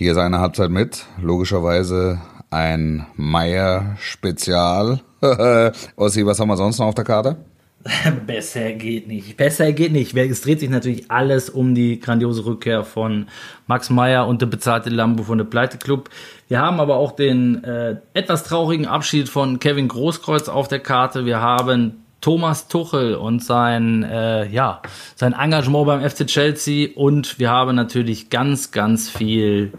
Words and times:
Hier 0.00 0.12
ist 0.12 0.16
eine 0.16 0.40
Halbzeit 0.40 0.70
mit. 0.70 1.04
Logischerweise 1.20 2.22
ein 2.48 3.04
Meier-Spezial. 3.16 5.00
Ossi, 5.96 6.24
was 6.24 6.40
haben 6.40 6.48
wir 6.48 6.56
sonst 6.56 6.78
noch 6.78 6.86
auf 6.86 6.94
der 6.94 7.04
Karte? 7.04 7.36
Besser 8.26 8.72
geht 8.72 9.08
nicht. 9.08 9.36
Besser 9.36 9.72
geht 9.72 9.92
nicht. 9.92 10.16
Es 10.16 10.40
dreht 10.40 10.60
sich 10.60 10.70
natürlich 10.70 11.10
alles 11.10 11.50
um 11.50 11.74
die 11.74 12.00
grandiose 12.00 12.46
Rückkehr 12.46 12.82
von 12.82 13.26
Max 13.66 13.90
Meyer 13.90 14.26
und 14.26 14.40
der 14.40 14.46
bezahlte 14.46 14.88
Lambo 14.88 15.24
von 15.24 15.36
der 15.36 15.44
Pleite 15.44 15.76
Club. 15.76 16.08
Wir 16.48 16.60
haben 16.60 16.80
aber 16.80 16.96
auch 16.96 17.12
den 17.12 17.62
äh, 17.64 17.96
etwas 18.14 18.44
traurigen 18.44 18.86
Abschied 18.86 19.28
von 19.28 19.58
Kevin 19.58 19.88
Großkreuz 19.88 20.48
auf 20.48 20.66
der 20.66 20.80
Karte. 20.80 21.26
Wir 21.26 21.42
haben 21.42 22.06
Thomas 22.22 22.68
Tuchel 22.68 23.16
und 23.16 23.44
sein, 23.44 24.02
äh, 24.04 24.48
ja, 24.48 24.80
sein 25.14 25.34
Engagement 25.34 25.84
beim 25.84 26.08
FC 26.08 26.26
Chelsea 26.26 26.88
und 26.94 27.38
wir 27.38 27.50
haben 27.50 27.76
natürlich 27.76 28.30
ganz, 28.30 28.70
ganz 28.70 29.10
viel 29.10 29.74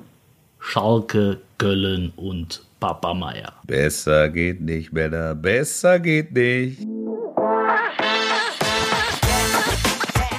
Schalke, 0.64 1.42
Göllen 1.58 2.14
und 2.16 2.64
Papa 2.80 3.14
Meier. 3.14 3.52
Besser 3.66 4.30
geht 4.30 4.62
nicht, 4.62 4.94
Männer, 4.94 5.36
besser 5.36 6.00
geht 6.00 6.32
nicht. 6.32 6.80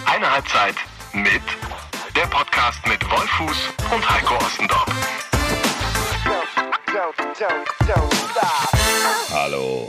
Eine 0.06 0.32
Halbzeit 0.32 0.76
mit 1.12 1.42
der 2.16 2.26
Podcast 2.30 2.78
mit 2.86 3.04
Wolfuß 3.10 3.68
und 3.92 4.10
Heiko 4.10 4.36
Ostendorf. 4.36 4.86
Hallo, 9.32 9.88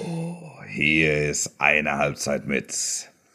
hier 0.67 1.29
ist 1.29 1.61
eine 1.61 1.93
Halbzeit 1.93 2.47
mit. 2.47 2.73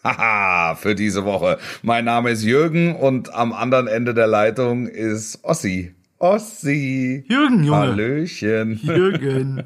Haha, 0.04 0.74
für 0.74 0.94
diese 0.94 1.24
Woche. 1.24 1.58
Mein 1.82 2.04
Name 2.04 2.30
ist 2.30 2.42
Jürgen 2.42 2.96
und 2.96 3.32
am 3.32 3.52
anderen 3.52 3.86
Ende 3.86 4.14
der 4.14 4.26
Leitung 4.26 4.88
ist 4.88 5.44
Ossi. 5.44 5.94
Ossi. 6.18 7.24
Jürgen, 7.28 7.62
Junge. 7.62 7.76
Hallöchen. 7.76 8.80
Jürgen. 8.82 9.62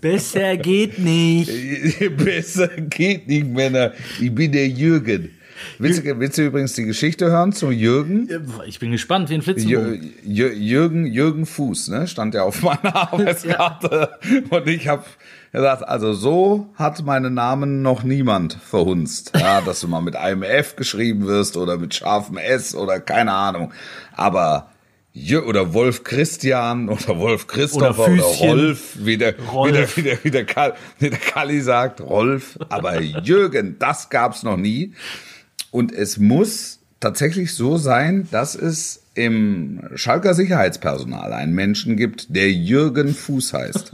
Besser 0.00 0.56
geht 0.56 1.00
nicht. 1.00 1.50
Besser 2.16 2.68
geht 2.68 3.26
nicht, 3.26 3.48
Männer. 3.48 3.92
Ich 4.20 4.32
bin 4.32 4.52
der 4.52 4.68
Jürgen. 4.68 5.30
Willst, 5.78 6.04
du, 6.04 6.18
willst 6.20 6.38
du 6.38 6.42
übrigens 6.42 6.74
die 6.74 6.84
Geschichte 6.84 7.26
hören 7.26 7.52
zu 7.52 7.70
Jürgen? 7.70 8.28
Ich 8.66 8.78
bin 8.78 8.92
gespannt 8.92 9.30
wie 9.30 9.34
ein 9.34 9.42
Flitzebogen. 9.42 10.12
Jür, 10.22 10.52
Jürgen, 10.52 11.06
Jürgen 11.06 11.46
Fuß, 11.46 11.88
ne, 11.88 12.06
stand 12.06 12.34
ja 12.34 12.42
auf 12.42 12.62
meiner 12.62 12.94
Arbeitskarte. 13.12 14.10
Und 14.50 14.66
ich 14.68 14.86
habe 14.86 15.04
gesagt, 15.50 15.88
also 15.88 16.12
so 16.12 16.68
hat 16.74 17.04
meinen 17.04 17.34
Namen 17.34 17.82
noch 17.82 18.02
niemand 18.02 18.54
verhunzt. 18.54 19.32
Ja, 19.34 19.60
dass 19.60 19.80
du 19.80 19.88
mal 19.88 20.02
mit 20.02 20.14
einem 20.14 20.42
F 20.42 20.76
geschrieben 20.76 21.26
wirst 21.26 21.56
oder 21.56 21.78
mit 21.78 21.94
scharfem 21.94 22.36
S 22.36 22.74
oder 22.74 23.00
keine 23.00 23.32
Ahnung. 23.32 23.72
Aber 24.14 24.70
Jö 25.18 25.40
oder 25.40 25.72
Wolf 25.72 26.04
Christian 26.04 26.90
oder 26.90 27.18
Wolf 27.18 27.46
Christopher 27.46 28.12
Oder 28.12 28.26
oder. 28.26 28.48
Rolf, 28.48 28.96
wie 28.98 29.16
der, 29.16 29.34
Rolf. 29.38 29.96
Wie 29.96 30.02
der, 30.02 30.18
wie 30.18 30.24
der, 30.24 30.24
wie 30.24 30.30
der, 30.30 30.44
Kal, 30.44 30.74
wie 30.98 31.08
der 31.08 31.18
Kalli 31.18 31.62
sagt, 31.62 32.02
Rolf. 32.02 32.58
Aber 32.68 33.00
Jürgen, 33.00 33.76
das 33.78 34.10
gab's 34.10 34.42
noch 34.42 34.58
nie. 34.58 34.92
Und 35.70 35.90
es 35.90 36.18
muss 36.18 36.80
tatsächlich 37.00 37.54
so 37.54 37.78
sein, 37.78 38.28
dass 38.30 38.54
es 38.54 39.04
im 39.14 39.80
Schalker 39.94 40.34
Sicherheitspersonal 40.34 41.32
einen 41.32 41.54
Menschen 41.54 41.96
gibt, 41.96 42.36
der 42.36 42.52
Jürgen 42.52 43.14
Fuß 43.14 43.54
heißt. 43.54 43.92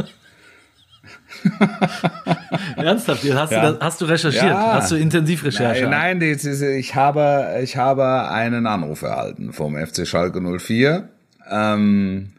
Ernsthaft, 2.77 3.25
hast, 3.35 3.53
Ja. 3.53 3.71
du, 3.71 3.73
das, 3.73 3.81
hast 3.81 4.01
du 4.01 4.05
recherchiert? 4.05 4.45
Ja. 4.45 4.75
Hast 4.75 4.91
du 4.91 4.97
Intensivrecherche? 4.97 5.85
Nein, 5.89 6.19
nein, 6.19 6.29
ist, 6.29 6.45
ich 6.45 6.95
habe, 6.95 7.59
ich 7.63 7.77
habe 7.77 8.29
einen 8.29 8.67
Anruf 8.67 9.03
erhalten 9.03 9.53
vom 9.53 9.77
FC 9.77 10.07
Schalke 10.07 10.41
04. 10.41 11.09
Ähm, 11.51 12.33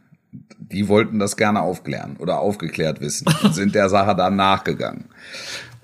die 0.59 0.87
wollten 0.87 1.19
das 1.19 1.37
gerne 1.37 1.61
aufklären 1.61 2.15
oder 2.17 2.39
aufgeklärt 2.39 3.01
wissen 3.01 3.27
und 3.43 3.53
sind 3.53 3.75
der 3.75 3.89
Sache 3.89 4.15
dann 4.15 4.35
nachgegangen. 4.35 5.05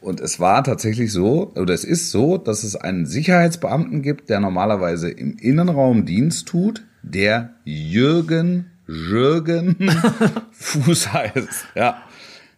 Und 0.02 0.22
es 0.22 0.40
war 0.40 0.64
tatsächlich 0.64 1.12
so, 1.12 1.52
oder 1.56 1.73
es 1.73 1.84
ist 1.84 2.12
so, 2.12 2.38
dass 2.38 2.63
es 2.63 2.75
einen 2.78 3.06
Sicherheitsbeamten 3.06 4.01
gibt, 4.01 4.30
der 4.30 4.40
normalerweise 4.40 5.09
im 5.09 5.38
Innenraum 5.38 6.06
Dienst 6.06 6.47
tut, 6.47 6.84
der 7.03 7.50
Jürgen 7.66 8.72
Jürgen 8.88 9.75
Fuß 10.51 11.13
heißt. 11.13 11.68
Ja. 11.75 12.01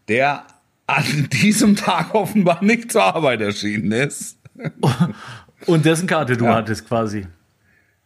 Der 0.07 0.43
an 0.97 1.27
diesem 1.31 1.75
Tag 1.75 2.13
offenbar 2.15 2.63
nicht 2.63 2.91
zur 2.91 3.03
Arbeit 3.03 3.41
erschienen 3.41 3.91
ist. 3.91 4.37
Und 5.65 5.85
dessen 5.85 6.07
Karte 6.07 6.37
du 6.37 6.45
Ja. 6.45 6.55
hattest 6.55 6.87
quasi. 6.87 7.27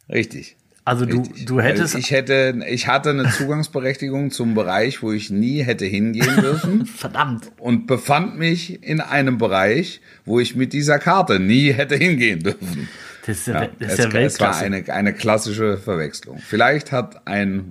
Richtig. 0.09 0.55
Also 0.87 1.05
du, 1.07 1.21
Richtig. 1.21 1.45
du 1.45 1.59
hättest. 1.61 1.95
Weil 1.95 2.01
Ich 2.01 2.11
hätte, 2.11 2.59
ich 2.69 2.87
hatte 2.87 3.09
eine 3.09 3.27
Zugangsberechtigung 3.31 4.29
zum 4.29 4.53
Bereich, 4.53 5.01
wo 5.01 5.11
ich 5.11 5.31
nie 5.31 5.63
hätte 5.63 5.85
hingehen 5.85 6.35
dürfen 6.39 6.85
verdammt. 6.97 7.51
und 7.57 7.87
befand 7.87 8.37
mich 8.37 8.83
in 8.83 9.01
einem 9.01 9.39
Bereich, 9.39 9.99
wo 10.25 10.39
ich 10.39 10.55
mit 10.55 10.73
dieser 10.73 10.99
Karte 10.99 11.39
nie 11.39 11.71
hätte 11.73 11.95
hingehen 11.95 12.41
dürfen. 12.43 12.87
Das 13.25 13.37
ist 13.37 13.47
ja, 13.47 13.63
Ja, 13.63 13.69
das 13.79 13.93
ist 13.93 13.99
es, 13.99 13.99
ja 13.99 14.05
es 14.05 14.39
war 14.39 14.49
Weltklasse. 14.59 14.65
eine, 14.65 14.93
eine 14.93 15.13
klassische 15.13 15.77
Verwechslung. 15.77 16.37
Vielleicht 16.39 16.91
hat 16.91 17.25
ein 17.27 17.65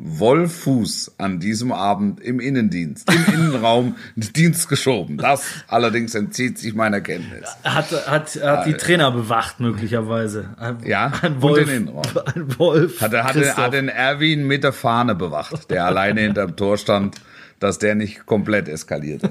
Wolfuß 0.44 1.14
an 1.18 1.38
diesem 1.40 1.70
Abend 1.72 2.20
im 2.20 2.40
Innendienst, 2.40 3.08
im 3.12 3.34
Innenraum 3.34 3.96
Dienst 4.16 4.68
geschoben. 4.68 5.16
Das 5.18 5.44
allerdings 5.68 6.14
entzieht 6.14 6.58
sich 6.58 6.74
meiner 6.74 7.00
Kenntnis. 7.00 7.48
hat, 7.62 7.90
hat, 8.08 8.34
hat 8.42 8.66
die 8.66 8.74
Trainer 8.74 9.10
bewacht, 9.12 9.60
möglicherweise. 9.60 10.50
Ein, 10.58 10.78
Ja, 10.84 11.12
ein 11.22 11.34
und 11.34 11.42
Wolf. 11.42 11.66
den 11.68 11.76
Innenraum. 11.82 12.02
Ein 12.34 12.58
Wolf. 12.58 13.00
Hat, 13.00 13.12
er- 13.12 13.24
hat, 13.24 13.56
hat 13.56 13.72
den 13.74 13.88
Erwin 13.88 14.46
mit 14.46 14.64
der 14.64 14.72
Fahne 14.72 15.14
bewacht, 15.14 15.70
der 15.70 15.84
alleine 15.86 16.20
hinterm 16.22 16.56
Tor 16.56 16.78
stand, 16.78 17.16
dass 17.64 17.78
der 17.78 17.94
nicht 17.94 18.26
komplett 18.26 18.68
eskalierte. 18.68 19.30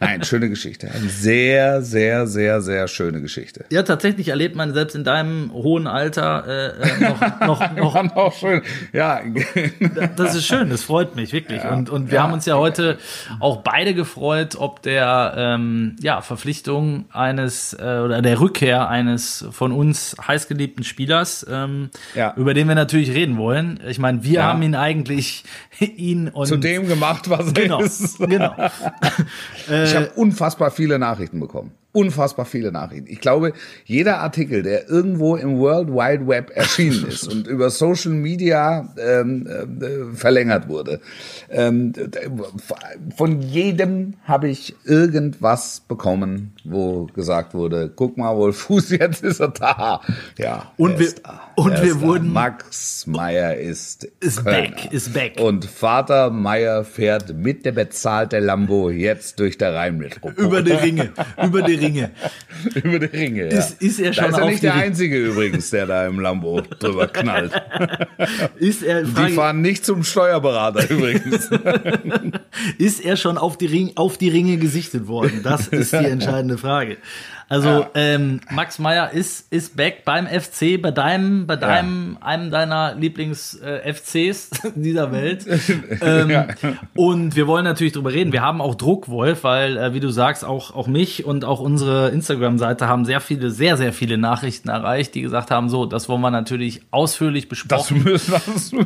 Nein, 0.00 0.22
schöne 0.24 0.48
Geschichte. 0.50 0.90
Eine 0.90 1.08
sehr, 1.08 1.80
sehr, 1.82 2.26
sehr, 2.26 2.60
sehr 2.60 2.88
schöne 2.88 3.22
Geschichte. 3.22 3.64
ja, 3.70 3.82
tatsächlich 3.82 4.28
erlebt 4.28 4.56
man 4.56 4.74
selbst 4.74 4.94
in 4.96 5.04
deinem 5.04 5.52
hohen 5.52 5.86
Alter 5.86 6.44
äh, 6.46 6.66
äh, 6.82 7.00
noch, 7.08 7.76
noch, 7.76 7.76
noch 7.76 8.16
auch 8.16 8.32
schön. 8.34 8.62
Ja, 8.92 9.20
Das 10.16 10.34
ist 10.34 10.46
schön, 10.46 10.70
das 10.70 10.82
freut 10.82 11.14
mich 11.16 11.32
wirklich. 11.32 11.62
und 11.64 11.88
und 11.90 12.10
wir 12.10 12.22
haben 12.22 12.32
uns 12.32 12.44
ja 12.46 12.56
heute 12.56 12.98
auch 13.40 13.58
beide 13.62 13.94
gefreut, 13.94 14.56
ob 14.58 14.82
der 14.82 15.34
ähm, 15.36 15.96
ja, 16.00 16.20
Verpflichtung 16.20 17.04
eines 17.12 17.74
äh, 17.74 18.00
oder 18.04 18.20
der 18.22 18.40
Rückkehr 18.40 18.88
eines 18.88 19.46
von 19.52 19.72
uns 19.72 20.16
heißgeliebten 20.26 20.84
Spielers, 20.84 21.46
ähm, 21.48 21.90
Ja. 22.14 22.34
über 22.36 22.54
den 22.54 22.66
wir 22.68 22.74
natürlich 22.74 23.12
reden 23.12 23.36
wollen. 23.38 23.80
Ich 23.88 23.98
meine, 23.98 24.24
wir 24.24 24.32
Ja. 24.32 24.42
haben 24.44 24.62
ihn 24.62 24.74
eigentlich 24.74 25.44
ihn 25.80 26.28
und 26.28 26.46
zu 26.46 26.56
dem 26.56 26.88
gemacht, 26.88 27.30
was 27.30 27.52
er 27.52 27.67
ist. 27.76 28.18
genau. 28.18 28.54
Ich 29.68 29.94
habe 29.94 30.10
unfassbar 30.16 30.70
viele 30.70 30.98
Nachrichten 30.98 31.40
bekommen. 31.40 31.72
Unfassbar 31.92 32.44
viele 32.44 32.70
Nachrichten. 32.70 33.06
Ich 33.10 33.20
glaube, 33.20 33.54
jeder 33.84 34.20
Artikel, 34.20 34.62
der 34.62 34.88
irgendwo 34.90 35.36
im 35.36 35.58
World 35.58 35.88
Wide 35.88 36.28
Web 36.28 36.50
erschienen 36.54 37.06
ist 37.08 37.26
und 37.32 37.46
über 37.46 37.70
Social 37.70 38.12
Media 38.12 38.92
ähm, 38.98 39.46
äh, 39.46 40.14
verlängert 40.14 40.68
wurde, 40.68 41.00
ähm, 41.50 41.94
von 43.16 43.40
jedem 43.40 44.14
habe 44.24 44.48
ich 44.48 44.74
irgendwas 44.84 45.80
bekommen, 45.88 46.52
wo 46.64 47.06
gesagt 47.06 47.54
wurde, 47.54 47.90
guck 47.94 48.18
mal, 48.18 48.36
Wolfuß, 48.36 48.90
jetzt 48.98 49.24
ist 49.24 49.40
er 49.40 49.48
da. 49.48 50.00
Ja, 50.36 50.70
Und 50.76 50.98
wir- 50.98 51.08
und 51.56 51.82
wir 51.82 52.00
wurden- 52.00 52.32
Max 52.32 53.06
Meyer 53.06 53.56
ist 53.56 54.04
Ist 54.20 54.44
Kölner. 54.44 54.68
back, 54.76 54.92
ist 54.92 55.12
back. 55.14 55.40
Und 55.40 55.64
Vater 55.64 56.30
Meyer 56.30 56.84
fährt 56.84 57.34
mit 57.34 57.64
der 57.64 57.72
bezahlten 57.72 58.44
Lambo 58.44 58.90
jetzt 58.90 59.40
durch 59.40 59.56
der 59.58 59.74
Rheinmetropole. 59.74 60.34
über 60.36 60.62
die 60.62 60.72
Ringe, 60.72 61.12
über 61.42 61.62
die 61.62 61.77
Ringe. 61.80 62.10
Über 62.82 62.98
die 62.98 63.16
Ringe, 63.16 63.50
ja. 63.52 63.58
Ist- 63.58 63.80
ist 63.82 63.98
er 64.00 64.12
schon 64.12 64.24
da 64.24 64.30
ist 64.30 64.38
er 64.38 64.46
nicht 64.46 64.62
der 64.62 64.72
Ringe? 64.74 64.82
Einzige 64.84 65.18
übrigens, 65.18 65.70
der 65.70 65.86
da 65.86 66.06
im 66.06 66.20
Lambo 66.20 66.60
drüber 66.78 67.06
knallt. 67.08 67.52
Ist 68.58 68.82
er, 68.82 69.02
Die 69.04 69.32
fahren 69.32 69.60
nicht 69.62 69.84
zum 69.84 70.02
Steuerberater 70.04 70.90
übrigens. 70.90 71.50
ist 72.78 73.04
er 73.04 73.16
schon 73.16 73.38
auf 73.38 73.56
die, 73.58 73.66
Ring, 73.66 73.92
auf 73.96 74.18
die 74.18 74.28
Ringe 74.28 74.56
gesichtet 74.58 75.06
worden? 75.08 75.40
Das 75.42 75.68
ist 75.68 75.92
die 75.92 75.96
entscheidende 75.96 76.58
Frage. 76.58 76.96
Also 77.48 77.86
ähm, 77.94 78.40
Max 78.50 78.78
Meyer 78.78 79.10
ist, 79.10 79.50
ist 79.50 79.74
back 79.74 80.04
beim 80.04 80.26
FC, 80.26 80.80
bei 80.80 80.90
deinem, 80.90 81.46
bei 81.46 81.56
deinem, 81.56 82.18
einem 82.20 82.50
deiner 82.50 82.94
Lieblings-FCs 82.94 84.50
dieser 84.74 85.12
Welt. 85.12 85.46
ähm, 86.02 86.30
Ja. 86.30 86.46
Und 86.94 87.36
wir 87.36 87.46
wollen 87.46 87.64
natürlich 87.64 87.94
drüber 87.94 88.12
reden. 88.12 88.32
Wir 88.32 88.42
haben 88.42 88.60
auch 88.60 88.74
Druck, 88.74 89.08
Wolf, 89.08 89.44
weil, 89.44 89.78
äh, 89.78 89.94
wie 89.94 90.00
du 90.00 90.10
sagst, 90.10 90.44
auch, 90.44 90.74
auch 90.74 90.86
mich 90.88 91.24
und 91.24 91.46
auch 91.46 91.60
unsere 91.60 92.10
Instagram-Seite 92.10 92.86
haben 92.86 93.06
sehr 93.06 93.20
viele, 93.20 93.50
sehr, 93.50 93.78
sehr 93.78 93.94
viele 93.94 94.18
Nachrichten 94.18 94.68
erreicht, 94.68 95.14
die 95.14 95.22
gesagt 95.22 95.50
haben, 95.50 95.70
so, 95.70 95.86
das 95.86 96.08
wollen 96.08 96.20
wir 96.20 96.30
natürlich 96.30 96.82
ausführlich 96.90 97.48
besprochen 97.48 98.02
müssen, 98.02 98.34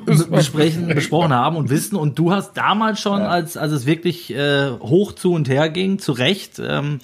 müssen 0.06 0.30
wir 0.30 0.36
besprechen, 0.36 0.86
besprochen 0.86 1.32
haben 1.32 1.56
und 1.56 1.68
wissen. 1.68 1.96
Und 1.96 2.16
du 2.16 2.32
hast 2.32 2.54
damals 2.54 3.00
schon, 3.00 3.22
als, 3.22 3.56
als 3.56 3.72
es 3.72 3.86
wirklich 3.86 4.32
äh, 4.32 4.70
hoch 4.70 5.12
zu 5.12 5.32
und 5.32 5.48
her 5.48 5.68
ging, 5.68 5.98
zu 5.98 6.12
Recht, 6.12 6.60
ähm, 6.64 7.00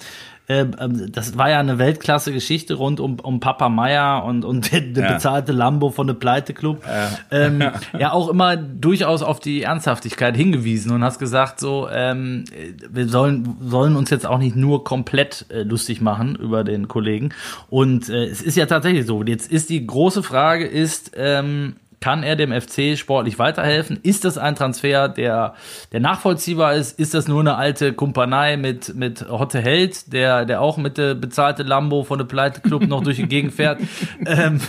äh, 0.49 0.65
ähm, 0.79 1.11
das 1.11 1.37
war 1.37 1.49
ja 1.49 1.59
eine 1.59 1.77
Weltklasse-Geschichte 1.77 2.73
rund 2.73 2.99
um, 2.99 3.19
um 3.19 3.39
Papa 3.39 3.69
Meier 3.69 4.23
und, 4.25 4.43
und 4.43 4.71
der, 4.71 4.81
Ja. 4.81 5.13
bezahlte 5.13 5.51
Lambo 5.51 5.91
von 5.91 6.07
der 6.07 6.15
Pleite-Club. 6.15 6.83
Ähm, 7.31 7.63
ja, 7.97 8.11
auch 8.11 8.27
immer 8.29 8.57
durchaus 8.57 9.21
auf 9.21 9.39
die 9.39 9.61
Ernsthaftigkeit 9.61 10.35
hingewiesen 10.35 10.91
und 10.91 11.03
hast 11.03 11.19
gesagt, 11.19 11.59
so, 11.59 11.87
ähm, 11.89 12.43
wir 12.89 13.07
sollen, 13.07 13.57
sollen 13.61 13.95
uns 13.95 14.09
jetzt 14.09 14.25
auch 14.25 14.39
nicht 14.39 14.55
nur 14.55 14.83
komplett 14.83 15.45
äh, 15.49 15.61
lustig 15.61 16.01
machen 16.01 16.35
über 16.35 16.63
den 16.63 16.87
Kollegen. 16.87 17.29
Und 17.69 18.09
äh, 18.09 18.25
es 18.25 18.41
ist 18.41 18.57
ja 18.57 18.65
tatsächlich 18.65 19.05
so. 19.05 19.23
Jetzt 19.23 19.51
ist 19.51 19.69
die 19.69 19.85
große 19.85 20.23
Frage, 20.23 20.65
ist, 20.65 21.11
ähm, 21.15 21.75
kann 22.01 22.23
er 22.23 22.35
dem 22.35 22.51
FC 22.53 22.97
sportlich 22.97 23.39
weiterhelfen? 23.39 23.99
Ist 24.03 24.23
das 24.25 24.37
ein 24.37 24.55
Transfer, 24.55 25.09
der, 25.09 25.53
der 25.91 25.99
nachvollziehbar 25.99 26.75
ist? 26.75 26.97
Ist 26.99 27.13
das 27.13 27.27
nur 27.27 27.41
eine 27.41 27.55
alte 27.55 27.91
Kumpanei 27.93 28.55
mit, 28.57 28.95
mit 28.95 29.27
Hotte 29.29 29.59
Held, 29.59 30.13
der, 30.13 30.45
der 30.45 30.61
auch 30.61 30.77
mit 30.77 30.97
der 30.97 31.15
bezahlte 31.15 31.63
Lambo 31.63 32.03
von 32.03 32.17
der 32.17 32.25
Pleite 32.25 32.61
Club 32.61 32.83
noch 32.87 33.03
durch 33.03 33.17
die 33.17 33.27
Gegend 33.27 33.53
fährt? 33.53 33.79
ähm, 34.25 34.61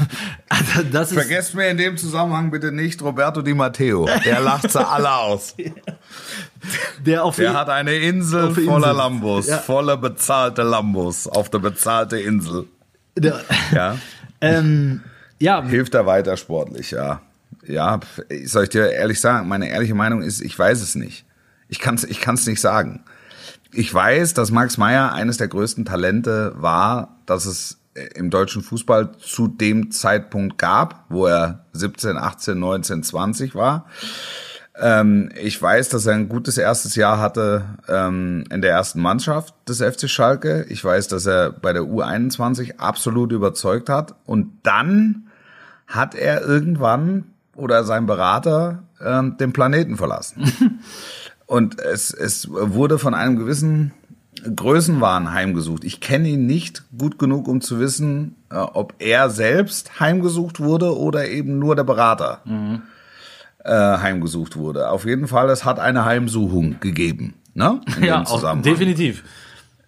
also 0.48 0.82
das 0.90 1.12
ist, 1.12 1.18
Vergesst 1.18 1.54
mir 1.54 1.68
in 1.68 1.76
dem 1.76 1.96
Zusammenhang 1.96 2.50
bitte 2.50 2.72
nicht 2.72 3.00
Roberto 3.02 3.42
Di 3.42 3.54
Matteo. 3.54 4.08
Der 4.24 4.40
lacht 4.40 4.70
sie 4.70 4.84
alle 4.86 5.12
aus. 5.12 5.54
der 7.06 7.24
auf 7.24 7.36
Der 7.36 7.54
hat 7.54 7.68
eine 7.68 7.94
Insel 7.94 8.50
voller 8.54 8.88
Insel. 8.88 8.96
Lambos, 8.96 9.46
Ja. 9.46 9.58
voller 9.58 9.96
bezahlte 9.96 10.62
Lambos 10.62 11.26
auf 11.26 11.48
der 11.50 11.58
bezahlte 11.60 12.18
Insel. 12.18 12.66
der, 13.16 13.40
Ja. 13.72 13.96
ähm, 14.40 15.02
ja, 15.40 15.62
Hilft 15.62 15.94
er 15.94 16.06
weiter 16.06 16.37
sportlich, 16.37 16.90
ja. 16.90 17.22
Ja, 17.66 18.00
soll 18.44 18.64
ich 18.64 18.69
dir 18.70 18.92
ehrlich 18.92 19.20
sagen, 19.20 19.48
meine 19.48 19.69
ehrliche 19.69 19.94
Meinung 19.94 20.22
ist, 20.22 20.40
ich 20.40 20.58
weiß 20.58 20.81
es 20.81 20.94
nicht. 20.94 21.25
Ich 21.69 21.78
kann 21.78 21.94
es 21.94 22.04
ich 22.04 22.20
kann's 22.20 22.46
nicht 22.46 22.60
sagen. 22.60 23.04
Ich 23.72 23.92
weiß, 23.92 24.34
dass 24.34 24.50
Max 24.50 24.78
Meyer 24.78 25.12
eines 25.12 25.37
der 25.37 25.48
größten 25.48 25.84
Talente 25.84 26.54
war, 26.56 27.16
dass 27.26 27.46
es 27.46 27.78
im 28.14 28.31
deutschen 28.31 28.62
Fußball 28.62 29.12
zu 29.19 29.48
dem 29.48 29.90
Zeitpunkt 29.90 30.58
gab, 30.58 31.04
wo 31.08 31.26
er 31.26 31.66
17, 31.72 32.16
18, 32.16 32.58
19, 32.58 33.02
20 33.02 33.54
war. 33.54 33.87
Ähm, 34.81 35.31
ich 35.40 35.60
weiß, 35.60 35.88
dass 35.90 36.06
er 36.06 36.14
ein 36.14 36.28
gutes 36.28 36.56
erstes 36.56 36.94
Jahr 36.94 37.19
hatte 37.19 37.64
ähm, 37.88 38.44
in 38.50 38.62
der 38.62 38.70
ersten 38.70 39.00
Mannschaft 39.00 39.54
des 39.69 39.82
FC 39.82 40.08
Schalke. 40.08 40.64
Ich 40.69 40.82
weiß, 40.82 41.08
dass 41.08 41.26
er 41.26 41.50
bei 41.50 41.72
der 41.72 41.82
U21 41.82 42.78
absolut 42.78 43.32
überzeugt 43.32 43.88
hat. 43.88 44.14
Und 44.25 44.60
dann 44.62 45.29
hat 45.90 46.14
er 46.14 46.42
irgendwann 46.42 47.25
oder 47.54 47.84
sein 47.84 48.06
Berater 48.06 48.84
ähm, 49.04 49.37
den 49.37 49.52
Planeten 49.52 49.96
verlassen. 49.96 50.81
Und 51.46 51.81
es, 51.81 52.12
es 52.12 52.48
wurde 52.48 52.98
von 52.98 53.12
einem 53.12 53.37
gewissen 53.37 53.92
Größenwahn 54.54 55.32
heimgesucht. 55.32 55.84
Ich 55.84 56.00
kenne 56.00 56.28
ihn 56.28 56.46
nicht 56.46 56.84
gut 56.96 57.19
genug, 57.19 57.48
um 57.48 57.60
zu 57.60 57.81
wissen, 57.81 58.37
äh, 58.50 58.56
ob 58.56 58.94
er 59.00 59.31
selbst 59.31 60.00
heimgesucht 60.00 60.60
wurde 60.60 60.96
oder 60.96 61.28
eben 61.28 61.58
nur 61.58 61.76
der 61.76 61.84
Berater 61.84 62.40
äh, 63.64 63.72
heimgesucht 63.72 64.56
wurde. 64.56 64.90
Auf 64.90 65.04
jeden 65.04 65.26
Fall, 65.26 65.50
es 65.50 65.64
hat 65.64 65.81
eine 65.81 66.04
Heimsuchung 66.04 66.78
gegeben. 66.81 67.34
Ne? 67.52 67.81
Ja 68.00 68.22
auch, 68.22 68.62
definitiv. 68.62 69.25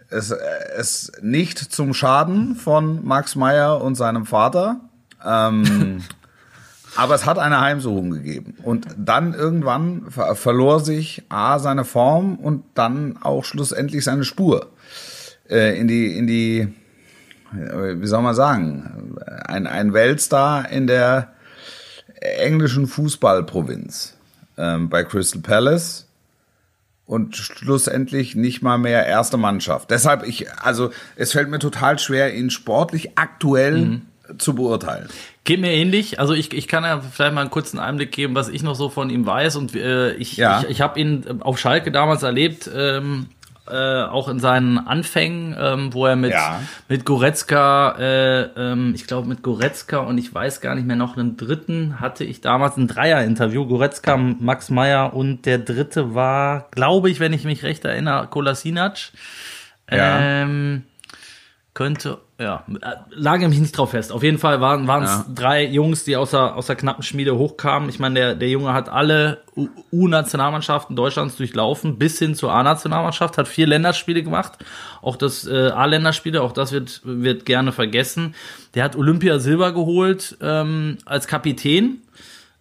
Es, 0.08 0.32
äh, 0.32 0.36
es 0.76 1.12
nicht 1.22 1.58
zum 1.58 1.94
Schaden 1.94 2.56
von 2.56 3.04
Max 3.04 3.36
Meyer 3.36 3.80
und 3.80 3.94
seinem 3.94 4.26
Vater. 4.26 4.80
Ähm, 5.24 6.02
aber 6.96 7.14
es 7.14 7.26
hat 7.26 7.38
eine 7.38 7.60
Heimsuchung 7.60 8.10
gegeben. 8.10 8.54
Und 8.62 8.86
dann 8.96 9.34
irgendwann 9.34 10.10
ver 10.10 10.34
verlor 10.34 10.80
sich 10.80 11.22
A 11.28 11.58
seine 11.58 11.84
Form 11.84 12.36
und 12.36 12.64
dann 12.74 13.18
auch 13.22 13.44
schlussendlich 13.44 14.04
seine 14.04 14.24
Spur. 14.24 14.70
Äh, 15.48 15.78
in 15.78 15.88
die, 15.88 16.16
in 16.16 16.26
die, 16.26 16.58
äh, 17.52 18.00
wie 18.00 18.06
soll 18.06 18.22
man 18.22 18.34
sagen, 18.34 19.16
ein, 19.46 19.66
ein 19.66 19.92
Weltstar 19.92 20.70
in 20.70 20.86
der 20.86 21.32
englischen 22.20 22.86
Fußballprovinz. 22.86 24.16
Ähm, 24.58 24.90
bei 24.90 25.02
Crystal 25.02 25.40
Palace 25.40 26.06
und 27.06 27.36
schlussendlich 27.36 28.36
nicht 28.36 28.62
mal 28.62 28.78
mehr 28.78 29.06
erste 29.06 29.36
Mannschaft. 29.36 29.90
Deshalb 29.90 30.26
ich, 30.26 30.52
also 30.52 30.90
es 31.16 31.32
fällt 31.32 31.50
mir 31.50 31.58
total 31.58 31.98
schwer, 31.98 32.34
ihn 32.34 32.50
sportlich 32.50 33.18
aktuell 33.18 34.02
zu 34.38 34.54
beurteilen. 34.54 35.08
Geht 35.44 35.60
mir 35.60 35.72
ähnlich. 35.72 36.20
Also 36.20 36.34
ich, 36.34 36.52
ich 36.52 36.68
kann 36.68 36.84
ja 36.84 37.00
vielleicht 37.00 37.34
mal 37.34 37.40
einen 37.42 37.50
kurzen 37.50 37.78
Einblick 37.78 38.12
geben, 38.12 38.34
was 38.34 38.48
ich 38.48 38.62
noch 38.62 38.74
so 38.74 38.88
von 38.88 39.10
ihm 39.10 39.26
weiß. 39.26 39.56
Und 39.56 39.74
äh, 39.74 40.12
ich, 40.14 40.36
Ja. 40.36 40.60
ich, 40.62 40.70
ich 40.70 40.80
habe 40.80 40.98
ihn 41.00 41.40
auf 41.42 41.58
Schalke 41.58 41.90
damals 41.90 42.22
erlebt, 42.22 42.70
ähm, 42.74 43.26
äh, 43.68 44.02
auch 44.02 44.28
in 44.28 44.40
seinen 44.40 44.78
Anfängen, 44.78 45.56
ähm, 45.58 45.94
wo 45.94 46.06
er 46.06 46.16
mit, 46.16 46.32
Ja. 46.32 46.60
mit 46.88 47.04
Goretzka, 47.04 47.96
äh, 47.98 48.42
ähm, 48.56 48.92
ich 48.94 49.06
glaube 49.06 49.28
mit 49.28 49.42
Goretzka 49.42 49.98
und 49.98 50.18
ich 50.18 50.32
weiß 50.34 50.60
gar 50.60 50.74
nicht 50.74 50.86
mehr 50.86 50.96
noch 50.96 51.16
einen 51.16 51.36
dritten, 51.36 52.00
hatte 52.00 52.24
ich 52.24 52.40
damals 52.40 52.76
ein 52.76 52.88
Dreier-Interview. 52.88 53.66
Goretzka, 53.66 54.16
Max 54.16 54.68
Meyer 54.70 55.14
und 55.14 55.46
der 55.46 55.58
dritte 55.58 56.14
war, 56.14 56.68
glaube 56.72 57.08
ich, 57.10 57.20
wenn 57.20 57.32
ich 57.32 57.44
mich 57.44 57.62
recht 57.62 57.84
erinnere, 57.84 58.26
Kolasinac. 58.28 58.98
Ja. 59.90 60.18
Ähm, 60.20 60.82
könnte, 61.74 62.18
ja, 62.42 62.64
lage 63.10 63.48
mich 63.48 63.60
nicht 63.60 63.76
drauf 63.78 63.90
fest. 63.92 64.10
Auf 64.12 64.22
jeden 64.22 64.38
Fall 64.38 64.60
waren 64.60 64.86
waren 64.88 65.04
es 65.04 65.10
Ja. 65.10 65.26
drei 65.34 65.64
Jungs, 65.64 66.04
die 66.04 66.16
aus 66.16 66.32
der, 66.32 66.56
aus 66.56 66.66
der 66.66 66.76
knappen 66.76 67.02
Schmiede 67.02 67.36
hochkamen. 67.36 67.88
Ich 67.88 67.98
meine, 67.98 68.14
der, 68.18 68.34
der 68.34 68.48
Junge 68.48 68.72
hat 68.72 68.88
alle 68.88 69.38
U-Nationalmannschaften 69.92 70.96
Deutschlands 70.96 71.36
durchlaufen, 71.36 71.98
bis 71.98 72.18
hin 72.18 72.34
zur 72.34 72.52
A-Nationalmannschaft, 72.52 73.38
hat 73.38 73.48
vier 73.48 73.66
Länderspiele 73.66 74.22
gemacht. 74.22 74.52
Auch 75.00 75.16
das 75.16 75.46
äh, 75.46 75.68
A-Länderspiele, 75.68 76.42
auch 76.42 76.52
das 76.52 76.72
wird, 76.72 77.00
wird 77.04 77.46
gerne 77.46 77.72
vergessen. 77.72 78.34
Der 78.74 78.84
hat 78.84 78.96
Olympia 78.96 79.38
Silber 79.38 79.72
geholt 79.72 80.36
ähm, 80.40 80.98
als 81.04 81.26
Kapitän. 81.26 82.02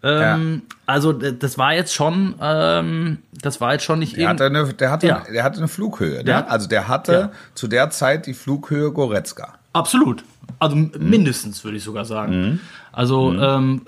Ähm, 0.04 0.64
Also 0.88 1.14
d- 1.14 1.34
das 1.38 1.58
war 1.60 1.74
jetzt 1.76 1.94
schon, 1.94 2.34
ähm, 2.42 3.20
das 3.40 3.62
war 3.62 3.74
jetzt 3.74 3.84
schon 3.86 4.00
nicht 4.00 4.18
Der 4.18 4.30
hatte 4.30 4.46
eine, 4.46 4.74
der 4.74 4.90
hatte, 4.92 5.08
Ja. 5.08 5.24
der 5.32 5.44
hatte 5.44 5.58
eine 5.60 5.68
Flughöhe. 5.68 6.24
Der 6.24 6.40
Ne? 6.42 6.50
Also 6.50 6.68
der 6.68 6.88
hatte 6.88 7.12
Ja. 7.14 7.32
zu 7.54 7.68
der 7.68 7.92
Zeit 7.92 8.26
die 8.26 8.34
Flughöhe 8.34 8.92
Goretzka. 8.92 9.54
Absolut. 9.74 10.24
Also 10.60 10.76
m- 10.76 10.92
mindestens, 11.00 11.64
würde 11.64 11.78
ich 11.78 11.84
sogar 11.84 12.06
sagen. 12.06 12.60
Also 12.92 13.34
ähm, 13.34 13.82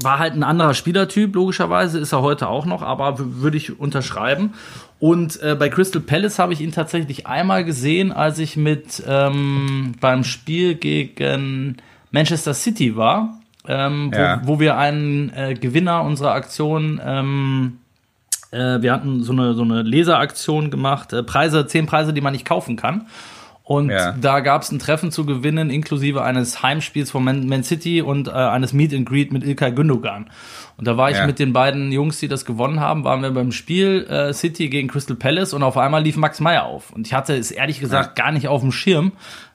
war 0.00 0.18
halt 0.18 0.34
ein 0.34 0.42
anderer 0.42 0.74
Spielertyp, 0.74 1.34
logischerweise, 1.34 1.98
ist 2.00 2.12
er 2.12 2.22
heute 2.22 2.48
auch 2.48 2.66
noch, 2.66 2.82
aber 2.82 3.16
würde 3.18 3.56
ich 3.56 3.78
unterschreiben. 3.78 4.54
Und 4.98 5.40
äh, 5.42 5.54
bei 5.58 5.68
Crystal 5.68 6.02
Palace 6.02 6.38
habe 6.38 6.52
ich 6.52 6.60
ihn 6.60 6.72
tatsächlich 6.72 7.26
einmal 7.26 7.64
gesehen, 7.64 8.10
als 8.12 8.38
ich 8.38 8.56
mit 8.56 9.02
ähm, 9.06 9.92
beim 10.00 10.24
Spiel 10.24 10.74
gegen 10.74 11.76
Manchester 12.10 12.52
City 12.54 12.96
war, 12.96 13.38
ähm, 13.66 14.10
wo, 14.12 14.18
Ja. 14.18 14.40
wo 14.44 14.60
wir 14.60 14.76
einen 14.76 15.30
äh, 15.34 15.54
Gewinner 15.54 16.02
unserer 16.02 16.32
Aktion 16.32 17.00
ähm, 17.04 17.78
äh, 18.50 18.82
wir 18.82 18.92
hatten 18.92 19.22
so 19.22 19.32
eine, 19.32 19.54
so 19.54 19.62
eine 19.62 19.82
Leseraktion 19.82 20.70
gemacht, 20.70 21.12
äh, 21.12 21.22
Preise, 21.22 21.66
zehn 21.66 21.86
Preise, 21.86 22.12
die 22.12 22.20
man 22.20 22.32
nicht 22.32 22.44
kaufen 22.44 22.76
kann. 22.76 23.06
Und 23.64 23.90
Ja. 23.90 24.12
da 24.20 24.40
gab 24.40 24.62
es 24.62 24.72
ein 24.72 24.80
Treffen 24.80 25.12
zu 25.12 25.24
gewinnen, 25.24 25.70
inklusive 25.70 26.22
eines 26.22 26.62
Heimspiels 26.64 27.12
von 27.12 27.22
Man, 27.22 27.46
Man 27.46 27.62
City 27.62 28.02
und 28.02 28.26
äh, 28.26 28.32
eines 28.32 28.72
Meet 28.72 28.92
and 28.92 29.08
Greet 29.08 29.32
mit 29.32 29.44
Ilkay 29.44 29.70
Gündogan. 29.72 30.30
Und 30.76 30.86
da 30.88 30.96
war 30.96 31.10
ich 31.10 31.16
Ja. 31.18 31.26
mit 31.26 31.38
den 31.38 31.52
beiden 31.52 31.92
Jungs, 31.92 32.18
die 32.18 32.26
das 32.28 32.44
gewonnen 32.44 32.80
haben, 32.80 33.04
waren 33.04 33.22
wir 33.22 33.30
beim 33.30 33.52
Spiel 33.52 34.04
äh, 34.10 34.32
City 34.34 34.68
gegen 34.68 34.88
Crystal 34.88 35.16
Palace 35.16 35.54
und 35.54 35.62
auf 35.62 35.76
einmal 35.78 36.02
lief 36.02 36.16
Max 36.16 36.40
Meyer 36.40 36.64
auf. 36.64 36.90
Und 36.92 37.06
ich 37.06 37.14
hatte 37.14 37.36
es 37.36 37.50
ehrlich 37.52 37.78
gesagt 37.78 38.16
gar 38.16 38.32
nicht 38.32 38.48
auf 38.48 38.62
dem 38.62 38.72
Schirm. 38.72 39.12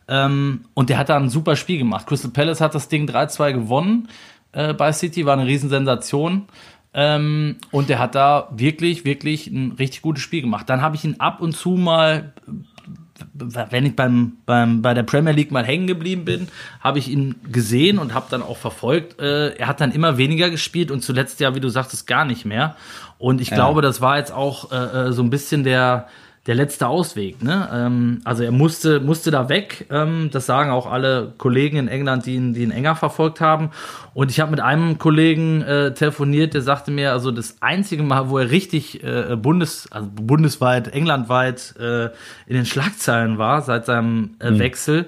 Ähm, 0.08 0.62
und 0.74 0.90
der 0.90 1.00
hat 1.00 1.10
da 1.10 1.18
ein 1.18 1.30
super 1.30 1.58
Spiel 1.58 1.78
gemacht. 1.78 2.08
Crystal 2.08 2.32
Palace 2.32 2.62
hat 2.62 2.74
das 2.76 2.88
Ding 2.88 3.08
3-2 3.10 3.52
gewonnen 3.52 4.08
äh, 4.54 4.74
bei 4.74 4.94
City, 4.94 5.26
war 5.26 5.34
eine 5.34 5.46
Riesensensation. 5.48 6.46
Ähm, 6.94 7.58
und 7.72 7.90
der 7.90 8.00
hat 8.00 8.16
da 8.16 8.48
wirklich, 8.56 9.04
wirklich 9.04 9.48
ein 9.48 9.74
richtig 9.78 10.02
gutes 10.02 10.24
Spiel 10.24 10.42
gemacht. 10.42 10.70
Dann 10.70 10.82
habe 10.82 10.96
ich 10.96 11.04
ihn 11.04 11.16
ab 11.20 11.42
und 11.42 11.52
zu 11.58 11.72
mal, 11.72 12.34
wenn 13.34 13.86
ich 13.86 13.96
beim, 13.96 14.38
beim, 14.46 14.82
bei 14.82 14.94
der 14.94 15.04
Premier 15.04 15.34
League 15.34 15.52
mal 15.52 15.66
hängen 15.66 15.88
geblieben 15.88 16.26
bin, 16.26 16.48
habe 16.82 17.00
ich 17.00 17.10
ihn 17.10 17.36
gesehen 17.52 18.00
und 18.00 18.14
habe 18.14 18.28
dann 18.30 18.42
auch 18.42 18.58
verfolgt. 18.58 19.20
Äh, 19.20 19.56
er 19.56 19.68
hat 19.68 19.82
dann 19.82 19.92
immer 19.92 20.18
weniger 20.18 20.50
gespielt 20.50 20.92
und 20.92 21.02
zuletzt 21.02 21.40
ja, 21.40 21.56
wie 21.56 21.60
du 21.60 21.70
sagtest, 21.70 22.08
gar 22.08 22.26
nicht 22.26 22.46
mehr. 22.46 22.76
Und 23.18 23.42
ich 23.42 23.50
glaube, 23.50 23.82
das 23.82 24.00
war 24.02 24.18
jetzt 24.18 24.32
auch 24.32 24.72
äh, 24.72 24.76
äh, 25.08 25.12
so 25.12 25.24
ein 25.24 25.30
bisschen 25.30 25.64
der, 25.64 26.08
der 26.48 26.56
letzte 26.56 26.88
Ausweg. 26.88 27.44
Ne? 27.44 27.70
Ähm, 27.72 28.22
also 28.24 28.42
er 28.42 28.54
musste, 28.54 29.02
musste 29.02 29.32
da 29.32 29.50
weg. 29.50 29.86
Ähm, 29.92 30.30
das 30.32 30.46
sagen 30.46 30.72
auch 30.72 30.90
alle 30.90 31.34
Kollegen 31.38 31.78
in 31.78 31.88
England, 31.90 32.26
die 32.26 32.36
ihn, 32.36 32.54
die 32.54 32.64
ihn 32.64 32.72
enger 32.72 32.96
verfolgt 32.96 33.42
haben. 33.42 33.72
Und 34.14 34.32
ich 34.32 34.40
habe 34.40 34.52
mit 34.52 34.62
einem 34.62 34.98
Kollegen 34.98 35.62
äh, 35.62 35.94
telefoniert, 35.94 36.54
der 36.54 36.62
sagte 36.62 36.90
mir, 36.90 37.12
also 37.12 37.32
das 37.32 37.58
einzige 37.60 38.02
Mal, 38.02 38.30
wo 38.30 38.38
er 38.38 38.50
richtig 38.50 39.04
äh, 39.04 39.36
Bundes, 39.36 39.92
also 39.92 40.10
bundesweit, 40.10 40.88
englandweit 40.88 41.76
äh, 41.80 42.06
in 42.48 42.56
den 42.56 42.66
Schlagzeilen 42.66 43.38
war, 43.38 43.62
seit 43.62 43.86
seinem 43.86 44.36
äh, 44.40 44.58
Wechsel, 44.58 45.08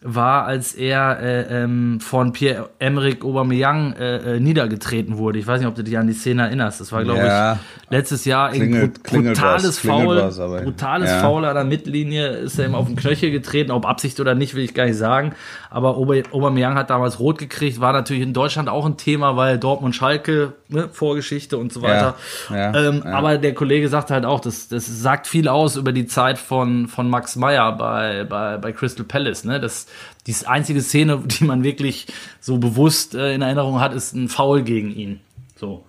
war, 0.00 0.44
als 0.46 0.74
er 0.74 1.18
äh, 1.20 1.62
ähm, 1.64 1.98
von 2.00 2.32
Pierre-Emerick 2.32 3.24
Aubameyang 3.24 3.94
äh, 3.94 4.36
äh, 4.36 4.40
niedergetreten 4.40 5.18
wurde. 5.18 5.40
Ich 5.40 5.46
weiß 5.48 5.58
nicht, 5.58 5.66
ob 5.68 5.74
du 5.74 5.82
dich 5.82 5.98
an 5.98 6.06
die 6.06 6.12
Szene 6.12 6.42
erinnerst. 6.42 6.80
Das 6.80 6.92
war, 6.92 7.02
glaube 7.02 7.18
Ja. 7.18 7.54
ich, 7.54 7.90
letztes 7.90 8.24
Jahr 8.24 8.50
Klingelt- 8.52 8.94
brut- 8.94 9.04
klingelt 9.04 9.36
brutales 9.38 9.80
Foul, 9.80 10.16
was, 10.18 10.36
brutales 10.36 11.10
ja. 11.10 11.18
Foul 11.20 11.44
an 11.46 11.56
der 11.56 11.64
Mittellinie, 11.64 12.28
ist 12.28 12.60
er 12.60 12.66
ihm 12.66 12.76
auf 12.76 12.86
den 12.86 12.94
Knöchel 12.94 13.32
getreten, 13.32 13.72
ob 13.72 13.86
Absicht 13.86 14.20
oder 14.20 14.36
nicht, 14.36 14.54
will 14.54 14.62
ich 14.62 14.72
gar 14.72 14.84
nicht 14.86 14.96
sagen. 14.98 15.32
Aber 15.68 15.96
Aubameyang 15.96 16.76
hat 16.76 16.90
damals 16.90 17.18
rot 17.18 17.38
gekriegt, 17.38 17.80
war 17.80 17.92
natürlich 17.92 18.22
in 18.22 18.32
Deutschland 18.32 18.68
auch 18.68 18.86
ein 18.86 18.98
Thema, 18.98 19.36
weil 19.36 19.58
Dortmund-Schalke, 19.58 20.52
ne, 20.68 20.88
Vorgeschichte 20.92 21.58
und 21.58 21.72
so 21.72 21.82
weiter. 21.82 22.14
ja, 22.50 22.72
ähm. 22.72 23.02
Aber 23.02 23.36
der 23.36 23.52
Kollege 23.52 23.88
sagt 23.88 24.12
halt 24.12 24.24
auch, 24.24 24.38
das, 24.38 24.68
das 24.68 24.86
sagt 24.86 25.26
viel 25.26 25.48
aus 25.48 25.74
über 25.76 25.90
die 25.90 26.06
Zeit 26.06 26.38
von, 26.38 26.86
von 26.86 27.10
Max 27.10 27.34
Meyer 27.34 27.72
bei, 27.72 28.22
bei, 28.28 28.58
bei 28.58 28.70
Crystal 28.72 29.04
Palace. 29.04 29.44
Ne? 29.44 29.58
Das, 29.58 29.87
die 30.26 30.34
einzige 30.46 30.82
Szene, 30.82 31.22
die 31.24 31.44
man 31.44 31.62
wirklich 31.62 32.06
so 32.40 32.58
bewusst 32.58 33.14
äh, 33.14 33.34
in 33.34 33.42
Erinnerung 33.42 33.80
hat, 33.80 33.94
ist 33.94 34.14
ein 34.14 34.28
Foul 34.28 34.62
gegen 34.62 34.90
ihn. 34.90 35.20
So. 35.56 35.84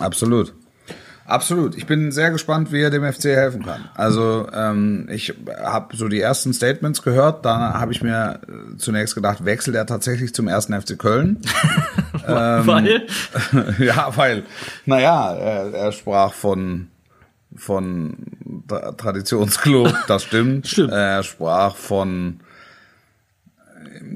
Absolut. 0.00 0.54
Absolut. 1.26 1.74
Ich 1.76 1.86
bin 1.86 2.12
sehr 2.12 2.30
gespannt, 2.30 2.70
wie 2.70 2.82
er 2.82 2.90
dem 2.90 3.10
FC 3.10 3.24
helfen 3.24 3.64
kann. 3.64 3.88
Also 3.94 4.46
ähm, 4.52 5.08
ich 5.10 5.32
habe 5.58 5.96
so 5.96 6.08
die 6.08 6.20
ersten 6.20 6.52
Statements 6.52 7.02
gehört. 7.02 7.46
Da 7.46 7.74
habe 7.80 7.92
ich 7.92 8.02
mir 8.02 8.40
äh, 8.42 8.76
zunächst 8.76 9.14
gedacht, 9.14 9.44
wechselt 9.44 9.74
er 9.74 9.86
tatsächlich 9.86 10.34
zum 10.34 10.48
ersten 10.48 10.78
FC 10.78 10.98
Köln? 10.98 11.40
Ähm, 12.26 12.66
Weil, 12.66 13.06
ja, 13.80 14.16
weil, 14.16 14.44
naja, 14.86 15.34
er, 15.34 15.74
er 15.74 15.92
sprach 15.92 16.32
von 16.32 16.88
von 17.54 18.16
Tra 18.66 18.92
Traditionsclub, 18.92 19.92
das 20.06 20.24
stimmt. 20.24 20.66
Stimmt. 20.68 20.92
Er 20.92 21.22
sprach 21.22 21.76
von 21.76 22.40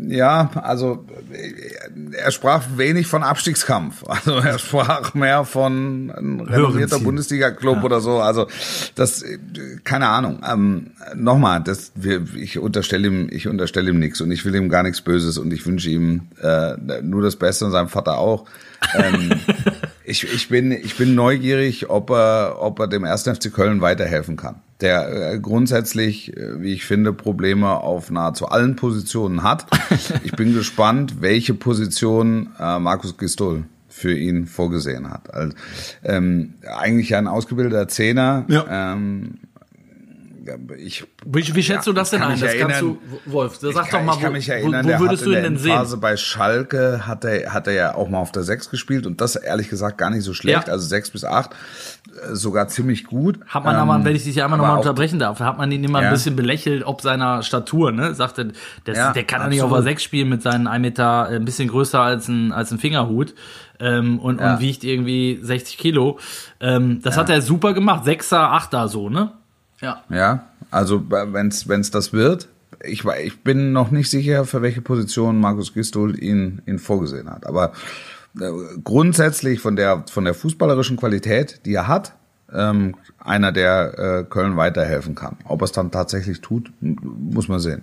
ja, 0.08 0.50
also 0.62 1.04
äh, 1.32 2.16
er 2.16 2.30
sprach 2.30 2.64
wenig 2.76 3.06
von 3.06 3.22
Abstiegskampf. 3.22 4.04
Also 4.08 4.32
er 4.32 4.58
sprach 4.58 5.14
mehr 5.14 5.44
von 5.44 6.10
einem 6.10 6.40
renommierter. 6.40 6.98
Bundesliga-Club 6.98 7.84
oder 7.84 8.00
so. 8.00 8.20
Also 8.20 8.46
das, 8.94 9.22
äh, 9.22 9.38
keine 9.84 10.08
Ahnung. 10.08 10.40
Ähm, 10.48 10.90
Nochmal, 11.14 11.62
das, 11.62 11.92
wir, 11.94 12.24
ich 12.36 12.58
unterstelle 12.58 13.06
ihm, 13.06 13.28
ich 13.30 13.48
unterstelle 13.48 13.90
ihm 13.90 13.98
nichts 13.98 14.20
und 14.20 14.30
ich 14.30 14.44
will 14.44 14.54
ihm 14.54 14.68
gar 14.68 14.82
nichts 14.82 15.00
Böses 15.00 15.38
und 15.38 15.52
ich 15.52 15.64
wünsche 15.66 15.90
ihm 15.90 16.28
äh, 16.42 16.74
nur 17.02 17.22
das 17.22 17.36
Beste 17.36 17.64
und 17.64 17.72
seinem 17.72 17.88
Vater 17.88 18.18
auch. 18.18 18.46
Ähm, 18.94 19.32
ich, 20.08 20.24
ich 20.24 20.48
bin, 20.48 20.72
ich 20.72 20.96
bin 20.96 21.14
neugierig, 21.14 21.90
ob 21.90 22.10
er, 22.10 22.56
ob 22.60 22.80
er 22.80 22.88
dem 22.88 23.04
1. 23.04 23.24
FC 23.24 23.52
Köln 23.52 23.80
weiterhelfen 23.80 24.36
kann. 24.36 24.56
Der 24.80 25.32
äh, 25.32 25.38
grundsätzlich, 25.38 26.36
äh, 26.36 26.62
wie 26.62 26.72
ich 26.72 26.84
finde, 26.86 27.12
Probleme 27.12 27.68
auf 27.68 28.10
nahezu 28.10 28.48
allen 28.48 28.76
Positionen 28.76 29.42
hat. 29.42 29.66
Ich 30.24 30.32
bin 30.32 30.54
gespannt, 30.54 31.20
welche 31.20 31.54
Position 31.54 32.50
äh, 32.58 32.78
Markus 32.78 33.16
Gistol 33.18 33.64
für 33.88 34.16
ihn 34.16 34.46
vorgesehen 34.46 35.10
hat. 35.10 35.32
Also, 35.34 35.54
ähm, 36.04 36.54
eigentlich 36.66 37.14
ein 37.16 37.26
ausgebildeter 37.26 37.88
Zehner. 37.88 38.44
Ja. 38.48 38.92
Ähm, 38.92 39.38
ich 40.78 41.04
wie, 41.24 41.54
wie 41.54 41.62
schätzt 41.62 41.86
Ja, 41.86 41.92
du 41.92 41.96
das 41.98 42.10
denn 42.10 42.20
kann 42.20 42.32
ein? 42.32 42.40
Das 42.40 42.56
kannst 42.56 42.76
erinnern. 42.76 42.98
du, 43.24 43.32
Wolf, 43.32 43.56
sag 43.56 43.70
ich 43.70 43.74
doch 43.76 43.88
kann, 43.88 44.04
mal, 44.06 44.14
ich 44.14 44.20
kann 44.20 44.30
wo, 44.30 44.36
mich 44.36 44.48
wo, 44.48 44.52
erinnern, 44.52 44.84
wo 44.84 44.88
der 44.88 45.00
würdest 45.00 45.24
du 45.24 45.30
ihn 45.30 45.32
der 45.34 45.42
denn 45.42 45.56
sehen? 45.58 45.72
Phase 45.76 45.96
bei 45.96 46.16
Schalke 46.16 47.06
hat 47.06 47.24
er, 47.24 47.52
hat 47.52 47.66
er 47.66 47.72
ja 47.72 47.94
auch 47.94 48.08
mal 48.08 48.18
auf 48.18 48.32
der 48.32 48.42
6 48.42 48.70
gespielt 48.70 49.06
und 49.06 49.20
das 49.20 49.36
ehrlich 49.36 49.68
gesagt 49.68 49.98
gar 49.98 50.10
nicht 50.10 50.22
so 50.24 50.34
schlecht. 50.34 50.66
Ja. 50.68 50.72
Also 50.72 50.86
6 50.86 51.10
bis 51.10 51.24
8 51.24 51.50
äh, 51.50 52.34
sogar 52.34 52.68
ziemlich 52.68 53.04
gut. 53.04 53.40
Hat 53.46 53.64
man 53.64 53.74
Ähm, 53.76 53.90
aber, 53.90 54.04
wenn 54.04 54.14
ich 54.16 54.24
dich 54.24 54.42
einmal 54.42 54.58
nochmal 54.58 54.76
unterbrechen 54.78 55.18
darf, 55.18 55.40
hat 55.40 55.58
man 55.58 55.70
ihn 55.72 55.82
immer 55.84 56.00
Ja. 56.02 56.08
ein 56.08 56.14
bisschen 56.14 56.36
belächelt, 56.36 56.84
ob 56.84 57.00
seiner 57.00 57.42
Statur, 57.42 57.92
ne? 57.92 58.14
Sagte, 58.14 58.52
das, 58.84 58.96
Ja, 58.96 59.12
der 59.12 59.24
kann 59.24 59.42
doch 59.42 59.48
nicht 59.48 59.62
auf 59.62 59.70
der 59.70 59.78
absolut. 59.78 59.84
6 59.98 60.02
spielen 60.02 60.28
mit 60.28 60.42
seinen 60.42 60.66
1 60.66 60.80
Meter, 60.82 61.28
äh, 61.30 61.36
ein 61.36 61.44
bisschen 61.44 61.68
größer 61.68 62.00
als 62.00 62.28
ein, 62.28 62.52
als 62.52 62.70
ein 62.70 62.78
Fingerhut. 62.78 63.34
Ähm, 63.80 64.18
und, 64.18 64.40
und 64.40 64.58
wiegt 64.58 64.82
irgendwie 64.82 65.38
60 65.40 65.78
Kilo. 65.78 66.18
Ähm, 66.58 67.00
das 67.02 67.16
hat 67.16 67.30
er 67.30 67.40
super 67.42 67.74
gemacht. 67.74 68.04
Sechser, 68.04 68.50
Achter 68.52 68.88
so, 68.88 69.08
ne? 69.08 69.30
Ja. 69.80 70.02
Ja, 70.08 70.46
also 70.70 71.02
wenn 71.08 71.48
es 71.48 71.90
das 71.90 72.12
wird, 72.12 72.48
ich, 72.84 73.04
ich 73.04 73.42
bin 73.42 73.72
noch 73.72 73.90
nicht 73.90 74.10
sicher, 74.10 74.44
für 74.44 74.62
welche 74.62 74.80
Position 74.80 75.40
Markus 75.40 75.74
Gistol 75.74 76.22
ihn, 76.22 76.62
ihn 76.66 76.78
vorgesehen 76.78 77.30
hat. 77.30 77.46
Aber 77.46 77.72
äh, 78.40 78.50
grundsätzlich 78.84 79.60
von 79.60 79.76
der, 79.76 80.04
von 80.10 80.24
der 80.24 80.34
fußballerischen 80.34 80.96
Qualität, 80.96 81.64
die 81.64 81.74
er 81.74 81.88
hat, 81.88 82.14
ähm, 82.52 82.94
einer, 83.18 83.52
der 83.52 83.98
äh, 83.98 84.24
Köln 84.24 84.56
weiterhelfen 84.56 85.14
kann. 85.14 85.36
Ob 85.44 85.60
er 85.62 85.64
es 85.64 85.72
dann 85.72 85.90
tatsächlich 85.90 86.40
tut, 86.40 86.72
muss 86.80 87.48
man 87.48 87.60
sehen. 87.60 87.82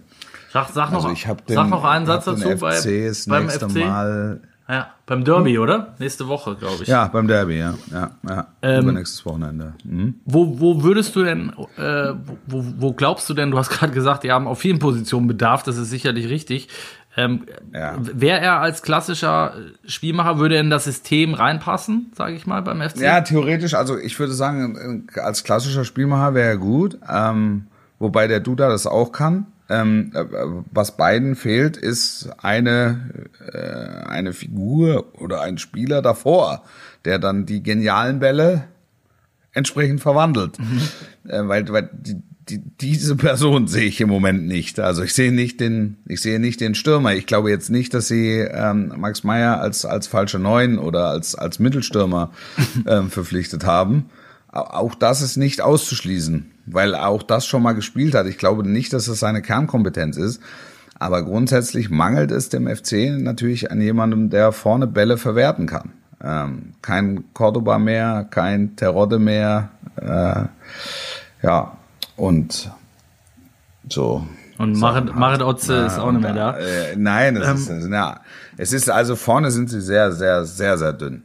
Sag, 0.51 0.69
sag, 0.69 0.91
noch, 0.91 1.03
Also 1.03 1.11
ich 1.11 1.27
habe 1.27 1.41
den, 1.43 1.55
sag 1.55 1.69
noch 1.69 1.83
einen 1.83 2.05
Satz 2.05 2.25
den 2.25 2.39
dazu 2.39 2.57
bei, 2.57 2.71
FC 2.71 3.07
das 3.07 3.25
beim 3.25 3.45
nächste 3.45 3.69
FC. 3.69 3.75
Mal. 3.75 4.41
Ja, 4.67 4.88
beim 5.05 5.24
Derby, 5.24 5.60
oder? 5.60 5.93
Nächste 6.00 6.27
Woche, 6.27 6.55
glaube 6.55 6.81
ich. 6.81 6.88
Ja, 6.88 7.07
beim 7.07 7.27
Derby, 7.27 7.60
ja. 7.60 7.75
ja, 7.91 8.12
ja. 8.27 8.48
Ähm, 8.63 8.84
Übernächstes 8.84 9.24
Wochenende. 9.25 9.74
Mhm. 9.84 10.15
Wo, 10.25 10.60
wo 10.60 10.81
würdest 10.81 11.15
du 11.15 11.24
denn, 11.24 11.51
äh, 11.77 12.13
wo, 12.48 12.65
wo 12.79 12.93
glaubst 12.93 13.29
du 13.29 13.36
denn, 13.36 13.51
du 13.51 13.60
hast 13.60 13.69
gerade 13.77 13.93
gesagt, 13.93 14.24
die 14.24 14.31
haben 14.31 14.48
auf 14.48 14.57
vielen 14.60 14.79
Positionen 14.79 15.27
Bedarf, 15.27 15.62
das 15.63 15.77
ist 15.77 15.91
sicherlich 15.91 16.29
richtig. 16.29 16.69
Ähm, 17.15 17.45
Ja. 17.74 17.95
Wäre 18.00 18.39
er 18.39 18.60
als 18.60 18.81
klassischer 18.81 19.53
Spielmacher, 19.86 20.39
würde 20.39 20.55
er 20.55 20.62
in 20.62 20.69
das 20.72 20.86
System 20.86 21.36
reinpassen, 21.36 22.12
sage 22.15 22.34
ich 22.34 22.48
mal, 22.48 22.62
beim 22.63 22.81
FC? 22.81 22.98
Ja, 23.01 23.22
theoretisch, 23.22 23.75
also 23.75 23.98
ich 23.98 24.19
würde 24.19 24.34
sagen, 24.34 25.05
äh, 25.13 25.19
als 25.19 25.43
klassischer 25.43 25.86
Spielmacher 25.86 26.34
wäre 26.34 26.50
er 26.50 26.57
gut, 26.57 26.98
ähm, 27.07 27.67
wobei 28.00 28.27
der 28.27 28.39
Duda 28.39 28.67
das 28.67 28.88
auch 28.88 29.12
kann. 29.12 29.45
Ähm, 29.67 30.12
äh, 30.13 30.24
was 30.72 30.95
beiden 30.95 31.36
fehlt, 31.36 31.75
ist 31.77 32.29
eine, 32.38 33.10
äh, 33.51 34.07
eine 34.07 34.34
Figur 34.34 35.13
oder 35.19 35.41
ein 35.41 35.57
Spieler 35.57 36.01
davor, 36.03 36.63
der 37.03 37.17
dann 37.19 37.45
die 37.48 37.63
genialen 37.63 38.19
Bälle 38.19 38.65
entsprechend 39.53 40.01
verwandelt. 40.01 40.57
Äh, 41.27 41.48
weil 41.48 41.67
weil 41.69 41.89
die, 41.93 42.17
die, 42.50 42.60
diese 42.79 43.15
Person 43.15 43.67
sehe 43.75 43.86
ich 43.88 44.00
im 44.01 44.10
Moment 44.10 44.45
nicht. 44.48 44.79
Also 44.79 45.01
ich 45.01 45.13
sehe 45.13 45.31
nicht 45.31 45.60
den, 45.60 45.98
ich 46.05 46.22
sehe 46.22 46.39
nicht 46.39 46.62
den 46.62 46.75
Stürmer. 46.75 47.13
Ich 47.15 47.25
glaube 47.25 47.50
jetzt 47.50 47.69
nicht, 47.72 47.93
dass 47.95 48.07
sie 48.07 48.34
ähm, 48.39 48.93
Max 48.98 49.24
Meyer 49.24 49.60
als 49.62 49.84
als 49.86 50.05
falsche 50.05 50.38
Neun 50.38 50.77
oder 50.77 51.07
als 51.07 51.34
als 51.34 51.57
Mittelstürmer 51.57 52.31
ähm, 52.88 53.10
verpflichtet 53.10 53.65
haben. 53.65 54.10
Au- 54.51 54.60
Auch 54.62 54.93
das 54.95 55.22
ist 55.24 55.38
nicht 55.38 55.62
auszuschließen, 55.62 56.51
weil 56.65 56.93
er 56.93 57.07
auch 57.07 57.24
das 57.24 57.45
schon 57.45 57.63
mal 57.63 57.74
gespielt 57.74 58.15
hat. 58.15 58.25
Ich 58.27 58.38
glaube 58.38 58.67
nicht, 58.67 58.93
dass 58.93 59.07
es 59.07 59.19
seine 59.19 59.41
Kernkompetenz 59.41 60.17
ist. 60.17 60.41
Aber 60.98 61.24
grundsätzlich 61.24 61.89
mangelt 61.89 62.31
es 62.31 62.50
dem 62.50 62.67
FC 62.74 63.10
natürlich 63.17 63.69
an 63.72 63.81
jemandem, 63.81 64.29
der 64.29 64.51
vorne 64.51 64.88
Bälle 64.88 65.17
verwerten 65.17 65.67
kann. 65.67 65.91
Ähm, 66.24 66.74
kein 66.81 67.25
Cordoba 67.34 67.77
mehr, 67.77 68.25
kein 68.29 68.75
Terodde 68.77 69.19
mehr. 69.19 69.69
Äh, 69.98 70.45
ja, 71.45 71.77
und 72.15 72.72
so. 73.89 74.25
Und 74.57 74.79
Marit, 74.79 75.13
Marit 75.13 75.41
Otze 75.41 75.86
ist 75.86 76.00
auch 76.00 76.12
nicht 76.13 76.22
mehr 76.22 76.34
da. 76.34 76.57
Äh, 76.57 76.95
nein, 76.95 77.36
es, 77.36 77.67
ist, 77.69 77.89
ja, 77.89 78.22
es 78.57 78.72
ist 78.72 78.89
also 78.89 79.17
vorne 79.17 79.51
sind 79.51 79.69
sie 79.69 79.81
sehr, 79.81 80.13
sehr, 80.13 80.45
sehr, 80.45 80.77
sehr 80.77 80.93
dünn. 80.93 81.24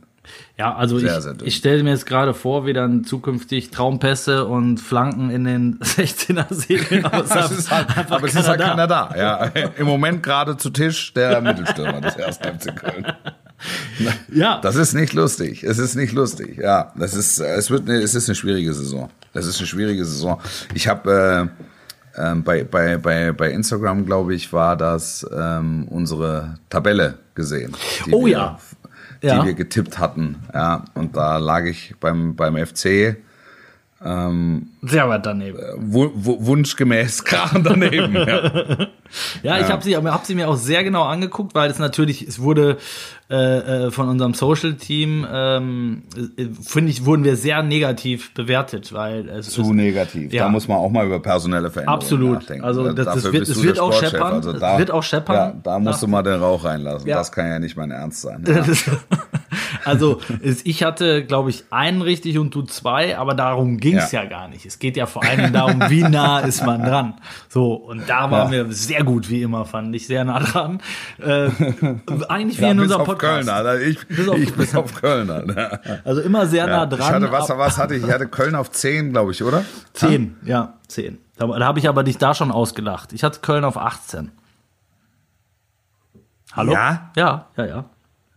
Ja, 0.61 0.75
also 0.75 0.99
Sehr, 0.99 1.17
ich, 1.17 1.23
sehr 1.25 1.35
ich 1.43 1.57
stelle 1.57 1.83
mir 1.83 1.89
jetzt 1.89 2.05
gerade 2.05 2.35
vor, 2.35 2.67
wie 2.67 2.75
dann 2.75 3.03
zukünftig 3.05 3.71
Traumpässe 3.71 4.45
und 4.45 4.77
Flanken 4.77 5.31
in 5.31 5.45
den 5.45 5.79
16er 5.79 6.53
segeln. 6.53 7.07
Aber 7.07 7.25
es 7.25 7.51
ist 7.51 7.71
halt, 7.71 7.87
aber 8.11 8.27
es 8.27 8.35
ist 8.35 8.47
halt 8.47 8.61
keiner 8.61 8.87
da. 8.87 9.15
Ja, 9.17 9.45
im 9.79 9.87
Moment 9.87 10.23
gerade 10.23 10.59
zu 10.59 10.69
Tisch 10.69 11.15
der 11.15 11.41
Mittelstürmer 11.41 12.03
des 12.03 12.15
ersten 12.17 12.59
FC 12.59 12.77
Köln. 12.77 13.07
Ja, 14.31 14.61
Das 14.61 14.77
ist 14.77 14.93
nicht 14.93 15.15
lustig. 15.15 15.65
Es 15.65 15.79
ist 15.79 15.95
nicht 15.95 16.13
lustig. 16.13 16.59
Ja, 16.59 16.93
das 16.95 17.15
ist, 17.15 17.41
es 17.41 17.71
wird, 17.71 17.89
eine, 17.89 17.99
es 17.99 18.15
ist 18.15 18.29
eine 18.29 18.35
schwierige 18.35 18.75
Saison. 18.75 19.09
Das 19.33 19.47
ist 19.47 19.57
eine 19.61 19.67
schwierige 19.67 20.05
Saison. 20.05 20.43
Ich 20.75 20.89
habe 20.89 21.49
äh, 22.17 22.23
ähm, 22.23 22.43
bei, 22.43 22.65
bei, 22.65 22.99
bei, 22.99 23.33
bei 23.33 23.51
Instagram, 23.51 24.05
glaube 24.05 24.35
ich, 24.35 24.53
war 24.53 24.77
das 24.77 25.27
ähm, 25.35 25.89
unsere 25.89 26.59
Tabelle 26.69 27.15
gesehen. 27.35 27.75
Oh 28.11 28.27
wir, 28.27 28.59
ja. 29.23 29.45
Wir 29.45 29.55
getippt 29.55 29.99
hatten. 29.99 30.37
Ja, 30.53 30.85
und 30.95 31.17
da 31.17 31.39
lag 31.39 31.65
ich 31.65 31.95
beim, 32.01 32.37
beim 32.37 32.57
FC 32.57 33.17
sehr 34.03 35.09
weit 35.11 35.27
daneben. 35.27 35.59
wu- 35.77 36.11
wunschgemäß 36.15 37.23
krachen 37.25 37.63
daneben. 37.63 38.15
ja. 38.17 38.77
Ja, 39.43 39.59
ich 39.59 39.69
habe 39.69 39.83
sie, 39.83 39.97
hab 39.97 40.25
sie 40.25 40.37
mir 40.37 40.49
auch 40.49 40.55
sehr 40.55 40.85
genau 40.85 41.03
angeguckt, 41.03 41.53
weil 41.57 41.69
es 41.69 41.81
natürlich, 41.81 42.23
es 42.29 42.41
wurde 42.41 42.77
äh, 43.29 43.87
äh, 43.87 43.91
von 43.91 44.09
unserem 44.09 44.35
Social-Team, 44.35 45.27
ähm, 45.29 46.03
äh, 46.39 46.45
finde 46.65 46.93
ich, 46.93 47.05
wurden 47.05 47.25
wir 47.25 47.35
sehr 47.35 47.65
negativ 47.65 48.33
bewertet, 48.35 48.93
weil 48.93 49.29
es 49.29 49.51
Zu 49.51 49.63
es, 49.63 49.69
negativ. 49.71 50.33
Ja. 50.33 50.45
Da 50.45 50.49
muss 50.51 50.69
man 50.69 50.77
auch 50.79 50.91
mal 50.91 51.07
über 51.07 51.19
personelle 51.19 51.73
Veränderungen 51.73 52.01
Absolut. 52.03 52.35
nachdenken. 52.35 52.65
Also 52.65 52.93
das- 52.93 53.05
das 53.05 53.33
wird- 53.33 53.49
es 53.49 53.61
wird 53.61 53.81
auch 53.81 53.93
scheppern. 53.93 54.35
Also 54.35 54.53
da, 54.53 54.79
wird 54.79 54.93
auch 54.93 55.03
scheppern. 55.03 55.35
Ja, 55.35 55.55
da 55.61 55.79
musst 55.81 56.01
du 56.03 56.07
mal 56.07 56.23
den 56.23 56.35
Rauch 56.41 56.63
reinlassen. 56.65 57.09
Ja. 57.09 57.17
Das 57.17 57.33
kann 57.33 57.49
ja 57.49 57.59
nicht 57.59 57.77
mein 57.77 57.91
Ernst 57.91 58.21
sein. 58.21 58.45
Ja. 59.85 59.87
Also 59.91 60.21
ich 60.65 60.83
hatte, 60.83 61.25
glaube 61.25 61.51
ich, 61.51 61.65
einen 61.71 62.03
richtig 62.03 62.39
und 62.39 62.55
du 62.55 62.63
zwei, 62.63 63.17
aber 63.19 63.35
darum 63.35 63.77
ging 63.79 63.97
es 63.97 64.13
ja. 64.13 64.23
Ja. 64.23 64.29
gar 64.29 64.49
nicht. 64.49 64.67
Es 64.67 64.79
geht 64.79 64.97
ja 64.97 65.07
vor 65.07 65.25
allem 65.25 65.53
darum, 65.53 65.81
wie 65.89 66.03
nah 66.09 66.41
ist 66.41 66.65
man 66.65 66.83
dran. 66.83 67.15
So, 67.49 67.75
und 67.75 68.09
da 68.09 68.31
waren 68.31 68.51
wir 68.53 68.71
sehr 68.73 69.05
gut, 69.05 69.29
wie 69.31 69.43
immer, 69.43 69.65
fand 69.65 69.95
ich, 69.97 70.07
sehr 70.07 70.25
nah 70.25 70.41
dran. 70.41 70.81
Äh, 71.19 71.51
eigentlich 72.29 72.59
wie 72.59 72.63
Ja, 72.63 72.71
in 72.73 72.81
unserem 72.81 73.05
Podcast. 73.05 73.47
Köln, 73.47 73.49
Alter. 73.49 73.81
Ich, 73.81 74.07
Bis 74.09 74.29
auf- 74.29 74.39
ich 74.39 74.55
bis 74.55 74.75
auf 74.75 74.95
Köln, 74.95 75.31
Alter. 75.31 75.81
Also 76.05 76.21
immer 76.23 76.47
sehr 76.47 76.67
nah 76.67 76.81
Ja. 76.81 76.87
dran. 76.87 77.01
Ich 77.01 77.07
hatte, 77.29 77.33
was, 77.33 77.49
was 77.51 77.79
hatte 77.79 77.95
ich? 77.95 78.05
Ich 78.05 78.11
hatte 78.13 78.29
Köln 78.29 78.55
auf 78.55 78.71
10, 78.71 79.13
glaube 79.13 79.33
ich, 79.33 79.43
oder? 79.43 79.65
Zehn, 79.93 80.37
ja, 80.45 80.75
zehn. 80.89 81.19
Da, 81.37 81.47
da 81.47 81.65
habe 81.67 81.79
ich 81.79 81.89
aber 81.89 82.03
dich 82.05 82.19
da 82.19 82.35
schon 82.35 82.51
ausgelacht. 82.51 83.13
Ich 83.13 83.25
hatte 83.25 83.41
Köln 83.41 83.65
auf 83.65 83.77
18. 83.79 84.31
Hallo? 86.53 86.73
Ja? 86.73 87.11
Ja, 87.17 87.47
ja, 87.57 87.65
ja. 87.67 87.85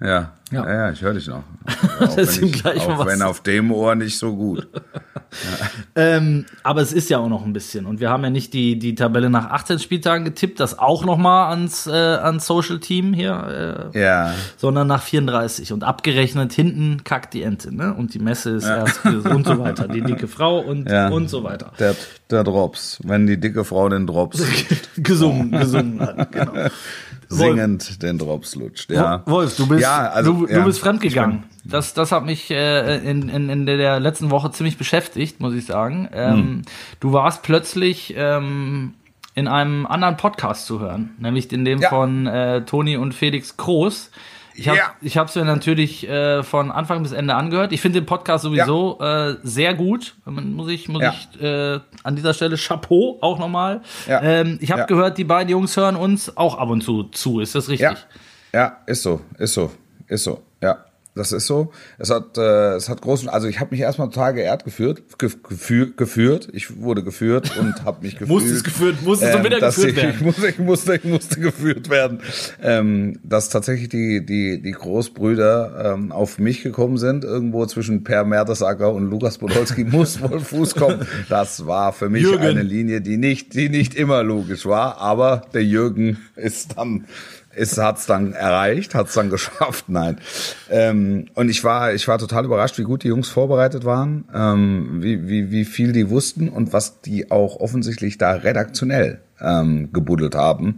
Ja, 0.03 0.31
Ja. 0.51 0.65
ja, 0.65 0.73
ja, 0.73 0.91
ich 0.91 1.01
höre 1.01 1.13
dich 1.13 1.27
noch. 1.27 1.43
Auch, 1.99 2.17
wenn, 2.17 2.53
ich, 2.53 2.65
auch 2.65 3.05
wenn 3.05 3.21
auf 3.21 3.41
dem 3.41 3.71
Ohr 3.71 3.95
nicht 3.95 4.17
so 4.17 4.35
gut. 4.35 4.67
Ähm, 5.95 6.45
aber 6.63 6.81
es 6.81 6.93
ist 6.93 7.09
ja 7.09 7.19
auch 7.19 7.29
noch 7.29 7.43
ein 7.43 7.53
bisschen. 7.53 7.85
Und 7.85 7.99
wir 7.99 8.09
haben 8.09 8.23
ja 8.23 8.29
nicht 8.29 8.53
die, 8.53 8.77
die 8.77 8.95
Tabelle 8.95 9.29
nach 9.29 9.49
18 9.49 9.79
Spieltagen 9.79 10.25
getippt, 10.25 10.59
das 10.59 10.77
auch 10.79 11.05
noch 11.05 11.17
mal 11.17 11.49
ans, 11.49 11.87
äh, 11.87 11.91
ans 11.91 12.45
Social 12.45 12.79
Team 12.79 13.13
hier, 13.13 13.91
äh, 13.93 13.99
Ja, 13.99 14.33
sondern 14.57 14.87
nach 14.87 15.01
34. 15.01 15.73
Und 15.73 15.83
abgerechnet 15.83 16.53
hinten 16.53 17.03
kackt 17.03 17.33
die 17.33 17.43
Ente, 17.43 17.75
ne? 17.75 17.93
Und 17.93 18.13
die 18.13 18.19
Messe 18.19 18.51
ist 18.51 18.65
erst 18.65 19.05
und 19.05 19.45
so 19.45 19.59
weiter. 19.59 19.87
Die 19.87 20.01
dicke 20.01 20.27
Frau 20.27 20.59
und, 20.59 20.89
ja. 20.89 21.09
und 21.09 21.29
so 21.29 21.43
weiter. 21.43 21.71
Der, 21.79 21.95
der 22.29 22.43
Drops. 22.43 22.99
Wenn 23.03 23.27
die 23.27 23.39
dicke 23.39 23.63
Frau 23.63 23.89
den 23.89 24.07
Drops 24.07 24.43
gesungen, 24.97 25.51
gesungen 25.51 25.99
hat, 25.99 26.31
genau. 26.31 26.53
Singend 27.33 28.01
den 28.03 28.17
Drops 28.17 28.55
lutscht. 28.55 28.89
Ja. 28.91 29.21
Wolf, 29.25 29.55
du 29.57 29.67
bist, 29.67 29.81
ja, 29.81 30.09
also, 30.09 30.33
du, 30.33 30.45
du 30.45 30.53
ja. 30.53 30.63
bist 30.63 30.79
fremdgegangen. 30.79 31.43
Das, 31.65 31.93
das 31.93 32.11
hat 32.11 32.25
mich 32.25 32.51
äh, 32.51 32.97
in, 32.97 33.29
in, 33.29 33.49
in 33.49 33.65
der 33.65 33.99
letzten 33.99 34.31
Woche 34.31 34.51
ziemlich 34.51 34.77
beschäftigt, 34.77 35.39
muss 35.39 35.53
ich 35.53 35.65
sagen. 35.65 36.09
Ähm, 36.13 36.33
Hm. 36.33 36.61
Du 36.99 37.13
warst 37.13 37.41
plötzlich 37.43 38.13
ähm, 38.17 38.93
in 39.35 39.47
einem 39.47 39.85
anderen 39.85 40.17
Podcast 40.17 40.65
zu 40.65 40.79
hören, 40.79 41.11
nämlich 41.19 41.51
in 41.51 41.65
dem 41.65 41.79
Ja. 41.81 41.89
von 41.89 42.27
äh, 42.27 42.63
Toni 42.65 42.97
und 42.97 43.13
Felix 43.13 43.57
Kroos. 43.57 44.11
Ich 44.55 44.67
habe 44.67 44.77
Ja. 44.77 44.93
ich 45.01 45.17
hab's 45.17 45.35
mir 45.35 45.45
natürlich 45.45 46.07
äh, 46.07 46.43
von 46.43 46.71
Anfang 46.71 47.01
bis 47.03 47.11
Ende 47.11 47.35
angehört. 47.35 47.71
Ich 47.73 47.81
finde 47.81 48.01
den 48.01 48.05
Podcast 48.05 48.43
sowieso 48.43 48.99
äh, 48.99 49.35
sehr 49.43 49.73
gut. 49.73 50.15
Muss 50.25 50.69
ich, 50.69 50.87
muss 50.89 51.01
Ja. 51.01 51.13
ich 51.33 51.41
äh, 51.41 51.79
an 52.03 52.15
dieser 52.15 52.33
Stelle 52.33 52.55
Chapeau 52.57 53.17
auch 53.21 53.39
nochmal. 53.39 53.81
Ja. 54.07 54.21
Ähm, 54.21 54.57
ich 54.61 54.71
habe 54.71 54.81
Ja. 54.81 54.85
gehört, 54.87 55.17
die 55.17 55.23
beiden 55.23 55.49
Jungs 55.49 55.75
hören 55.77 55.95
uns 55.95 56.35
auch 56.37 56.57
ab 56.57 56.69
und 56.69 56.81
zu 56.81 57.03
zu. 57.05 57.39
Ist 57.39 57.55
das 57.55 57.67
richtig? 57.69 57.97
Ja, 58.53 58.59
ja, 58.59 58.77
ist 58.85 59.01
so, 59.03 59.21
ist 59.39 59.53
so, 59.55 59.71
ist 60.07 60.23
so, 60.23 60.31
ja. 60.31 60.37
Das 61.15 61.31
ist 61.31 61.45
so. 61.45 61.71
Es 61.99 62.09
hat, 62.09 62.39
äh, 62.39 62.73
es 62.73 62.89
hat 62.89 63.01
großen, 63.01 63.29
also 63.29 63.47
ich 63.47 63.59
habe 63.59 63.69
mich 63.71 63.81
erstmal 63.81 64.09
total 64.09 64.33
geehrt 64.33 64.63
geführt, 64.65 65.03
ge 65.19 65.29
geführt. 65.95 66.47
Ich 66.53 66.81
wurde 66.81 67.03
geführt 67.03 67.55
und 67.59 67.85
habe 67.85 68.03
mich 68.03 68.13
gefühlt. 68.17 68.29
Musstest 68.29 68.63
geführt, 68.63 69.03
musstest 69.03 69.35
du 69.35 69.43
wieder 69.43 69.59
geführt 69.59 69.89
ich, 69.89 69.95
werden. 69.97 70.15
Ich 70.15 70.21
musste, 70.21 70.47
ich 70.47 70.59
musste, 70.59 70.95
ich 70.95 71.03
musste 71.03 71.39
geführt 71.39 71.89
werden. 71.91 72.19
Ähm, 72.63 73.19
dass 73.23 73.49
tatsächlich 73.49 73.89
die, 73.89 74.25
die, 74.25 74.59
die 74.59 74.71
Großbrüder 74.71 75.93
ähm, 75.93 76.11
auf 76.11 76.39
mich 76.39 76.63
gekommen 76.63 76.97
sind, 76.97 77.23
irgendwo 77.23 77.67
zwischen 77.67 78.03
Per 78.03 78.23
Mertesacker 78.23 78.91
und 78.91 79.11
Lukas 79.11 79.37
Podolski 79.37 79.83
muss 79.83 80.19
wohl 80.19 80.39
Fuß 80.39 80.73
kommen. 80.73 81.05
Das 81.29 81.67
war 81.67 81.93
für 81.93 82.09
mich 82.09 82.23
Jürgen. 82.23 82.43
eine 82.43 82.63
Linie, 82.63 83.01
die 83.01 83.17
nicht, 83.17 83.53
die 83.53 83.69
nicht 83.69 83.93
immer 83.93 84.23
logisch 84.23 84.65
war, 84.65 84.97
aber 84.97 85.43
der 85.53 85.63
Jürgen 85.63 86.17
ist 86.35 86.77
dann 86.77 87.05
ist 87.55 87.77
hat's 87.77 88.05
dann 88.05 88.33
erreicht, 88.33 88.95
hat's 88.95 89.13
dann 89.13 89.29
geschafft, 89.31 89.85
nein. 89.87 90.17
Ähm, 90.69 91.25
und 91.33 91.49
ich 91.49 91.63
war, 91.63 91.93
ich 91.93 92.07
war 92.07 92.17
total 92.17 92.45
überrascht, 92.45 92.77
wie 92.77 92.83
gut 92.83 93.03
die 93.03 93.09
Jungs 93.09 93.29
vorbereitet 93.29 93.85
waren, 93.85 94.25
ähm, 94.33 95.01
wie, 95.01 95.27
wie, 95.27 95.51
wie 95.51 95.65
viel 95.65 95.91
die 95.91 96.09
wussten 96.09 96.49
und 96.49 96.73
was 96.73 97.01
die 97.01 97.31
auch 97.31 97.57
offensichtlich 97.57 98.17
da 98.17 98.31
redaktionell 98.31 99.21
ähm, 99.39 99.91
gebuddelt 99.93 100.35
haben, 100.35 100.77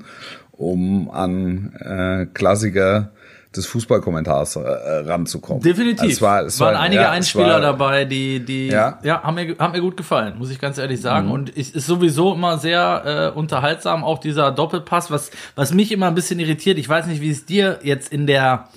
um 0.51 1.09
an 1.09 1.73
äh, 1.79 2.25
Klassiker 2.33 3.11
des 3.57 3.65
Fußballkommentars 3.67 4.55
äh, 4.57 4.59
ranzukommen. 5.07 5.61
Definitiv. 5.63 6.01
Also 6.01 6.11
es 6.13 6.21
war, 6.21 6.41
es 6.43 6.59
waren 6.59 6.73
war, 6.75 6.81
einige 6.81 7.01
ja, 7.01 7.11
Einspieler 7.11 7.53
war, 7.55 7.61
dabei, 7.61 8.05
die, 8.05 8.43
die 8.43 8.67
ja. 8.67 8.99
Ja. 9.03 9.23
haben, 9.23 9.35
mir, 9.35 9.55
haben 9.57 9.71
mir 9.73 9.81
gut 9.81 9.97
gefallen, 9.97 10.37
muss 10.37 10.49
ich 10.51 10.59
ganz 10.59 10.77
ehrlich 10.77 10.99
Mhm. 10.99 11.03
sagen. 11.03 11.31
Und 11.31 11.57
es 11.57 11.69
ist 11.71 11.87
sowieso 11.87 12.33
immer 12.33 12.57
sehr 12.57 13.31
äh, 13.35 13.37
unterhaltsam, 13.37 14.03
auch 14.03 14.19
dieser 14.19 14.51
Doppelpass, 14.51 15.11
was, 15.11 15.31
was 15.55 15.73
mich 15.73 15.91
immer 15.91 16.07
ein 16.07 16.15
bisschen 16.15 16.39
irritiert. 16.39 16.77
Ich 16.77 16.87
weiß 16.89 17.05
nicht, 17.07 17.21
wie 17.21 17.29
es 17.31 17.45
dir 17.45 17.79
jetzt 17.83 18.11
in 18.11 18.27
der, 18.27 18.69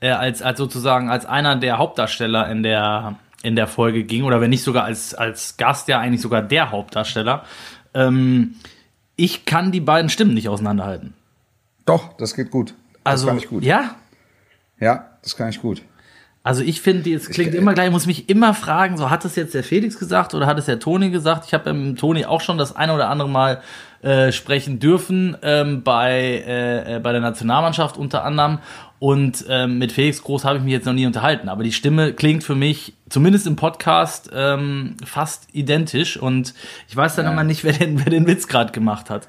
äh, 0.00 0.10
als, 0.10 0.42
als 0.42 0.58
sozusagen 0.58 1.10
als 1.10 1.26
einer 1.26 1.56
der 1.56 1.78
Hauptdarsteller 1.78 2.48
in 2.50 2.62
der, 2.62 3.16
in 3.42 3.56
der 3.56 3.66
Folge 3.66 4.04
ging, 4.04 4.24
oder 4.24 4.40
wenn 4.40 4.50
nicht 4.50 4.62
sogar 4.64 4.84
als, 4.84 5.14
als 5.14 5.56
Gast, 5.56 5.88
ja 5.88 5.98
eigentlich 6.00 6.20
sogar 6.22 6.42
der 6.42 6.70
Hauptdarsteller. 6.70 7.44
Ähm, 7.94 8.54
ich 9.16 9.44
kann 9.44 9.70
die 9.70 9.80
beiden 9.80 10.08
Stimmen 10.10 10.34
nicht 10.34 10.48
auseinanderhalten. 10.48 11.14
Doch, 11.86 12.14
das 12.16 12.34
geht 12.34 12.50
gut. 12.50 12.74
Das 13.04 13.26
Also, 13.26 13.30
gut. 13.48 13.62
ja, 13.62 13.94
Ja, 14.84 15.06
das 15.22 15.34
kann 15.34 15.48
ich 15.48 15.62
gut. 15.62 15.80
Also 16.42 16.62
ich 16.62 16.82
finde, 16.82 17.10
es 17.14 17.30
klingt 17.30 17.54
immer 17.54 17.72
gleich, 17.72 17.86
ich 17.86 17.92
muss 17.92 18.04
mich 18.04 18.28
immer 18.28 18.52
fragen, 18.52 18.98
so 18.98 19.08
hat 19.08 19.24
es 19.24 19.34
jetzt 19.34 19.54
der 19.54 19.64
Felix 19.64 19.98
gesagt 19.98 20.34
oder 20.34 20.46
hat 20.46 20.58
es 20.58 20.66
der 20.66 20.78
Toni 20.78 21.08
gesagt? 21.08 21.46
Ich 21.46 21.54
habe 21.54 21.72
mit 21.72 21.98
Toni 21.98 22.26
auch 22.26 22.42
schon 22.42 22.58
das 22.58 22.76
eine 22.76 22.92
oder 22.92 23.08
andere 23.08 23.30
Mal 23.30 23.62
äh, 24.02 24.30
sprechen 24.30 24.80
dürfen, 24.80 25.38
ähm, 25.40 25.82
bei, 25.82 26.44
äh, 26.46 26.96
äh, 26.96 27.00
bei 27.00 27.12
der 27.12 27.22
Nationalmannschaft 27.22 27.96
unter 27.96 28.24
anderem. 28.24 28.58
Und 28.98 29.46
ähm, 29.48 29.78
mit 29.78 29.90
Felix 29.90 30.22
Groß 30.22 30.44
habe 30.44 30.58
ich 30.58 30.64
mich 30.64 30.74
jetzt 30.74 30.84
noch 30.84 30.92
nie 30.92 31.06
unterhalten. 31.06 31.48
Aber 31.48 31.62
die 31.62 31.72
Stimme 31.72 32.12
klingt 32.12 32.44
für 32.44 32.54
mich, 32.54 32.92
zumindest 33.08 33.46
im 33.46 33.56
Podcast, 33.56 34.30
ähm, 34.34 34.98
fast 35.02 35.48
identisch. 35.52 36.18
Und 36.18 36.52
ich 36.88 36.94
weiß 36.94 37.16
dann 37.16 37.24
immer 37.24 37.44
nicht, 37.44 37.64
wer 37.64 37.72
den, 37.72 38.04
wer 38.04 38.10
den 38.10 38.26
Witz 38.26 38.48
gerade 38.48 38.70
gemacht 38.70 39.08
hat. 39.08 39.28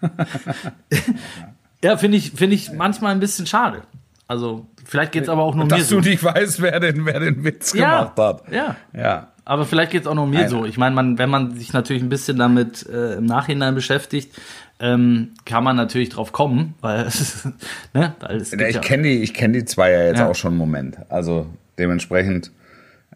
ja, 1.82 1.96
finde 1.96 2.16
ich, 2.16 2.30
finde 2.30 2.54
ich 2.54 2.70
manchmal 2.70 3.10
ein 3.10 3.20
bisschen 3.20 3.48
schade. 3.48 3.82
Also, 4.26 4.66
vielleicht 4.84 5.12
geht's 5.12 5.28
aber 5.28 5.42
auch 5.42 5.54
nur 5.54 5.64
mir 5.66 5.70
Dass 5.76 5.88
so. 5.88 6.00
du 6.00 6.08
nicht 6.08 6.22
weißt, 6.24 6.62
wer 6.62 6.80
den, 6.80 7.04
wer 7.04 7.20
den 7.20 7.44
Witz 7.44 7.74
Ja, 7.74 8.04
gemacht 8.14 8.18
hat. 8.18 8.52
ja. 8.52 8.76
Ja. 8.92 9.28
Aber 9.46 9.66
vielleicht 9.66 9.92
geht's 9.92 10.06
auch 10.06 10.14
nur 10.14 10.26
mir 10.26 10.40
Nein. 10.40 10.48
so. 10.48 10.64
Ich 10.64 10.78
meine, 10.78 10.94
man, 10.94 11.18
wenn 11.18 11.28
man 11.28 11.54
sich 11.54 11.74
natürlich 11.74 12.02
ein 12.02 12.08
bisschen 12.08 12.38
damit 12.38 12.86
äh, 12.88 13.16
im 13.16 13.26
Nachhinein 13.26 13.74
beschäftigt, 13.74 14.34
ähm, 14.80 15.32
kann 15.44 15.62
man 15.62 15.76
natürlich 15.76 16.08
drauf 16.08 16.32
kommen, 16.32 16.74
weil 16.80 17.00
es, 17.06 17.20
ist, 17.20 17.48
ne, 17.92 18.14
es 18.30 18.50
gibt 18.52 18.62
Ja, 18.62 18.68
ich 18.68 18.80
kenne 18.80 19.02
die, 19.02 19.22
ich 19.22 19.34
kenne 19.34 19.58
die 19.58 19.64
zwei 19.66 19.90
ja 19.92 20.04
jetzt 20.04 20.18
Ja. 20.20 20.28
auch 20.30 20.34
schon 20.34 20.52
einen 20.52 20.58
Moment. 20.58 20.96
Also 21.10 21.46
dementsprechend 21.78 22.52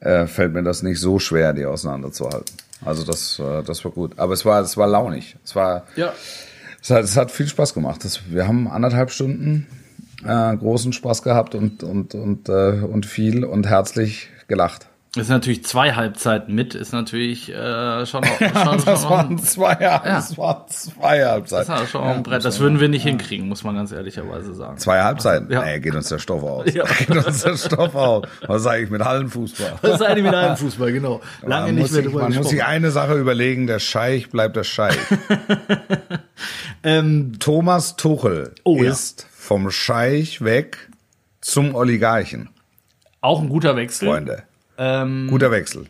äh, 0.00 0.26
fällt 0.26 0.52
mir 0.52 0.62
das 0.62 0.82
nicht 0.82 1.00
so 1.00 1.18
schwer, 1.18 1.54
die 1.54 1.64
auseinanderzuhalten. 1.64 2.54
Also 2.84 3.04
das, 3.04 3.38
äh, 3.38 3.62
das 3.62 3.82
war 3.86 3.92
gut. 3.92 4.18
Aber 4.18 4.34
es 4.34 4.44
war, 4.44 4.60
es 4.60 4.76
war 4.76 4.86
launig. 4.86 5.34
Es 5.42 5.56
war, 5.56 5.84
ja. 5.96 6.12
es 6.82 6.90
hat, 6.90 7.04
es 7.04 7.16
hat 7.16 7.30
viel 7.30 7.48
Spaß 7.48 7.72
gemacht. 7.72 8.04
Das, 8.04 8.20
wir 8.30 8.46
haben 8.46 8.68
anderthalb 8.68 9.10
Stunden 9.10 9.66
äh, 10.24 10.56
großen 10.56 10.92
Spaß 10.92 11.22
gehabt 11.22 11.54
und 11.54 11.82
und 11.82 12.14
und 12.14 12.48
äh, 12.48 12.80
und 12.82 13.06
viel 13.06 13.44
und 13.44 13.66
herzlich 13.66 14.28
gelacht. 14.48 14.86
Das 15.14 15.22
ist 15.24 15.30
natürlich 15.30 15.64
zwei 15.64 15.94
Halbzeiten 15.94 16.54
mit, 16.54 16.74
ist 16.74 16.92
natürlich 16.92 17.48
äh, 17.48 18.04
schon, 18.04 18.22
auch- 18.24 18.38
schon, 18.38 18.84
Das 18.84 19.00
schon, 19.02 19.10
waren 19.10 19.38
zwei, 19.38 19.74
das 19.74 20.36
waren 20.36 20.64
zwei 20.68 21.18
das 21.18 21.28
Halbzeiten. 21.30 21.84
ist 21.84 21.90
schon 21.90 22.02
ein 22.02 22.22
Brett. 22.22 22.44
Das 22.44 22.60
würden 22.60 22.78
wir 22.78 22.88
nicht 22.90 23.04
hinkriegen, 23.04 23.48
muss 23.48 23.64
man 23.64 23.74
ganz 23.74 23.90
ehrlicherweise 23.90 24.54
sagen. 24.54 24.76
Zwei 24.76 25.02
Halbzeiten? 25.02 25.50
Ja. 25.50 25.64
Nee, 25.64 25.80
geht 25.80 25.94
uns 25.94 26.10
der 26.10 26.18
Stoff 26.18 26.42
aus. 26.42 26.66
Ja. 26.74 26.84
Geht 26.98 27.24
uns 27.26 27.42
der 27.42 27.56
Stoff 27.56 27.94
aus. 27.94 28.26
Was 28.46 28.62
sage 28.62 28.84
ich 28.84 28.90
mit 28.90 29.02
Hallenfußball? 29.02 29.78
Das 29.80 29.94
ist 29.94 30.02
eigentlich 30.02 30.24
mit 30.24 30.34
einem 30.34 30.56
Fußball, 30.58 30.92
genau. 30.92 31.20
Lange 31.44 31.72
nicht 31.72 31.80
muss 31.80 31.90
mehr 31.92 32.02
sich, 32.02 32.12
drüber 32.12 32.28
man 32.28 32.34
muss 32.36 32.48
sich 32.50 32.62
eine 32.64 32.90
Sache 32.90 33.14
überlegen, 33.18 33.66
der 33.66 33.78
Scheich 33.78 34.28
bleibt 34.28 34.56
der 34.56 34.64
Scheich. 34.64 34.98
Ähm, 36.84 37.32
Thomas 37.40 37.96
Tuchel 37.96 38.52
Oh, 38.64 38.76
ja. 38.82 38.90
ist 38.92 39.26
vom 39.48 39.70
Scheich 39.70 40.44
weg 40.44 40.90
zum 41.40 41.74
Oligarchen, 41.74 42.50
auch 43.22 43.40
ein 43.40 43.48
guter 43.48 43.76
Wechsel. 43.76 44.06
Freunde. 44.06 44.42
Ähm, 44.76 45.26
Guter 45.30 45.50
Wechsel. 45.50 45.86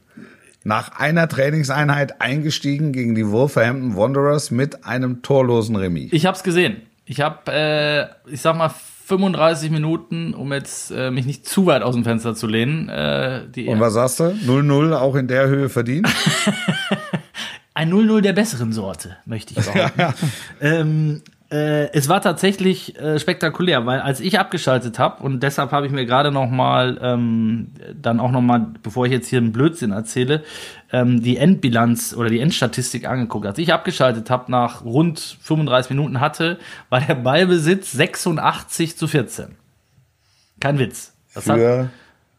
Nach 0.63 0.97
einer 1.01 1.29
Trainingseinheit 1.29 2.21
eingestiegen 2.21 2.93
gegen 2.93 3.17
die 3.17 3.27
Wolverhampton 3.29 3.97
Wanderers 3.97 4.53
mit 4.53 4.85
einem 4.85 5.23
torlosen 5.23 5.75
Remis. 5.75 6.13
Ich 6.13 6.25
habe 6.25 6.37
es 6.37 6.45
gesehen. 6.45 6.83
Ich 7.05 7.21
habe, 7.21 7.51
äh, 7.53 8.33
ich 8.33 8.41
sag 8.43 8.57
mal, 8.57 8.69
35 9.07 9.73
Minuten, 9.73 10.35
um 10.35 10.53
jetzt 10.53 10.93
äh, 10.93 11.11
mich 11.11 11.27
nicht 11.27 11.45
zu 11.49 11.67
weit 11.67 11.83
aus 11.83 11.97
dem 11.97 12.05
Fenster 12.05 12.37
zu 12.37 12.47
lehnen. 12.47 12.89
Äh, 12.89 13.49
die 13.49 13.67
Und 13.67 13.81
was 13.81 13.95
sagst 13.95 14.21
du? 14.21 14.25
0-0 14.47 14.93
auch 14.95 15.17
in 15.17 15.27
der 15.27 15.49
Höhe 15.49 15.69
verdient? 15.69 16.09
Ein 17.75 17.93
0-0 17.93 18.21
der 18.21 18.35
besseren 18.35 18.73
Sorte, 18.73 19.17
möchte 19.27 19.59
ich 19.59 19.67
behaupten. 19.73 20.15
ähm, 20.61 21.23
äh, 21.51 21.91
es 21.93 22.11
war 22.11 22.21
tatsächlich 22.21 22.99
äh, 22.99 23.19
spektakulär, 23.19 23.87
weil 23.87 24.01
als 24.01 24.21
ich 24.21 24.39
abgeschaltet 24.39 24.99
habe 24.99 25.23
und 25.23 25.43
deshalb 25.43 25.73
habe 25.73 25.87
ich 25.87 25.93
mir 25.93 26.05
gerade 26.05 26.31
noch 26.31 26.51
mal 26.51 26.99
ähm, 27.01 27.69
dann 27.95 28.21
auch 28.21 28.31
noch 28.31 28.43
mal, 28.43 28.67
bevor 28.83 29.07
ich 29.07 29.13
jetzt 29.13 29.29
hier 29.29 29.39
einen 29.39 29.53
Blödsinn 29.53 29.93
erzähle, 29.93 30.45
ähm, 30.93 31.23
die 31.23 31.39
Endbilanz 31.39 32.15
oder 32.15 32.29
die 32.29 32.41
Endstatistik 32.41 33.07
angeguckt. 33.09 33.47
Als 33.47 33.59
ich 33.59 33.73
abgeschaltet 33.73 34.29
habe 34.29 34.51
nach 34.51 34.85
rund 34.85 35.39
35 35.41 35.91
Minuten 35.91 36.21
hatte, 36.21 36.59
war 36.91 37.01
der 37.01 37.15
Ballbesitz 37.15 37.93
86 37.93 38.99
zu 38.99 39.07
14. 39.07 39.57
Kein 40.61 40.79
Witz. 40.79 41.15
Das 41.33 41.49
hat 41.49 41.89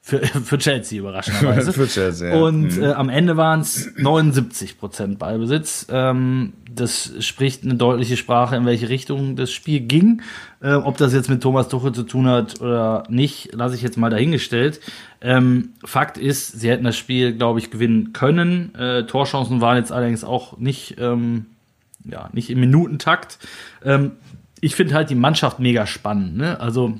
Für 0.09 0.25
Für, 0.43 0.57
Chelsea 0.57 0.99
überraschenderweise. 0.99 1.71
Für 1.73 1.87
Chelsea, 1.87 2.29
ja. 2.29 2.41
Und 2.41 2.79
äh, 2.79 2.93
am 2.93 3.09
Ende 3.09 3.37
waren 3.37 3.61
es 3.61 3.91
79 3.95 4.79
Prozent 4.79 5.19
Ballbesitz. 5.19 5.85
Ähm, 5.91 6.53
das 6.73 7.13
spricht 7.19 7.63
eine 7.63 7.75
deutliche 7.75 8.17
Sprache, 8.17 8.55
in 8.55 8.65
welche 8.65 8.89
Richtung 8.89 9.35
das 9.35 9.51
Spiel 9.51 9.81
ging. 9.81 10.23
Äh, 10.61 10.73
ob 10.73 10.97
das 10.97 11.13
jetzt 11.13 11.29
mit 11.29 11.43
Thomas 11.43 11.69
Tuchel 11.69 11.91
zu 11.91 12.03
tun 12.03 12.27
hat 12.27 12.59
oder 12.59 13.03
nicht, 13.07 13.53
lasse 13.53 13.75
ich 13.75 13.83
jetzt 13.83 13.97
mal 13.97 14.09
dahingestellt. 14.09 14.79
Ähm, 15.21 15.73
Fakt 15.85 16.17
ist, 16.17 16.59
sie 16.59 16.69
hätten 16.69 16.85
das 16.85 16.97
Spiel, 16.97 17.33
glaube 17.33 17.59
ich, 17.59 17.69
gewinnen 17.69 18.11
können. 18.11 18.73
Äh, 18.73 19.03
Torchancen 19.03 19.61
waren 19.61 19.77
jetzt 19.77 19.91
allerdings 19.91 20.23
auch 20.23 20.57
nicht, 20.57 20.95
ähm, 20.99 21.45
ja, 22.03 22.29
nicht 22.33 22.49
im 22.49 22.61
Minutentakt. 22.61 23.37
Ähm, 23.85 24.13
ich 24.59 24.75
finde 24.75 24.95
halt 24.95 25.11
die 25.11 25.15
Mannschaft 25.15 25.59
mega 25.59 25.85
spannend. 25.85 26.35
Ne? 26.35 26.59
Also 26.59 26.97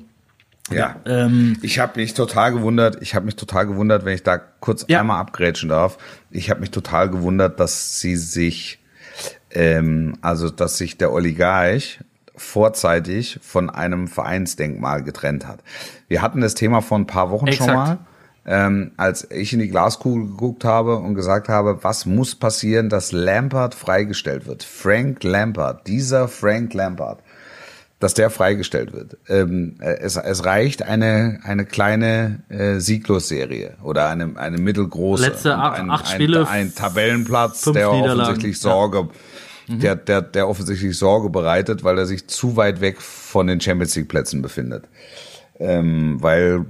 Ja. 0.70 0.96
ähm, 1.06 1.56
Ich 1.62 1.78
habe 1.78 1.98
mich 2.00 2.14
total 2.14 2.52
gewundert, 2.52 2.98
ich 3.00 3.14
habe 3.14 3.26
mich 3.26 3.36
total 3.36 3.66
gewundert, 3.66 4.04
wenn 4.04 4.14
ich 4.14 4.22
da 4.22 4.38
kurz 4.38 4.84
Ja. 4.88 5.00
einmal 5.00 5.20
abgrätschen 5.20 5.68
darf. 5.68 5.98
Ich 6.30 6.50
habe 6.50 6.60
mich 6.60 6.70
total 6.70 7.08
gewundert, 7.10 7.58
dass 7.60 8.00
sie 8.00 8.16
sich, 8.16 8.78
ähm, 9.50 10.16
also 10.20 10.50
dass 10.50 10.78
sich 10.78 10.96
der 10.98 11.12
Oligarch 11.12 12.00
vorzeitig 12.36 13.38
von 13.42 13.68
einem 13.70 14.08
Vereinsdenkmal 14.08 15.02
getrennt 15.02 15.46
hat. 15.46 15.60
Wir 16.08 16.22
hatten 16.22 16.40
das 16.40 16.54
Thema 16.54 16.80
vor 16.80 16.98
ein 16.98 17.06
paar 17.06 17.30
Wochen 17.30 17.46
schon 17.52 17.68
Exakt. 17.68 17.74
mal. 17.76 17.98
Ähm, 18.46 18.92
als 18.96 19.30
ich 19.30 19.52
in 19.52 19.58
die 19.58 19.68
Glaskugel 19.68 20.26
geguckt 20.26 20.64
habe 20.64 20.96
und 20.96 21.14
gesagt 21.14 21.50
habe, 21.50 21.84
was 21.84 22.06
muss 22.06 22.34
passieren, 22.34 22.88
dass 22.88 23.12
Lampard 23.12 23.74
freigestellt 23.74 24.46
wird. 24.46 24.62
Frank 24.64 25.22
Lampard, 25.22 25.86
dieser 25.86 26.26
Frank 26.26 26.72
Lampard 26.72 27.20
dass 28.00 28.14
der 28.14 28.30
freigestellt 28.30 28.92
wird. 28.92 29.18
Ähm, 29.28 29.76
es, 29.78 30.16
es 30.16 30.44
reicht 30.44 30.82
eine, 30.82 31.40
eine 31.44 31.66
kleine 31.66 32.42
äh, 32.48 32.80
Sieglos-Serie 32.80 33.76
oder 33.82 34.08
eine, 34.08 34.36
eine 34.36 34.58
mittelgroße. 34.58 35.22
Letzte 35.28 35.56
acht- 35.56 35.78
ein, 35.78 35.90
acht 35.90 36.06
ein, 36.06 36.14
Spiele, 36.14 36.48
Ein 36.48 36.74
Tabellenplatz, 36.74 37.62
fünf 37.62 37.76
der 37.76 37.92
offensichtlich 37.92 38.56
Ja. 38.56 38.60
Sorge, 38.62 39.08
der, 39.68 39.94
der, 39.96 40.22
der 40.22 40.48
offensichtlich 40.48 40.98
Sorge 40.98 41.28
bereitet, 41.30 41.84
weil 41.84 41.98
er 41.98 42.06
sich 42.06 42.26
zu 42.26 42.56
weit 42.56 42.80
weg 42.80 43.00
von 43.00 43.46
den 43.46 43.60
Champions 43.60 43.94
League 43.94 44.08
Plätzen 44.08 44.42
befindet. 44.42 44.84
Ähm, 45.58 46.16
weil 46.22 46.64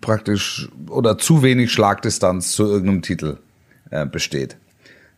praktisch 0.00 0.68
oder 0.88 1.18
zu 1.18 1.42
wenig 1.44 1.72
Schlagdistanz 1.72 2.50
zu 2.50 2.64
irgendeinem 2.64 3.02
Titel 3.02 3.36
äh, 3.90 4.04
besteht. 4.06 4.56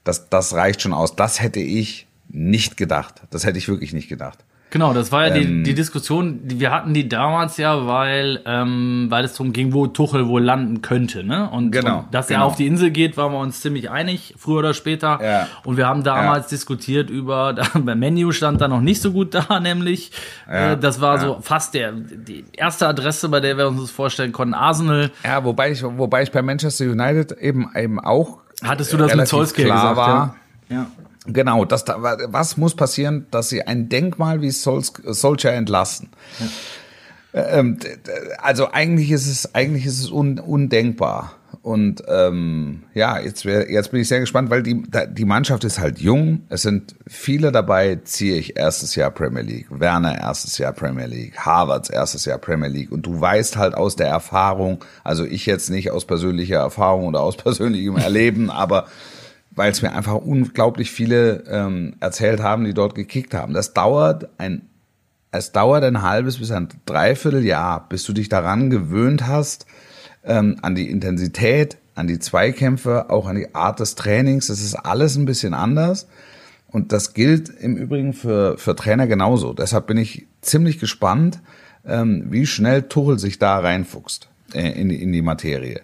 Das, 0.04 0.28
das 0.28 0.52
reicht 0.52 0.82
schon 0.82 0.92
aus. 0.92 1.16
Das 1.16 1.40
hätte 1.40 1.60
ich 1.60 2.06
nicht 2.28 2.76
gedacht. 2.76 3.22
Das 3.30 3.46
hätte 3.46 3.56
ich 3.56 3.68
wirklich 3.68 3.94
nicht 3.94 4.10
gedacht. 4.10 4.44
Genau, 4.74 4.92
das 4.92 5.12
war 5.12 5.28
ja 5.28 5.36
Ähm, 5.36 5.62
die, 5.62 5.70
die 5.70 5.74
Diskussion, 5.76 6.40
die, 6.48 6.58
wir 6.58 6.72
hatten 6.72 6.94
die 6.94 7.08
damals 7.08 7.58
ja, 7.58 7.86
weil, 7.86 8.40
ähm, 8.44 9.06
weil 9.08 9.24
es 9.24 9.34
darum 9.34 9.52
ging, 9.52 9.72
wo 9.72 9.86
Tuchel 9.86 10.26
wohl 10.26 10.42
landen 10.42 10.82
könnte. 10.82 11.22
Ne? 11.22 11.48
Und, 11.48 11.70
Genau, 11.70 12.00
und 12.00 12.12
dass 12.12 12.26
genau. 12.26 12.40
er 12.40 12.44
auf 12.46 12.56
die 12.56 12.66
Insel 12.66 12.90
geht, 12.90 13.16
waren 13.16 13.30
wir 13.30 13.38
uns 13.38 13.60
ziemlich 13.60 13.88
einig, 13.88 14.34
früher 14.36 14.58
oder 14.58 14.74
später. 14.74 15.20
Ja. 15.22 15.46
Und 15.62 15.76
wir 15.76 15.86
haben 15.86 16.02
damals 16.02 16.48
diskutiert 16.48 17.08
über, 17.08 17.52
da, 17.56 17.68
beim 17.78 18.00
Menu 18.00 18.32
stand 18.32 18.60
da 18.60 18.66
noch 18.66 18.80
nicht 18.80 19.00
so 19.00 19.12
gut 19.12 19.32
da, 19.36 19.60
nämlich, 19.60 20.10
Ja, 20.48 20.72
äh, 20.72 20.76
das 20.76 21.00
war 21.00 21.18
ja. 21.18 21.20
so 21.20 21.38
fast 21.40 21.74
der, 21.74 21.92
die 21.92 22.44
erste 22.56 22.88
Adresse, 22.88 23.28
bei 23.28 23.38
der 23.38 23.56
wir 23.56 23.68
uns 23.68 23.80
das 23.80 23.90
vorstellen 23.92 24.32
konnten, 24.32 24.54
Arsenal. 24.54 25.12
Ja, 25.22 25.44
wobei 25.44 25.70
ich, 25.70 25.84
wobei 25.84 26.24
ich 26.24 26.32
bei 26.32 26.42
Manchester 26.42 26.86
United 26.86 27.30
eben 27.30 27.70
eben 27.76 28.00
auch 28.00 28.38
Hattest 28.64 28.92
du 28.92 28.96
das 28.96 29.14
mit 29.14 29.28
Solskjaer 29.28 29.72
gesagt? 29.72 29.96
war. 29.96 30.36
Ja. 30.68 30.86
Ja. 31.26 31.32
Genau, 31.32 31.64
das 31.64 31.84
da, 31.84 31.96
was 32.28 32.56
muss 32.56 32.74
passieren, 32.74 33.26
dass 33.30 33.48
sie 33.48 33.62
ein 33.62 33.88
Denkmal 33.88 34.40
wie 34.42 34.50
Solskjaer 34.50 35.54
entlassen? 35.54 36.10
Ähm, 37.32 37.78
d- 37.78 37.88
d- 37.96 38.10
also 38.38 38.70
eigentlich 38.70 39.10
ist 39.10 39.26
es 39.26 39.54
eigentlich 39.54 39.86
ist 39.86 39.98
es 40.00 40.10
un, 40.10 40.38
undenkbar. 40.38 41.34
Und 41.62 42.02
ähm, 42.08 42.82
ja, 42.92 43.18
jetzt, 43.18 43.46
wär, 43.46 43.70
jetzt 43.70 43.90
bin 43.90 44.00
ich 44.00 44.08
sehr 44.08 44.20
gespannt, 44.20 44.50
weil 44.50 44.62
die, 44.62 44.82
die 45.12 45.24
Mannschaft 45.24 45.64
ist 45.64 45.78
halt 45.78 45.98
jung. 45.98 46.42
Es 46.50 46.62
sind 46.62 46.94
viele 47.06 47.52
dabei, 47.52 48.00
ziehe 48.04 48.36
ich 48.36 48.56
erstes 48.58 48.94
Jahr 48.96 49.10
Premier 49.10 49.40
League, 49.42 49.66
Werner 49.70 50.18
erstes 50.18 50.58
Jahr 50.58 50.72
Premier 50.72 51.06
League, 51.06 51.38
Harvards 51.38 51.88
erstes 51.88 52.26
Jahr 52.26 52.38
Premier 52.38 52.68
League. 52.68 52.92
Und 52.92 53.06
du 53.06 53.18
weißt 53.18 53.56
halt 53.56 53.74
aus 53.74 53.96
der 53.96 54.08
Erfahrung, 54.08 54.84
also 55.04 55.24
ich 55.24 55.46
jetzt 55.46 55.70
nicht 55.70 55.90
aus 55.90 56.04
persönlicher 56.04 56.58
Erfahrung 56.58 57.06
oder 57.06 57.20
aus 57.20 57.36
persönlichem 57.38 57.96
Erleben, 57.96 58.50
aber 58.50 58.86
weil 59.54 59.70
es 59.70 59.82
mir 59.82 59.92
einfach 59.92 60.14
unglaublich 60.14 60.90
viele 60.90 61.44
ähm, 61.48 61.94
erzählt 62.00 62.42
haben, 62.42 62.64
die 62.64 62.74
dort 62.74 62.94
gekickt 62.94 63.34
haben. 63.34 63.54
Das 63.54 63.72
dauert 63.72 64.28
ein, 64.38 64.62
es 65.30 65.52
dauert 65.52 65.84
ein 65.84 66.02
halbes 66.02 66.38
bis 66.38 66.50
ein 66.50 66.68
Dreivierteljahr, 66.86 67.88
bis 67.88 68.04
du 68.04 68.12
dich 68.12 68.28
daran 68.28 68.70
gewöhnt 68.70 69.26
hast, 69.26 69.66
ähm, 70.24 70.56
an 70.62 70.74
die 70.74 70.90
Intensität, 70.90 71.78
an 71.94 72.06
die 72.06 72.18
Zweikämpfe, 72.18 73.10
auch 73.10 73.26
an 73.26 73.36
die 73.36 73.54
Art 73.54 73.80
des 73.80 73.94
Trainings. 73.94 74.48
Das 74.48 74.60
ist 74.60 74.74
alles 74.74 75.16
ein 75.16 75.26
bisschen 75.26 75.54
anders. 75.54 76.08
Und 76.68 76.90
das 76.90 77.14
gilt 77.14 77.48
im 77.48 77.76
Übrigen 77.76 78.12
für, 78.12 78.58
für 78.58 78.74
Trainer 78.74 79.06
genauso. 79.06 79.52
Deshalb 79.52 79.86
bin 79.86 79.96
ich 79.96 80.26
ziemlich 80.40 80.80
gespannt, 80.80 81.40
ähm, 81.86 82.26
wie 82.30 82.46
schnell 82.46 82.82
Tuchel 82.82 83.18
sich 83.20 83.38
da 83.38 83.58
reinfuchst 83.58 84.28
äh, 84.54 84.70
in, 84.72 84.90
in 84.90 85.12
die 85.12 85.22
Materie. 85.22 85.82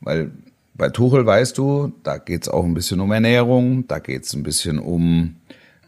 Weil 0.00 0.30
bei 0.78 0.88
Tuchel 0.88 1.26
weißt 1.26 1.58
du, 1.58 1.92
da 2.04 2.16
geht's 2.16 2.48
auch 2.48 2.64
ein 2.64 2.72
bisschen 2.72 3.00
um 3.00 3.12
Ernährung, 3.12 3.86
da 3.88 3.98
geht's 3.98 4.32
ein 4.32 4.44
bisschen 4.44 4.78
um 4.78 5.36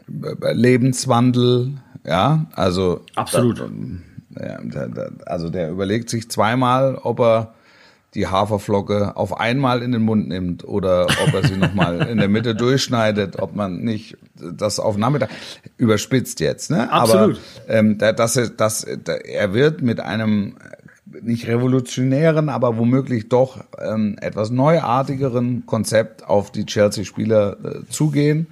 äh, 0.09 0.53
Lebenswandel, 0.53 1.79
ja, 2.05 2.47
also 2.53 3.01
Absolut. 3.15 3.61
Da, 3.61 4.47
ja, 4.47 4.59
da, 4.63 4.87
da, 4.89 5.11
also 5.27 5.49
der 5.49 5.71
überlegt 5.71 6.11
sich 6.11 6.29
zweimal, 6.29 6.97
ob 6.97 7.21
er 7.21 7.55
die 8.15 8.27
Haferflocke 8.27 9.17
auf 9.17 9.39
einmal 9.39 9.83
in 9.83 9.93
den 9.93 10.03
Mund 10.03 10.27
nimmt 10.29 10.65
oder 10.65 11.07
ob 11.07 11.33
er 11.33 11.47
sie 11.47 11.57
nochmal 11.57 12.09
in 12.09 12.19
der 12.19 12.29
Mitte 12.29 12.57
durchschneidet, 12.57 13.39
ob 13.39 13.55
man 13.55 13.83
nicht 13.83 14.17
das 14.35 14.81
auf 14.81 14.97
Nachmittag 14.97 15.31
überspitzt 15.77 16.41
jetzt, 16.41 16.73
ne? 16.73 16.91
Absolut. 16.91 17.41
Aber 17.67 17.75
ähm, 17.79 17.99
da, 17.99 18.13
das, 18.13 18.41
das, 18.57 18.87
da, 19.05 19.13
er 19.13 19.55
wird 19.55 19.83
mit 19.83 20.01
einem 20.01 20.57
nicht 21.23 21.47
revolutionären, 21.47 22.49
aber 22.49 22.79
womöglich 22.79 23.29
doch 23.29 23.59
ähm, 23.79 24.17
etwas 24.21 24.51
neuartigeren 24.51 25.67
Konzept 25.67 26.27
auf 26.27 26.51
die 26.51 26.67
Chelsea-Spieler 26.67 27.57
äh, 27.63 27.87
zugehen. 27.89 28.47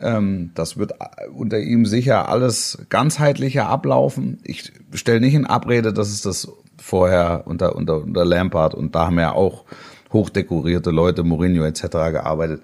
Ähm, 0.00 0.50
das 0.54 0.76
wird 0.76 0.92
äh, 0.92 1.28
unter 1.34 1.58
ihm 1.58 1.86
sicher 1.86 2.28
alles 2.28 2.78
ganzheitlicher 2.88 3.68
ablaufen. 3.68 4.38
Ich 4.44 4.72
stelle 4.92 5.20
nicht 5.20 5.34
in 5.34 5.46
Abrede, 5.46 5.92
dass 5.92 6.08
es 6.08 6.22
das 6.22 6.48
vorher 6.78 7.42
unter, 7.46 7.74
unter, 7.74 8.02
unter 8.02 8.24
Lampard 8.24 8.74
und 8.74 8.94
da 8.94 9.06
haben 9.06 9.18
ja 9.18 9.32
auch 9.32 9.64
hochdekorierte 10.12 10.90
Leute, 10.90 11.22
Mourinho 11.22 11.64
etc. 11.64 11.82
gearbeitet. 11.82 12.62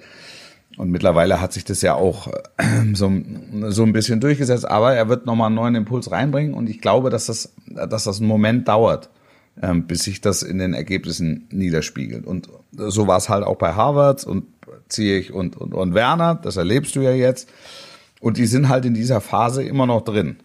Und 0.78 0.90
mittlerweile 0.90 1.40
hat 1.40 1.52
sich 1.52 1.64
das 1.64 1.83
ja 1.83 1.94
auch 1.94 2.28
äh, 2.28 2.94
so, 2.94 3.12
so 3.68 3.83
ein 3.83 3.92
bisschen 3.92 4.20
durchgesetzt, 4.20 4.68
aber 4.68 4.94
er 4.94 5.09
wird 5.09 5.26
nochmal 5.26 5.46
einen 5.46 5.57
neuen 5.57 5.74
Impuls 5.74 6.11
reinbringen 6.11 6.55
und 6.55 6.68
ich 6.68 6.81
glaube, 6.81 7.11
dass 7.11 7.26
das, 7.26 7.52
dass 7.66 8.05
das 8.05 8.20
einen 8.20 8.28
Moment 8.28 8.68
dauert, 8.68 9.11
bis 9.56 10.04
sich 10.04 10.20
das 10.20 10.42
in 10.42 10.58
den 10.58 10.74
Ergebnissen 10.74 11.46
niederspiegelt. 11.50 12.26
Und 12.26 12.48
so 12.72 13.06
war 13.06 13.18
es 13.18 13.28
halt 13.28 13.44
auch 13.44 13.56
bei 13.56 13.74
Harvard 13.74 14.24
und 14.24 14.44
Ziech 14.88 15.32
und, 15.32 15.56
und, 15.56 15.74
und 15.74 15.94
Werner, 15.94 16.34
das 16.36 16.56
erlebst 16.56 16.96
du 16.96 17.00
ja 17.00 17.12
jetzt. 17.12 17.48
Und 18.20 18.36
die 18.36 18.46
sind 18.46 18.68
halt 18.68 18.84
in 18.84 18.94
dieser 18.94 19.20
Phase 19.20 19.62
immer 19.62 19.86
noch 19.86 20.02
drin. 20.02 20.36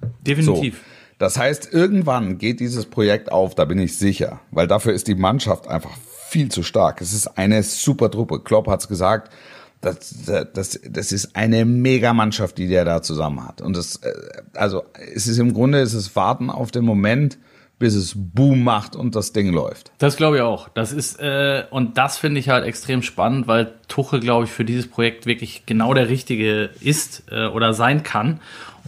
So. 0.00 0.08
Definitiv. 0.26 0.82
Das 1.18 1.38
heißt, 1.38 1.72
irgendwann 1.72 2.38
geht 2.38 2.60
dieses 2.60 2.86
Projekt 2.86 3.32
auf, 3.32 3.54
da 3.54 3.64
bin 3.64 3.78
ich 3.78 3.96
sicher, 3.96 4.40
weil 4.50 4.66
dafür 4.66 4.92
ist 4.92 5.08
die 5.08 5.14
Mannschaft 5.14 5.66
einfach 5.66 5.96
viel 6.28 6.50
zu 6.50 6.62
stark. 6.62 7.00
Es 7.00 7.12
ist 7.12 7.38
eine 7.38 7.62
super 7.62 8.10
Truppe. 8.10 8.40
Klopp 8.40 8.68
hat's 8.68 8.88
gesagt, 8.88 9.32
das, 9.80 10.14
das, 10.52 10.80
das 10.88 11.12
ist 11.12 11.36
eine 11.36 11.64
Mega-Mannschaft, 11.64 12.58
die 12.58 12.68
der 12.68 12.84
da 12.84 13.02
zusammen 13.02 13.46
hat. 13.46 13.60
Und 13.60 13.76
das, 13.76 13.96
äh, 13.96 14.12
also 14.54 14.84
es 15.14 15.26
ist 15.26 15.38
im 15.38 15.54
Grunde, 15.54 15.80
es 15.80 15.94
ist 15.94 16.16
Warten 16.16 16.50
auf 16.50 16.70
den 16.70 16.84
Moment, 16.84 17.38
bis 17.78 17.94
es 17.94 18.14
Boom 18.16 18.64
macht 18.64 18.96
und 18.96 19.14
das 19.14 19.32
Ding 19.32 19.52
läuft. 19.52 19.90
Das 19.98 20.16
glaube 20.16 20.36
ich 20.36 20.42
auch. 20.42 20.68
Das 20.70 20.92
ist, 20.92 21.20
äh, 21.20 21.64
und 21.70 21.98
das 21.98 22.16
finde 22.16 22.40
ich 22.40 22.48
halt 22.48 22.64
extrem 22.64 23.02
spannend, 23.02 23.46
weil 23.48 23.74
Tuchel, 23.88 24.20
glaube 24.20 24.46
ich, 24.46 24.50
für 24.50 24.64
dieses 24.64 24.88
Projekt 24.88 25.26
wirklich 25.26 25.66
genau 25.66 25.92
der 25.92 26.08
Richtige 26.08 26.70
ist 26.80 27.24
äh, 27.30 27.46
oder 27.48 27.74
sein 27.74 28.02
kann. 28.02 28.40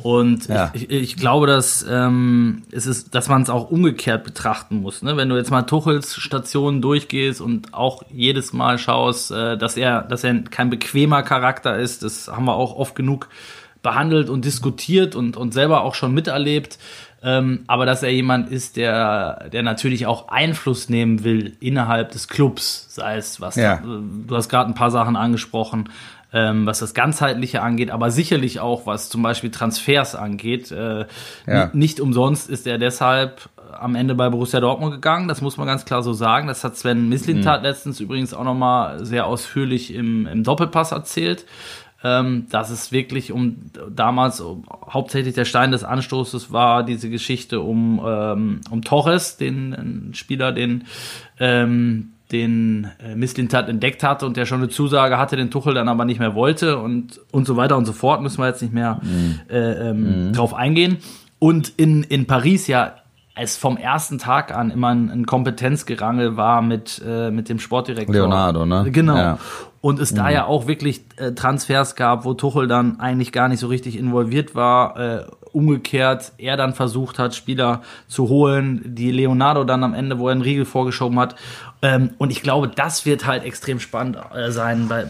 Und 0.02 0.48
Ja. 0.48 0.70
ich, 0.74 0.84
ich, 0.90 1.02
ich 1.02 1.16
glaube, 1.16 1.46
dass 1.46 1.84
ähm, 1.88 2.62
es 2.70 2.86
ist, 2.86 3.14
dass 3.14 3.28
man 3.28 3.42
es 3.42 3.50
auch 3.50 3.70
umgekehrt 3.70 4.24
betrachten 4.24 4.80
muss. 4.80 5.02
Ne? 5.02 5.16
Wenn 5.16 5.28
du 5.28 5.36
jetzt 5.36 5.50
mal 5.50 5.62
Tuchels 5.62 6.14
Stationen 6.14 6.80
durchgehst 6.80 7.40
und 7.40 7.74
auch 7.74 8.04
jedes 8.10 8.52
Mal 8.52 8.78
schaust, 8.78 9.32
äh, 9.32 9.58
dass 9.58 9.76
er, 9.76 10.02
dass 10.02 10.24
er 10.24 10.42
kein 10.44 10.70
bequemer 10.70 11.22
Charakter 11.24 11.76
ist, 11.76 12.04
das 12.04 12.28
haben 12.28 12.44
wir 12.46 12.54
auch 12.54 12.76
oft 12.76 12.94
genug 12.94 13.28
behandelt 13.82 14.28
und 14.30 14.44
diskutiert 14.44 15.14
und, 15.14 15.36
und 15.36 15.52
selber 15.52 15.82
auch 15.82 15.94
schon 15.94 16.12
miterlebt. 16.14 16.78
Ähm, 17.22 17.64
aber 17.66 17.84
dass 17.84 18.02
er 18.02 18.12
jemand 18.12 18.50
ist, 18.50 18.76
der, 18.76 19.48
der 19.52 19.62
natürlich 19.62 20.06
auch 20.06 20.28
Einfluss 20.28 20.88
nehmen 20.88 21.24
will 21.24 21.56
innerhalb 21.58 22.12
des 22.12 22.28
Clubs, 22.28 22.86
sei 22.94 23.16
es 23.16 23.40
was, 23.40 23.56
Ja. 23.56 23.82
du 23.82 24.36
hast 24.36 24.48
gerade 24.48 24.70
ein 24.70 24.74
paar 24.74 24.92
Sachen 24.92 25.16
angesprochen, 25.16 25.88
ähm, 26.32 26.66
was 26.66 26.78
das 26.78 26.94
Ganzheitliche 26.94 27.62
angeht, 27.62 27.90
aber 27.90 28.10
sicherlich 28.10 28.60
auch, 28.60 28.86
was 28.86 29.08
zum 29.08 29.22
Beispiel 29.22 29.50
Transfers 29.50 30.14
angeht. 30.14 30.70
Äh, 30.70 31.06
Ja. 31.46 31.70
Nicht 31.72 32.00
umsonst 32.00 32.50
ist 32.50 32.66
er 32.66 32.78
deshalb 32.78 33.48
am 33.72 33.94
Ende 33.94 34.14
bei 34.14 34.28
Borussia 34.28 34.60
Dortmund 34.60 34.92
gegangen, 34.92 35.28
das 35.28 35.40
muss 35.40 35.56
man 35.56 35.66
ganz 35.66 35.84
klar 35.84 36.02
so 36.02 36.12
sagen. 36.12 36.46
Das 36.46 36.64
hat 36.64 36.76
Sven 36.76 37.08
Mislintat 37.08 37.60
mhm. 37.60 37.66
letztens 37.66 38.00
übrigens 38.00 38.32
auch 38.34 38.44
nochmal 38.44 39.04
sehr 39.04 39.26
ausführlich 39.26 39.92
im, 39.94 40.26
im 40.26 40.44
Doppelpass 40.44 40.92
erzählt. 40.92 41.44
Ähm, 42.04 42.46
dass 42.48 42.70
es 42.70 42.92
wirklich 42.92 43.32
um 43.32 43.56
damals 43.90 44.40
um, 44.40 44.64
hauptsächlich 44.88 45.34
der 45.34 45.44
Stein 45.44 45.72
des 45.72 45.82
Anstoßes 45.82 46.52
war, 46.52 46.84
diese 46.84 47.10
Geschichte 47.10 47.60
um, 47.60 48.00
ähm, 48.06 48.60
um 48.70 48.82
Torres, 48.82 49.36
den 49.36 50.12
Spieler, 50.14 50.52
den 50.52 50.84
ähm, 51.40 52.10
den 52.30 52.88
äh, 53.02 53.14
Mislintat 53.14 53.68
entdeckt 53.68 54.02
hatte 54.02 54.26
und 54.26 54.36
der 54.36 54.44
schon 54.44 54.58
eine 54.58 54.68
Zusage 54.68 55.18
hatte, 55.18 55.36
den 55.36 55.50
Tuchel 55.50 55.74
dann 55.74 55.88
aber 55.88 56.04
nicht 56.04 56.20
mehr 56.20 56.34
wollte 56.34 56.78
und, 56.78 57.20
und 57.30 57.46
so 57.46 57.56
weiter 57.56 57.76
und 57.76 57.86
so 57.86 57.92
fort, 57.92 58.20
müssen 58.20 58.38
wir 58.38 58.48
jetzt 58.48 58.62
nicht 58.62 58.74
mehr 58.74 59.00
mhm. 59.02 59.40
äh, 59.48 59.90
ähm, 59.90 60.28
mhm. 60.28 60.32
drauf 60.32 60.54
eingehen. 60.54 60.98
Und 61.38 61.72
in, 61.76 62.02
in 62.02 62.26
Paris 62.26 62.66
ja 62.66 62.94
es 63.40 63.56
vom 63.56 63.76
ersten 63.76 64.18
Tag 64.18 64.54
an 64.54 64.70
immer 64.70 64.88
ein, 64.88 65.10
ein 65.10 65.26
Kompetenzgerangel 65.26 66.36
war 66.36 66.60
mit, 66.60 67.00
äh, 67.06 67.30
mit 67.30 67.48
dem 67.48 67.58
Sportdirektor. 67.58 68.12
Leonardo, 68.12 68.66
ne? 68.66 68.90
Genau. 68.90 69.16
Ja. 69.16 69.38
Und 69.80 70.00
es 70.00 70.12
mhm. 70.12 70.16
da 70.16 70.30
ja 70.30 70.44
auch 70.46 70.66
wirklich 70.66 71.02
äh, 71.16 71.32
Transfers 71.32 71.94
gab, 71.94 72.24
wo 72.24 72.34
Tuchel 72.34 72.66
dann 72.66 72.98
eigentlich 72.98 73.30
gar 73.30 73.48
nicht 73.48 73.60
so 73.60 73.68
richtig 73.68 73.96
involviert 73.96 74.54
war. 74.54 74.96
Äh, 74.98 75.24
umgekehrt 75.52 76.32
er 76.38 76.56
dann 76.56 76.74
versucht 76.74 77.18
hat, 77.18 77.34
Spieler 77.34 77.82
zu 78.06 78.28
holen, 78.28 78.82
die 78.84 79.10
Leonardo 79.10 79.64
dann 79.64 79.82
am 79.84 79.94
Ende, 79.94 80.18
wo 80.18 80.28
er 80.28 80.32
einen 80.32 80.42
Riegel 80.42 80.64
vorgeschoben 80.64 81.18
hat. 81.18 81.36
Ähm, 81.80 82.10
und 82.18 82.30
ich 82.30 82.42
glaube, 82.42 82.68
das 82.68 83.06
wird 83.06 83.26
halt 83.26 83.44
extrem 83.44 83.80
spannend 83.80 84.18
äh, 84.34 84.50
sein, 84.50 84.88
bei, 84.88 85.06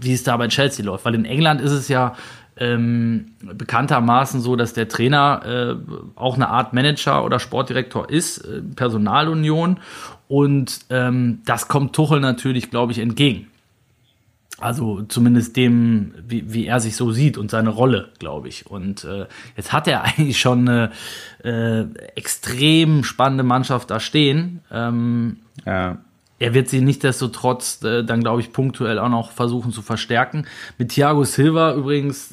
wie 0.00 0.14
es 0.14 0.24
da 0.24 0.36
bei 0.36 0.48
Chelsea 0.48 0.84
läuft. 0.84 1.04
Weil 1.04 1.14
in 1.14 1.24
England 1.24 1.60
ist 1.60 1.72
es 1.72 1.88
ja 1.88 2.14
ähm, 2.56 3.32
bekanntermaßen 3.40 4.40
so, 4.40 4.56
dass 4.56 4.72
der 4.72 4.88
Trainer 4.88 5.42
äh, 5.44 5.92
auch 6.16 6.34
eine 6.34 6.48
Art 6.48 6.72
Manager 6.72 7.24
oder 7.24 7.38
Sportdirektor 7.38 8.08
ist, 8.10 8.38
äh, 8.38 8.62
Personalunion. 8.74 9.78
Und 10.28 10.80
ähm, 10.90 11.40
das 11.46 11.68
kommt 11.68 11.94
Tuchel 11.94 12.20
natürlich, 12.20 12.70
glaube 12.70 12.92
ich, 12.92 12.98
entgegen. 12.98 13.48
Also 14.60 15.02
zumindest 15.02 15.56
dem, 15.56 16.14
wie, 16.26 16.52
wie 16.52 16.66
er 16.66 16.80
sich 16.80 16.96
so 16.96 17.12
sieht 17.12 17.38
und 17.38 17.50
seine 17.50 17.70
Rolle, 17.70 18.08
glaube 18.18 18.48
ich. 18.48 18.66
Und 18.66 19.04
äh, 19.04 19.26
jetzt 19.56 19.72
hat 19.72 19.86
er 19.86 20.02
eigentlich 20.04 20.38
schon 20.38 20.68
eine 20.68 20.90
äh, 21.44 21.82
extrem 22.16 23.04
spannende 23.04 23.44
Mannschaft 23.44 23.90
da 23.90 24.00
stehen. 24.00 24.60
Ähm, 24.72 25.38
ja. 25.64 25.98
Er 26.40 26.54
wird 26.54 26.68
sie 26.68 26.80
nichtsdestotrotz 26.80 27.82
äh, 27.82 28.04
dann, 28.04 28.20
glaube 28.20 28.40
ich, 28.40 28.52
punktuell 28.52 28.98
auch 28.98 29.08
noch 29.08 29.32
versuchen 29.32 29.72
zu 29.72 29.82
verstärken. 29.82 30.46
Mit 30.76 30.90
Thiago 30.90 31.24
Silva 31.24 31.74
übrigens, 31.74 32.32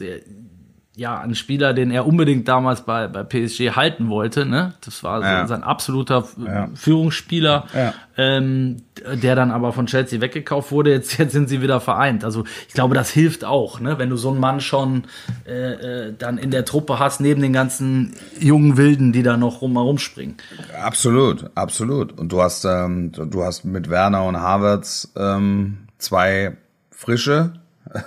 ja, 0.97 1.19
ein 1.19 1.35
Spieler, 1.35 1.73
den 1.73 1.91
er 1.91 2.07
unbedingt 2.07 2.47
damals 2.47 2.81
bei, 2.81 3.07
bei 3.07 3.23
PSG 3.23 3.75
halten 3.75 4.09
wollte. 4.09 4.45
Ne? 4.45 4.73
Das 4.83 5.03
war 5.03 5.21
ja. 5.21 5.45
sein 5.45 5.61
absoluter 5.61 6.23
ja. 6.45 6.69
Führungsspieler, 6.73 7.65
ja. 7.73 7.93
ähm, 8.17 8.77
der 9.13 9.35
dann 9.35 9.51
aber 9.51 9.73
von 9.73 9.87
Chelsea 9.87 10.21
weggekauft 10.21 10.71
wurde. 10.71 10.91
Jetzt, 10.91 11.17
jetzt 11.17 11.33
sind 11.33 11.49
sie 11.49 11.61
wieder 11.61 11.81
vereint. 11.81 12.23
Also 12.23 12.45
ich 12.67 12.73
glaube, 12.73 12.95
das 12.95 13.09
hilft 13.09 13.43
auch, 13.43 13.81
ne? 13.81 13.99
wenn 13.99 14.09
du 14.09 14.15
so 14.15 14.29
einen 14.29 14.39
Mann 14.39 14.61
schon 14.61 15.03
äh, 15.45 16.07
äh, 16.07 16.13
dann 16.17 16.37
in 16.37 16.51
der 16.51 16.63
Truppe 16.63 16.97
hast, 16.97 17.19
neben 17.19 17.41
den 17.41 17.51
ganzen 17.51 18.13
jungen 18.39 18.77
Wilden, 18.77 19.11
die 19.11 19.23
da 19.23 19.35
noch 19.35 19.61
rum 19.61 19.75
rumspringen. 19.75 20.37
Absolut, 20.81 21.49
absolut. 21.55 22.17
Und 22.17 22.31
du 22.31 22.41
hast, 22.41 22.63
ähm, 22.63 23.11
du 23.11 23.43
hast 23.43 23.65
mit 23.65 23.89
Werner 23.89 24.23
und 24.23 24.37
Havertz 24.39 25.11
ähm, 25.17 25.79
zwei 25.97 26.55
frische 26.89 27.53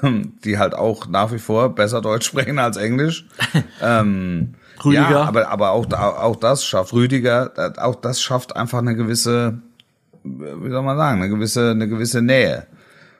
die 0.44 0.58
halt 0.58 0.74
auch 0.74 1.06
nach 1.08 1.32
wie 1.32 1.38
vor 1.38 1.74
besser 1.74 2.00
Deutsch 2.00 2.26
sprechen 2.26 2.58
als 2.58 2.76
Englisch. 2.76 3.26
ähm, 3.82 4.54
Rüdiger. 4.84 5.10
Ja, 5.10 5.24
aber, 5.24 5.48
aber 5.48 5.70
auch, 5.70 5.92
auch 5.92 6.36
das 6.36 6.64
schafft 6.64 6.92
Rüdiger, 6.92 7.52
auch 7.78 7.96
das 7.96 8.20
schafft 8.20 8.56
einfach 8.56 8.78
eine 8.78 8.94
gewisse, 8.94 9.58
wie 10.22 10.70
soll 10.70 10.82
man 10.82 10.96
sagen, 10.96 11.20
eine 11.20 11.28
gewisse, 11.28 11.70
eine 11.70 11.88
gewisse 11.88 12.22
Nähe. 12.22 12.66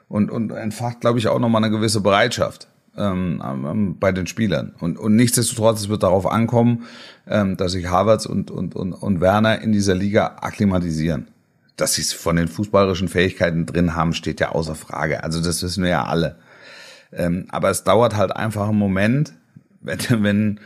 Und, 0.07 0.31
und 0.31 0.51
entfacht, 0.51 1.01
glaube 1.01 1.19
ich, 1.19 1.27
auch 1.27 1.37
nochmal 1.37 1.63
eine 1.63 1.75
gewisse 1.75 2.01
Bereitschaft 2.01 2.67
ähm, 2.97 3.95
bei 3.99 4.11
den 4.11 4.27
Spielern. 4.27 4.73
Und, 4.79 4.97
und 4.97 5.15
nichtsdestotrotz, 5.15 5.81
es 5.81 5.89
wird 5.89 6.03
darauf 6.03 6.25
ankommen, 6.25 6.85
ähm, 7.27 7.57
dass 7.57 7.73
sich 7.73 7.89
Havertz 7.89 8.25
und, 8.25 8.49
und, 8.51 8.75
und, 8.75 8.93
und 8.93 9.21
Werner 9.21 9.61
in 9.61 9.71
dieser 9.71 9.95
Liga 9.95 10.37
akklimatisieren. 10.41 11.27
Dass 11.75 11.93
sie 11.93 12.01
es 12.01 12.11
von 12.11 12.35
den 12.35 12.47
fußballerischen 12.47 13.07
Fähigkeiten 13.07 13.65
drin 13.65 13.95
haben, 13.95 14.13
steht 14.13 14.39
ja 14.39 14.49
außer 14.49 14.75
Frage. 14.75 15.23
Also 15.23 15.41
das 15.41 15.61
wissen 15.63 15.83
wir 15.83 15.91
ja 15.91 16.05
alle. 16.05 16.37
Ähm, 17.11 17.45
aber 17.49 17.69
es 17.69 17.83
dauert 17.83 18.15
halt 18.15 18.35
einfach 18.35 18.69
einen 18.69 18.77
Moment, 18.77 19.33
wenn, 19.81 19.99
wenn, 20.23 20.59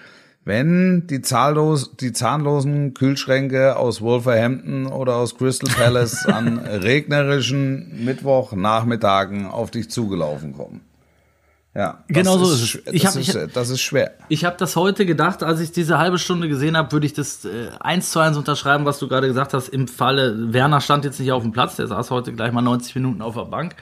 wenn 0.45 1.07
die, 1.07 1.21
zahllos, 1.21 1.95
die 1.95 2.11
zahnlosen 2.11 2.93
Kühlschränke 2.93 3.77
aus 3.77 4.01
Wolverhampton 4.01 4.87
oder 4.87 5.15
aus 5.15 5.37
Crystal 5.37 5.73
Palace 5.73 6.25
an 6.25 6.59
regnerischen 6.59 8.03
Mittwochnachmittagen 8.03 9.47
auf 9.47 9.71
dich 9.71 9.89
zugelaufen 9.89 10.53
kommen. 10.53 10.81
Ja, 11.75 12.03
genau 12.07 12.37
so 12.37 12.53
ist 12.53 12.61
es. 12.61 12.93
Ich 12.93 13.03
hab, 13.07 13.15
ist, 13.15 13.35
ich, 13.35 13.51
das 13.51 13.71
ist 13.71 13.81
schwer. 13.81 14.11
Ich 14.29 14.45
habe 14.45 14.55
das 14.59 14.75
heute 14.75 15.07
gedacht, 15.07 15.41
als 15.41 15.59
ich 15.59 15.71
diese 15.71 15.97
halbe 15.97 16.19
Stunde 16.19 16.47
gesehen 16.47 16.77
habe, 16.77 16.91
würde 16.91 17.07
ich 17.07 17.13
das 17.13 17.45
äh, 17.45 17.69
eins 17.79 18.11
zu 18.11 18.19
eins 18.19 18.37
unterschreiben, 18.37 18.85
was 18.85 18.99
du 18.99 19.07
gerade 19.07 19.25
gesagt 19.25 19.55
hast. 19.55 19.69
Im 19.69 19.87
Falle 19.87 20.53
Werner 20.53 20.81
stand 20.81 21.03
jetzt 21.03 21.19
nicht 21.19 21.31
auf 21.31 21.41
dem 21.41 21.51
Platz, 21.51 21.77
der 21.77 21.87
saß 21.87 22.11
heute 22.11 22.31
gleich 22.31 22.51
mal 22.51 22.61
90 22.61 22.93
Minuten 22.93 23.23
auf 23.23 23.33
der 23.33 23.45
Bank. 23.45 23.75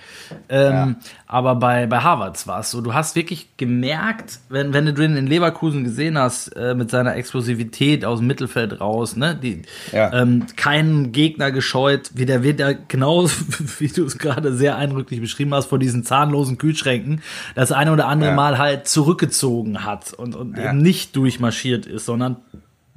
Ähm, 0.48 0.72
ja. 0.72 0.96
Aber 1.28 1.56
bei 1.56 1.86
bei 1.86 2.00
Harvards 2.00 2.48
war 2.48 2.62
es 2.62 2.72
so. 2.72 2.80
Du 2.80 2.94
hast 2.94 3.18
wirklich 3.18 3.58
gemerkt, 3.58 4.40
wenn 4.48 4.74
wenn 4.74 4.86
du 4.86 4.94
den 4.94 5.18
in 5.18 5.28
Leverkusen 5.28 5.84
gesehen 5.84 6.18
hast 6.18 6.48
äh, 6.56 6.74
mit 6.76 6.90
seiner 6.92 7.18
Explosivität 7.18 8.06
aus 8.06 8.20
dem 8.20 8.28
Mittelfeld 8.28 8.80
raus, 8.80 9.18
ne, 9.18 9.36
die 9.36 9.64
ja. 9.92 10.14
ähm, 10.14 10.46
keinen 10.56 11.12
Gegner 11.12 11.52
gescheut, 11.52 12.12
wie 12.14 12.26
der 12.26 12.42
wird 12.42 12.62
ja 12.62 12.72
genau 12.88 13.26
wie 13.80 13.90
du 13.90 14.06
es 14.06 14.18
gerade 14.18 14.54
sehr 14.54 14.78
eindrücklich 14.78 15.20
beschrieben 15.20 15.54
hast 15.54 15.66
vor 15.66 15.80
diesen 15.80 16.06
zahnlosen 16.06 16.58
Kühlschränken. 16.58 17.22
Das 17.54 17.81
eine 17.82 17.92
oder 17.92 18.08
andere 18.08 18.30
ja. 18.30 18.36
Mal 18.36 18.58
halt 18.60 18.88
zurückgezogen 18.88 19.84
hat 19.84 20.14
und, 20.14 20.36
und 20.36 20.58
ja. 20.58 20.70
eben 20.70 20.78
nicht 20.78 21.16
durchmarschiert 21.16 21.88
ist, 21.88 22.06
sondern 22.06 22.38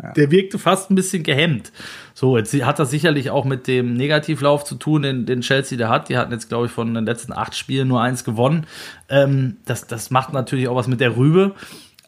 ja. 0.02 0.12
der 0.12 0.30
wirkte 0.30 0.58
fast 0.58 0.90
ein 0.90 0.94
bisschen 0.94 1.22
gehemmt. 1.22 1.72
So, 2.12 2.36
jetzt 2.36 2.52
hat 2.52 2.78
das 2.78 2.90
sicherlich 2.90 3.30
auch 3.30 3.44
mit 3.44 3.66
dem 3.66 3.94
Negativlauf 3.94 4.64
zu 4.64 4.74
tun, 4.74 5.02
den, 5.02 5.26
den 5.26 5.40
Chelsea 5.40 5.78
da 5.78 5.88
hat. 5.88 6.10
Die 6.10 6.18
hatten 6.18 6.32
jetzt, 6.32 6.48
glaube 6.48 6.66
ich, 6.66 6.72
von 6.72 6.92
den 6.92 7.06
letzten 7.06 7.32
acht 7.32 7.56
Spielen 7.56 7.88
nur 7.88 8.02
eins 8.02 8.24
gewonnen. 8.24 8.66
Ähm, 9.08 9.56
das, 9.64 9.86
das 9.86 10.10
macht 10.10 10.32
natürlich 10.32 10.68
auch 10.68 10.76
was 10.76 10.86
mit 10.86 11.00
der 11.00 11.16
Rübe. 11.16 11.54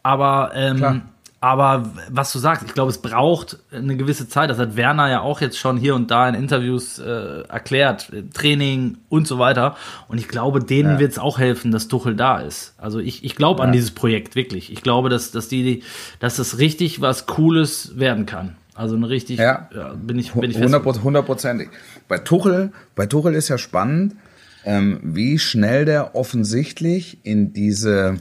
Aber 0.03 0.51
ähm, 0.53 1.01
aber 1.39 1.91
was 2.09 2.31
du 2.31 2.39
sagst, 2.39 2.63
ich 2.65 2.73
glaube, 2.73 2.89
es 2.89 2.97
braucht 2.97 3.59
eine 3.71 3.95
gewisse 3.95 4.27
Zeit. 4.27 4.49
Das 4.49 4.57
hat 4.57 4.75
Werner 4.75 5.07
ja 5.09 5.21
auch 5.21 5.39
jetzt 5.39 5.59
schon 5.59 5.77
hier 5.77 5.93
und 5.93 6.09
da 6.09 6.27
in 6.27 6.33
Interviews 6.33 6.97
äh, 6.97 7.41
erklärt, 7.47 8.11
Training 8.33 8.97
und 9.07 9.27
so 9.27 9.37
weiter. 9.37 9.75
Und 10.07 10.17
ich 10.17 10.27
glaube, 10.27 10.63
denen 10.63 10.93
ja. 10.93 10.99
wird 10.99 11.11
es 11.11 11.19
auch 11.19 11.37
helfen, 11.37 11.71
dass 11.71 11.87
Tuchel 11.87 12.15
da 12.15 12.39
ist. 12.39 12.73
Also 12.79 12.99
ich, 12.99 13.23
ich 13.23 13.35
glaube 13.35 13.59
ja. 13.59 13.65
an 13.65 13.71
dieses 13.71 13.91
Projekt 13.91 14.35
wirklich. 14.35 14.71
Ich 14.71 14.81
glaube, 14.81 15.09
dass, 15.09 15.29
dass 15.29 15.47
die, 15.47 15.83
dass 16.19 16.37
das 16.37 16.57
richtig 16.57 17.01
was 17.01 17.27
Cooles 17.27 17.99
werden 17.99 18.25
kann. 18.25 18.55
Also 18.73 18.95
eine 18.95 19.07
richtig, 19.07 19.37
ja, 19.37 19.69
ja 19.75 19.93
bin 19.93 20.17
ich, 20.17 20.33
bin 20.33 20.49
ich 20.49 20.57
hundertprozentig. 20.57 21.69
Bei 22.07 22.17
Tuchel, 22.17 22.71
bei 22.95 23.05
Tuchel 23.05 23.35
ist 23.35 23.47
ja 23.49 23.59
spannend, 23.59 24.15
ähm, 24.65 24.99
wie 25.03 25.37
schnell 25.37 25.85
der 25.85 26.15
offensichtlich 26.15 27.19
in 27.23 27.53
diese, 27.53 28.17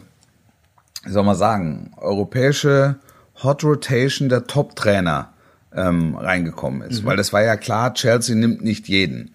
wie 1.04 1.10
soll 1.10 1.24
man 1.24 1.36
sagen, 1.36 1.92
europäische 1.96 2.96
Hot 3.42 3.64
Rotation 3.64 4.28
der 4.28 4.46
Top-Trainer 4.46 5.32
ähm, 5.74 6.16
reingekommen 6.16 6.82
ist. 6.82 7.02
Mhm. 7.02 7.06
Weil 7.06 7.16
das 7.16 7.32
war 7.32 7.42
ja 7.42 7.56
klar, 7.56 7.94
Chelsea 7.94 8.34
nimmt 8.34 8.62
nicht 8.62 8.88
jeden. 8.88 9.34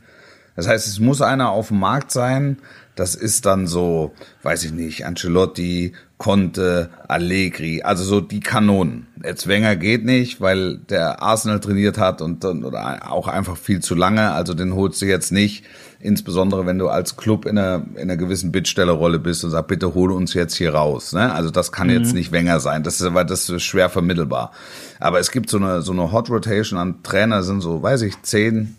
Das 0.56 0.68
heißt, 0.68 0.88
es 0.88 1.00
muss 1.00 1.22
einer 1.22 1.50
auf 1.50 1.70
dem 1.70 1.80
Markt 1.80 2.12
sein. 2.12 2.58
Das 2.96 3.16
ist 3.16 3.46
dann 3.46 3.68
so, 3.68 4.12
weiß 4.44 4.66
ich 4.66 4.74
nicht, 4.74 5.06
Ancelotti, 5.06 5.94
Conte, 6.18 6.90
Allegri, 7.08 7.82
also 7.82 8.04
so 8.04 8.22
die 8.22 8.42
Kanonen. 8.42 9.08
Jetzt 9.24 9.48
Wenger 9.48 9.76
geht 9.76 10.06
nicht, 10.06 10.42
weil 10.42 10.78
der 10.78 11.22
Arsenal 11.24 11.62
trainiert 11.62 11.98
hat 11.98 12.22
und, 12.22 12.44
und 12.44 12.64
oder 12.64 13.12
auch 13.12 13.28
einfach 13.28 13.58
viel 13.58 13.80
zu 13.80 13.96
lange. 13.96 14.32
Also 14.32 14.54
den 14.54 14.76
holst 14.76 15.02
du 15.02 15.06
jetzt 15.06 15.32
nicht 15.32 15.64
insbesondere 16.02 16.66
wenn 16.66 16.78
du 16.78 16.90
als 16.90 17.18
Club 17.18 17.46
in 17.46 17.58
einer, 17.58 17.86
in 17.96 18.02
einer 18.02 18.18
gewissen 18.18 18.52
Bittstellerrolle 18.52 19.20
bist 19.20 19.44
und 19.44 19.52
sagst, 19.52 19.68
bitte 19.68 19.94
hole 19.94 20.14
uns 20.14 20.34
jetzt 20.34 20.56
hier 20.56 20.74
raus. 20.74 21.14
Ne? 21.14 21.32
Also 21.32 21.52
das 21.52 21.72
kann 21.72 21.88
mhm. 21.88 21.94
jetzt 21.94 22.14
nicht 22.14 22.32
Wenger 22.32 22.60
sein, 22.60 22.84
das 22.84 23.00
ist 23.02 23.08
aber 23.08 23.24
das 23.24 23.50
ist 23.50 23.64
schwer 23.64 23.90
vermittelbar. 23.90 24.52
Aber 25.00 25.20
es 25.20 25.32
gibt 25.32 25.50
so 25.50 25.58
eine 25.58 25.82
so 25.82 25.92
eine 25.92 26.12
Hot 26.12 26.30
Rotation 26.30 26.80
an 26.80 27.04
Trainer 27.04 27.44
sind 27.44 27.62
so, 27.62 27.82
weiß 27.82 28.02
ich, 28.04 28.22
zehn, 28.22 28.76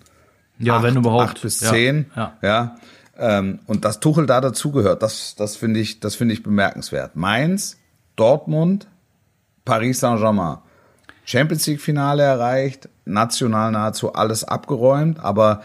ja, 0.58 0.76
acht, 0.76 0.85
wenn 0.85 0.96
überhaupt, 0.96 1.22
acht 1.22 1.42
bis 1.42 1.58
zehn, 1.58 2.06
ja. 2.16 2.32
ja. 2.42 2.48
ja. 2.48 2.76
Ähm, 3.18 3.61
und 3.66 3.85
dass 3.85 4.00
Tuchel 4.00 4.26
da 4.26 4.40
dazugehört, 4.40 5.02
das 5.02 5.35
das 5.37 5.56
finde 5.56 5.80
ich 5.80 6.00
das 6.00 6.14
finde 6.14 6.35
ich 6.35 6.42
bemerkenswert. 6.42 7.16
Mainz, 7.16 7.78
Dortmund, 8.16 8.88
Paris 9.64 10.00
Saint-Germain. 10.00 10.58
Champions 11.24 11.66
League 11.66 11.80
Finale 11.80 12.22
erreicht, 12.24 12.88
national 13.04 13.70
nahezu 13.70 14.12
alles 14.12 14.44
abgeräumt, 14.44 15.20
aber 15.20 15.62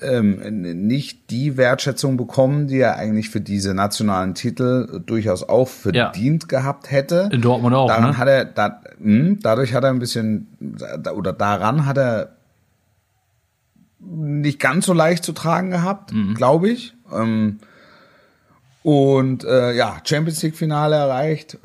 ähm, 0.00 0.62
nicht 0.86 1.30
die 1.30 1.56
Wertschätzung 1.56 2.16
bekommen, 2.16 2.68
die 2.68 2.78
er 2.78 2.96
eigentlich 2.96 3.30
für 3.30 3.40
diese 3.40 3.74
nationalen 3.74 4.34
Titel 4.34 5.02
durchaus 5.04 5.48
auch 5.48 5.68
verdient 5.68 6.44
ja. 6.44 6.58
gehabt 6.58 6.90
hätte. 6.90 7.28
In 7.32 7.40
Dortmund 7.40 7.74
auch. 7.74 7.88
Daran 7.88 8.10
ne? 8.10 8.18
hat 8.18 8.28
er, 8.28 8.44
da, 8.44 8.80
mh, 8.98 9.38
dadurch 9.42 9.74
hat 9.74 9.84
er 9.84 9.90
ein 9.90 9.98
bisschen, 9.98 10.46
oder 11.14 11.32
daran 11.32 11.86
hat 11.86 11.98
er 11.98 12.36
nicht 14.00 14.60
ganz 14.60 14.86
so 14.86 14.92
leicht 14.92 15.24
zu 15.24 15.32
tragen 15.32 15.70
gehabt, 15.70 16.12
mhm. 16.12 16.34
glaube 16.34 16.70
ich. 16.70 16.94
Ähm, 17.12 17.58
und 18.82 19.44
äh, 19.44 19.72
ja, 19.74 19.98
Champions 20.04 20.42
League 20.42 20.56
Finale 20.56 20.96
erreicht, 20.96 21.58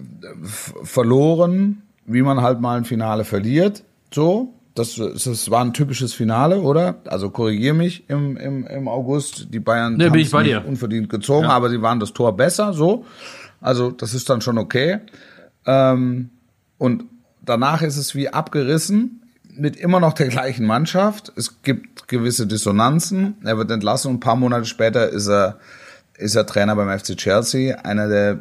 verloren, 0.84 1.84
wie 2.06 2.22
man 2.22 2.42
halt 2.42 2.60
mal 2.60 2.78
ein 2.78 2.86
Finale 2.86 3.24
verliert. 3.24 3.84
So, 4.14 4.54
das, 4.76 4.96
das 4.96 5.52
war 5.52 5.64
ein 5.64 5.74
typisches 5.74 6.14
Finale, 6.14 6.62
oder? 6.62 6.96
Also 7.06 7.30
korrigier 7.30 7.74
mich 7.74 8.10
im, 8.10 8.38
im, 8.38 8.66
im 8.66 8.88
August. 8.88 9.54
Die 9.54 9.60
Bayern 9.60 9.98
nee, 9.98 10.06
haben 10.06 10.20
es 10.20 10.34
nicht 10.34 10.66
unverdient 10.66 11.10
gezogen, 11.10 11.46
ja. 11.46 11.52
aber 11.52 11.70
sie 11.70 11.82
waren 11.82 12.00
das 12.00 12.14
Tor 12.14 12.36
besser, 12.36 12.74
so. 12.74 13.06
Also 13.62 13.92
das 13.92 14.14
ist 14.14 14.30
dann 14.30 14.42
schon 14.42 14.58
okay. 14.58 15.00
Ähm, 15.66 16.32
und 16.78 17.06
danach 17.46 17.82
ist 17.82 17.98
es 17.98 18.16
wie 18.16 18.30
abgerissen 18.30 19.22
mit 19.56 19.76
immer 19.76 20.00
noch 20.00 20.14
der 20.14 20.28
gleichen 20.28 20.66
Mannschaft. 20.66 21.32
Es 21.36 21.62
gibt 21.62 22.08
gewisse 22.08 22.48
Dissonanzen. 22.48 23.36
Er 23.44 23.58
wird 23.58 23.70
entlassen 23.70 24.10
und 24.10 24.18
ein 24.18 24.20
paar 24.20 24.36
Monate 24.36 24.66
später 24.66 25.08
ist 25.10 25.28
er, 25.28 25.60
ist 26.18 26.36
er 26.36 26.48
Trainer 26.48 26.76
beim 26.76 26.98
FC 26.98 27.16
Chelsea. 27.16 27.78
Einer 27.84 28.08
der 28.08 28.40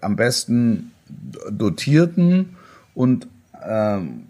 am 0.00 0.16
besten 0.16 0.92
dotierten 1.50 2.56
und 2.94 3.28
ähm, 3.62 4.24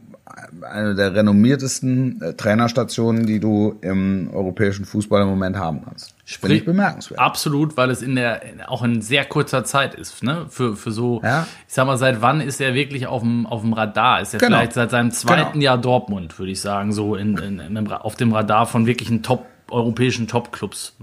eine 0.61 0.95
der 0.95 1.15
renommiertesten 1.15 2.21
äh, 2.21 2.35
Trainerstationen, 2.35 3.27
die 3.27 3.41
du 3.41 3.79
im 3.81 4.31
europäischen 4.33 4.85
Fußball 4.85 5.23
im 5.23 5.29
Moment 5.29 5.57
haben 5.57 5.83
kannst. 5.85 6.15
Finde 6.25 6.57
ich 6.57 6.65
bemerkenswert. 6.65 7.21
Absolut, 7.21 7.77
weil 7.77 7.91
es 7.91 8.03
in 8.03 8.15
der 8.15 8.41
auch 8.69 8.83
in 8.83 9.03
sehr 9.03 9.25
kurzer 9.25 9.65
Zeit 9.65 9.95
ist, 9.95 10.23
ne? 10.23 10.47
Für, 10.49 10.77
für 10.77 10.91
so, 10.91 11.21
ja. 11.23 11.47
ich 11.67 11.75
sag 11.75 11.87
mal, 11.87 11.99
seit 11.99 12.23
wann 12.23 12.41
ist 12.41 12.61
er 12.61 12.75
wirklich 12.75 13.07
auf 13.07 13.23
dem, 13.23 13.47
auf 13.47 13.63
dem 13.63 13.73
Radar? 13.73 14.21
Ist 14.21 14.35
er 14.35 14.41
genau. 14.41 14.57
vielleicht 14.57 14.75
seit 14.75 14.91
seinem 14.91 15.11
zweiten 15.11 15.53
genau. 15.55 15.65
Jahr 15.65 15.79
Dortmund, 15.79 16.39
würde 16.39 16.53
ich 16.53 16.61
sagen, 16.61 16.93
so 16.93 17.17
in, 17.17 17.37
in, 17.39 17.59
in, 17.59 17.93
auf 17.93 18.17
dem 18.17 18.33
Radar 18.33 18.67
von 18.67 18.87
wirklichen 18.87 19.23
Top 19.23 19.47
europäischen 19.71 20.29
Top-Clubs 20.29 20.97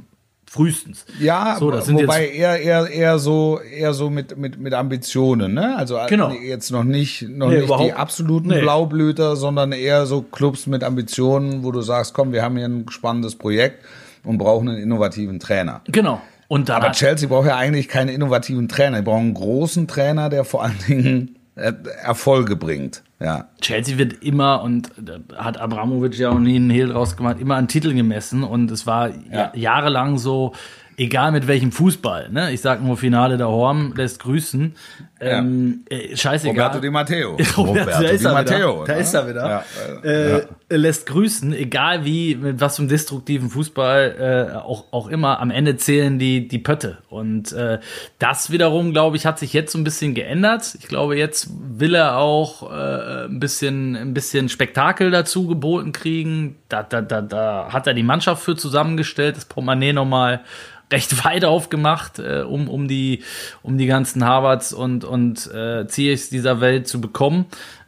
frühestens. 0.50 1.06
Ja, 1.20 1.58
so, 1.60 1.70
das 1.70 1.86
sind 1.86 2.02
wobei 2.02 2.28
eher 2.28 2.60
eher 2.60 2.90
eher 2.90 3.20
so 3.20 3.60
eher 3.60 3.94
so 3.94 4.10
mit 4.10 4.38
mit 4.38 4.60
mit 4.60 4.74
Ambitionen, 4.74 5.54
ne? 5.54 5.78
Also 5.78 5.98
äh, 5.98 6.08
genau. 6.08 6.32
jetzt 6.32 6.72
noch 6.72 6.84
nicht 6.84 7.22
noch 7.30 7.50
nee, 7.50 7.62
nicht 7.62 7.80
die 7.80 7.94
absoluten 7.94 8.50
nee. 8.50 8.60
Blaublüter, 8.60 9.36
sondern 9.36 9.72
eher 9.72 10.06
so 10.06 10.22
Clubs 10.24 10.66
mit 10.66 10.84
Ambitionen, 10.84 11.64
wo 11.64 11.72
du 11.72 11.82
sagst, 11.82 12.14
komm, 12.14 12.34
wir 12.34 12.42
haben 12.42 12.58
hier 12.58 12.66
ein 12.66 12.86
spannendes 12.90 13.36
Projekt 13.36 13.86
und 14.24 14.40
brauchen 14.40 14.70
einen 14.70 14.80
innovativen 14.80 15.40
Trainer. 15.40 15.82
Genau. 15.86 16.22
Und 16.48 16.72
Aber 16.72 16.92
Chelsea 16.94 17.30
braucht 17.30 17.46
ja 17.46 17.58
eigentlich 17.58 17.88
keinen 17.88 18.10
innovativen 18.10 18.68
Trainer. 18.68 18.98
Die 18.98 19.04
brauchen 19.04 19.26
einen 19.26 19.34
großen 19.36 19.88
Trainer, 19.88 20.30
der 20.30 20.46
vor 20.46 20.64
allen 20.64 20.80
Dingen 20.88 21.38
Erfolge 21.56 22.56
bringt. 22.56 23.04
Ja. 23.20 23.50
Chelsea 23.60 23.98
wird 23.98 24.24
immer, 24.24 24.62
und 24.64 24.92
hat 25.36 25.58
Abramovic 25.58 26.18
ja 26.18 26.30
auch 26.30 26.40
nie 26.40 26.56
einen 26.56 26.70
Hehl 26.70 26.88
draus 26.88 27.18
gemacht, 27.18 27.38
immer 27.40 27.58
an 27.58 27.68
Titeln 27.68 27.98
gemessen. 27.98 28.44
Und 28.44 28.72
es 28.72 28.88
war 28.88 29.10
ja. 29.32 29.52
jahrelang 29.56 30.18
so, 30.18 30.54
egal 31.00 31.32
mit 31.32 31.48
welchem 31.48 31.72
Fußball. 31.72 32.30
Ne? 32.30 32.52
Ich 32.52 32.62
sag 32.62 32.84
nur 32.84 32.98
Finale 32.98 33.38
der 33.38 33.48
Horm 33.48 33.94
lässt 33.96 34.20
grüßen. 34.20 34.76
Ja. 35.22 35.40
Ähm, 35.40 35.86
äh, 35.90 36.16
scheißegal. 36.16 36.68
Roberto 36.68 36.80
Di 36.82 36.90
Matteo. 36.90 37.38
Roberto, 37.58 38.04
da 38.04 38.10
ist 38.10 38.24
Di 38.24 38.28
Matteo. 38.30 38.86
Da 38.86 38.94
ne? 38.96 39.00
ist 39.00 39.14
er 39.14 39.30
wieder. 39.30 39.48
Ja, 39.48 39.64
äh, 40.04 40.32
ja. 40.32 40.42
Lässt 40.70 41.08
grüßen, 41.08 41.54
egal 41.54 42.06
wie, 42.06 42.36
mit 42.36 42.62
was 42.62 42.80
einem 42.80 42.90
destruktiven 42.90 43.50
Fußball 43.50 44.52
äh, 44.54 44.58
auch, 44.58 44.86
auch 44.92 45.08
immer. 45.08 45.40
Am 45.40 45.52
Ende 45.52 45.78
zählen 45.78 46.20
die, 46.20 46.48
die 46.48 46.60
Pötte. 46.60 47.00
Und 47.10 47.54
äh, 47.54 47.80
das 48.20 48.52
wiederum, 48.52 48.92
glaube 48.92 49.18
ich, 49.18 49.26
hat 49.26 49.40
sich 49.40 49.54
jetzt 49.54 49.72
so 49.72 49.78
ein 49.78 49.84
bisschen 49.84 50.14
geändert. 50.14 50.76
Ich 50.80 50.88
glaube, 50.88 51.18
jetzt 51.18 51.50
will 51.52 51.96
er 51.96 52.18
auch 52.18 52.70
äh, 52.72 53.26
ein, 53.26 53.40
bisschen, 53.40 53.96
ein 53.96 54.14
bisschen 54.14 54.50
Spektakel 54.50 55.12
dazu 55.12 55.48
geboten 55.48 55.94
kriegen. 55.94 56.58
Da, 56.68 56.84
da, 56.84 57.02
da, 57.02 57.22
da 57.22 57.70
hat 57.72 57.88
er 57.88 57.94
die 57.94 58.04
Mannschaft 58.04 58.44
für 58.44 58.56
zusammengestellt, 58.56 59.38
das 59.38 59.46
Portemonnaie 59.46 59.94
nochmal 59.94 60.42
recht 60.92 61.24
weit 61.26 61.46
aufgemacht, 61.46 62.20
äh, 62.20 62.42
um, 62.42 62.68
um, 62.68 62.88
die, 62.88 63.24
um 63.64 63.78
die 63.78 63.88
ganzen 63.88 64.26
Harvards 64.26 64.74
und, 64.74 65.04
und 65.04 65.52
äh, 65.54 65.88
Ziehs 65.88 66.30
dieser 66.30 66.62
Welt 66.62 66.88
zu 66.88 67.02
bekommen. 67.02 67.46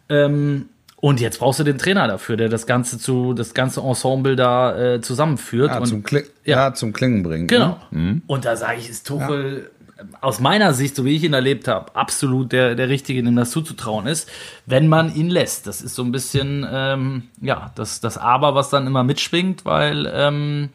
Ähm, 0.09 0.69
und 1.01 1.19
jetzt 1.19 1.39
brauchst 1.39 1.59
du 1.59 1.63
den 1.63 1.79
Trainer 1.79 2.07
dafür, 2.07 2.37
der 2.37 2.47
das 2.47 2.67
ganze 2.67 2.99
zu 2.99 3.33
das 3.33 3.55
ganze 3.55 3.81
Ensemble 3.81 4.35
da 4.35 4.77
äh, 4.77 5.01
zusammenführt 5.01 5.71
ja, 5.71 5.79
und 5.79 5.87
zum 5.87 6.03
Kling, 6.03 6.25
ja. 6.45 6.67
ja. 6.67 6.73
zum 6.75 6.93
Klingen 6.93 7.23
bringt. 7.23 7.47
Genau. 7.47 7.79
Ne? 7.89 7.99
Mhm. 7.99 8.21
Und 8.27 8.45
da 8.45 8.55
sage 8.55 8.77
ich, 8.79 8.87
ist 8.87 9.07
Tuchel 9.07 9.71
ja. 9.97 10.03
aus 10.21 10.39
meiner 10.39 10.75
Sicht, 10.75 10.95
so 10.95 11.03
wie 11.03 11.15
ich 11.15 11.23
ihn 11.23 11.33
erlebt 11.33 11.67
habe, 11.67 11.95
absolut 11.95 12.51
der 12.51 12.75
der 12.75 12.87
richtige, 12.89 13.23
dem 13.23 13.35
das 13.35 13.49
zuzutrauen 13.49 14.05
ist, 14.05 14.29
wenn 14.67 14.87
man 14.87 15.13
ihn 15.15 15.31
lässt. 15.31 15.65
Das 15.65 15.81
ist 15.81 15.95
so 15.95 16.03
ein 16.03 16.11
bisschen 16.11 16.67
ähm, 16.71 17.23
ja 17.41 17.71
das 17.73 17.99
das 17.99 18.19
Aber, 18.19 18.53
was 18.53 18.69
dann 18.69 18.85
immer 18.85 19.03
mitschwingt, 19.03 19.65
weil 19.65 20.07
ähm, 20.13 20.69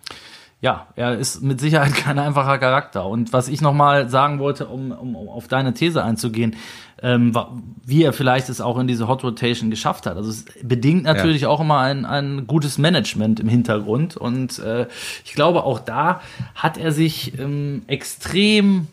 ja, 0.61 0.87
er 0.97 1.19
ist 1.19 1.43
mit 1.43 1.61
Sicherheit 1.61 1.95
kein 1.95 2.19
einfacher 2.19 2.59
Charakter. 2.59 3.07
Und 3.07 3.33
was 3.33 3.49
ich 3.49 3.61
nochmal 3.61 4.09
sagen 4.09 4.39
wollte, 4.39 4.67
um, 4.67 4.91
um, 4.91 5.15
um 5.15 5.29
auf 5.29 5.49
deine 5.49 5.75
These 5.75 6.03
einzugehen, 6.03 6.57
ähm, 7.03 7.37
wie 7.85 8.03
er 8.03 8.13
vielleicht 8.13 8.49
es 8.49 8.61
auch 8.61 8.79
in 8.79 8.87
diese 8.87 9.07
Hot 9.07 9.23
Rotation 9.23 9.71
geschafft 9.71 10.07
hat. 10.07 10.17
Also 10.17 10.31
es 10.31 10.47
bedingt 10.63 11.05
natürlich 11.05 11.43
ja. 11.43 11.49
auch 11.49 11.61
immer 11.61 11.81
ein, 11.81 12.07
ein 12.07 12.47
gutes 12.47 12.79
Management 12.79 13.39
im 13.39 13.49
Hintergrund. 13.49 14.17
Und 14.17 14.59
äh, 14.59 14.87
ich 15.25 15.35
glaube, 15.35 15.65
auch 15.65 15.79
da 15.79 16.21
hat 16.55 16.79
er 16.79 16.93
sich 16.93 17.39
ähm, 17.39 17.83
extrem 17.87 18.89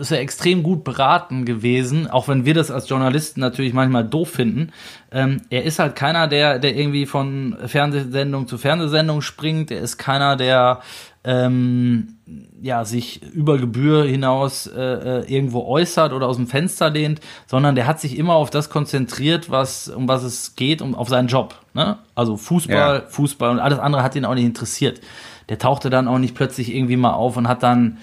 ist 0.00 0.10
er 0.10 0.20
extrem 0.20 0.62
gut 0.62 0.84
beraten 0.84 1.44
gewesen, 1.44 2.08
auch 2.10 2.28
wenn 2.28 2.44
wir 2.44 2.54
das 2.54 2.70
als 2.70 2.88
Journalisten 2.88 3.40
natürlich 3.40 3.72
manchmal 3.72 4.04
doof 4.04 4.30
finden. 4.30 4.72
Ähm, 5.10 5.42
er 5.50 5.64
ist 5.64 5.78
halt 5.78 5.94
keiner, 5.94 6.26
der, 6.26 6.58
der 6.58 6.76
irgendwie 6.76 7.06
von 7.06 7.56
Fernsehsendung 7.66 8.48
zu 8.48 8.58
Fernsehsendung 8.58 9.22
springt. 9.22 9.70
Er 9.70 9.80
ist 9.80 9.96
keiner, 9.98 10.36
der 10.36 10.80
ähm, 11.24 12.16
ja, 12.60 12.84
sich 12.84 13.22
über 13.22 13.58
Gebühr 13.58 14.04
hinaus 14.04 14.66
äh, 14.66 14.80
äh, 14.80 15.32
irgendwo 15.32 15.66
äußert 15.66 16.12
oder 16.12 16.26
aus 16.26 16.36
dem 16.36 16.48
Fenster 16.48 16.90
lehnt, 16.90 17.20
sondern 17.46 17.74
der 17.74 17.86
hat 17.86 18.00
sich 18.00 18.18
immer 18.18 18.34
auf 18.34 18.50
das 18.50 18.70
konzentriert, 18.70 19.50
was, 19.50 19.88
um 19.88 20.08
was 20.08 20.24
es 20.24 20.56
geht, 20.56 20.82
um 20.82 20.94
auf 20.94 21.08
seinen 21.08 21.28
Job. 21.28 21.54
Ne? 21.74 21.98
Also 22.14 22.36
Fußball, 22.36 23.02
ja. 23.02 23.08
Fußball 23.08 23.50
und 23.50 23.60
alles 23.60 23.78
andere 23.78 24.02
hat 24.02 24.16
ihn 24.16 24.24
auch 24.24 24.34
nicht 24.34 24.44
interessiert. 24.44 25.00
Der 25.48 25.58
tauchte 25.58 25.90
dann 25.90 26.08
auch 26.08 26.18
nicht 26.18 26.34
plötzlich 26.34 26.74
irgendwie 26.74 26.96
mal 26.96 27.12
auf 27.12 27.36
und 27.36 27.46
hat 27.46 27.62
dann 27.62 27.98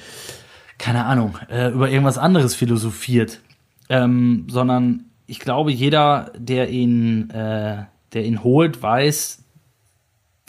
keine 0.80 1.06
Ahnung, 1.06 1.38
äh, 1.52 1.70
über 1.70 1.90
irgendwas 1.90 2.18
anderes 2.18 2.56
philosophiert, 2.56 3.42
ähm, 3.90 4.48
sondern 4.50 5.06
ich 5.28 5.40
glaube, 5.40 5.72
jeder, 5.72 6.32
der 6.36 6.70
ihn, 6.70 7.30
äh, 7.30 7.84
der 8.14 8.26
ihn 8.26 8.44
holt, 8.44 8.82
weiß, 8.82 9.44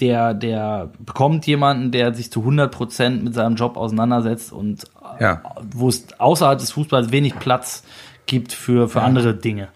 der, 0.00 0.32
der 0.32 0.92
bekommt 0.98 1.46
jemanden, 1.46 1.90
der 1.90 2.14
sich 2.14 2.30
zu 2.32 2.40
100 2.40 2.72
Prozent 2.72 3.22
mit 3.22 3.34
seinem 3.34 3.56
Job 3.56 3.76
auseinandersetzt 3.76 4.52
und 4.52 4.84
ja. 5.20 5.42
wo 5.74 5.88
es 5.88 6.06
außerhalb 6.18 6.58
des 6.58 6.72
Fußballs 6.72 7.12
wenig 7.12 7.38
Platz 7.38 7.84
gibt 8.24 8.52
für, 8.52 8.88
für 8.88 9.00
ja. 9.00 9.04
andere 9.04 9.34
Dinge. 9.34 9.68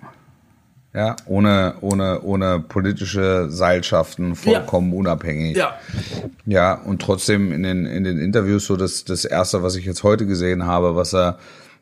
Ja, 0.94 1.16
ohne, 1.26 1.74
ohne, 1.80 2.20
ohne 2.22 2.61
politische 2.61 3.50
Seilschaften, 3.50 4.37
vollkommen 4.37 4.92
ja. 4.92 4.98
unabhängig. 4.98 5.57
Ja. 5.57 5.76
Ja, 6.46 6.74
und 6.74 7.02
trotzdem 7.02 7.52
in 7.52 7.64
den, 7.64 7.85
in 7.85 8.04
den 8.04 8.18
Interviews 8.18 8.66
so 8.66 8.76
das, 8.76 9.04
das 9.04 9.24
erste, 9.24 9.64
was 9.64 9.74
ich 9.74 9.85
jetzt 9.87 10.04
heute 10.04 10.24
gesehen 10.24 10.66
habe, 10.66 10.94
was 10.94 11.12
er 11.12 11.38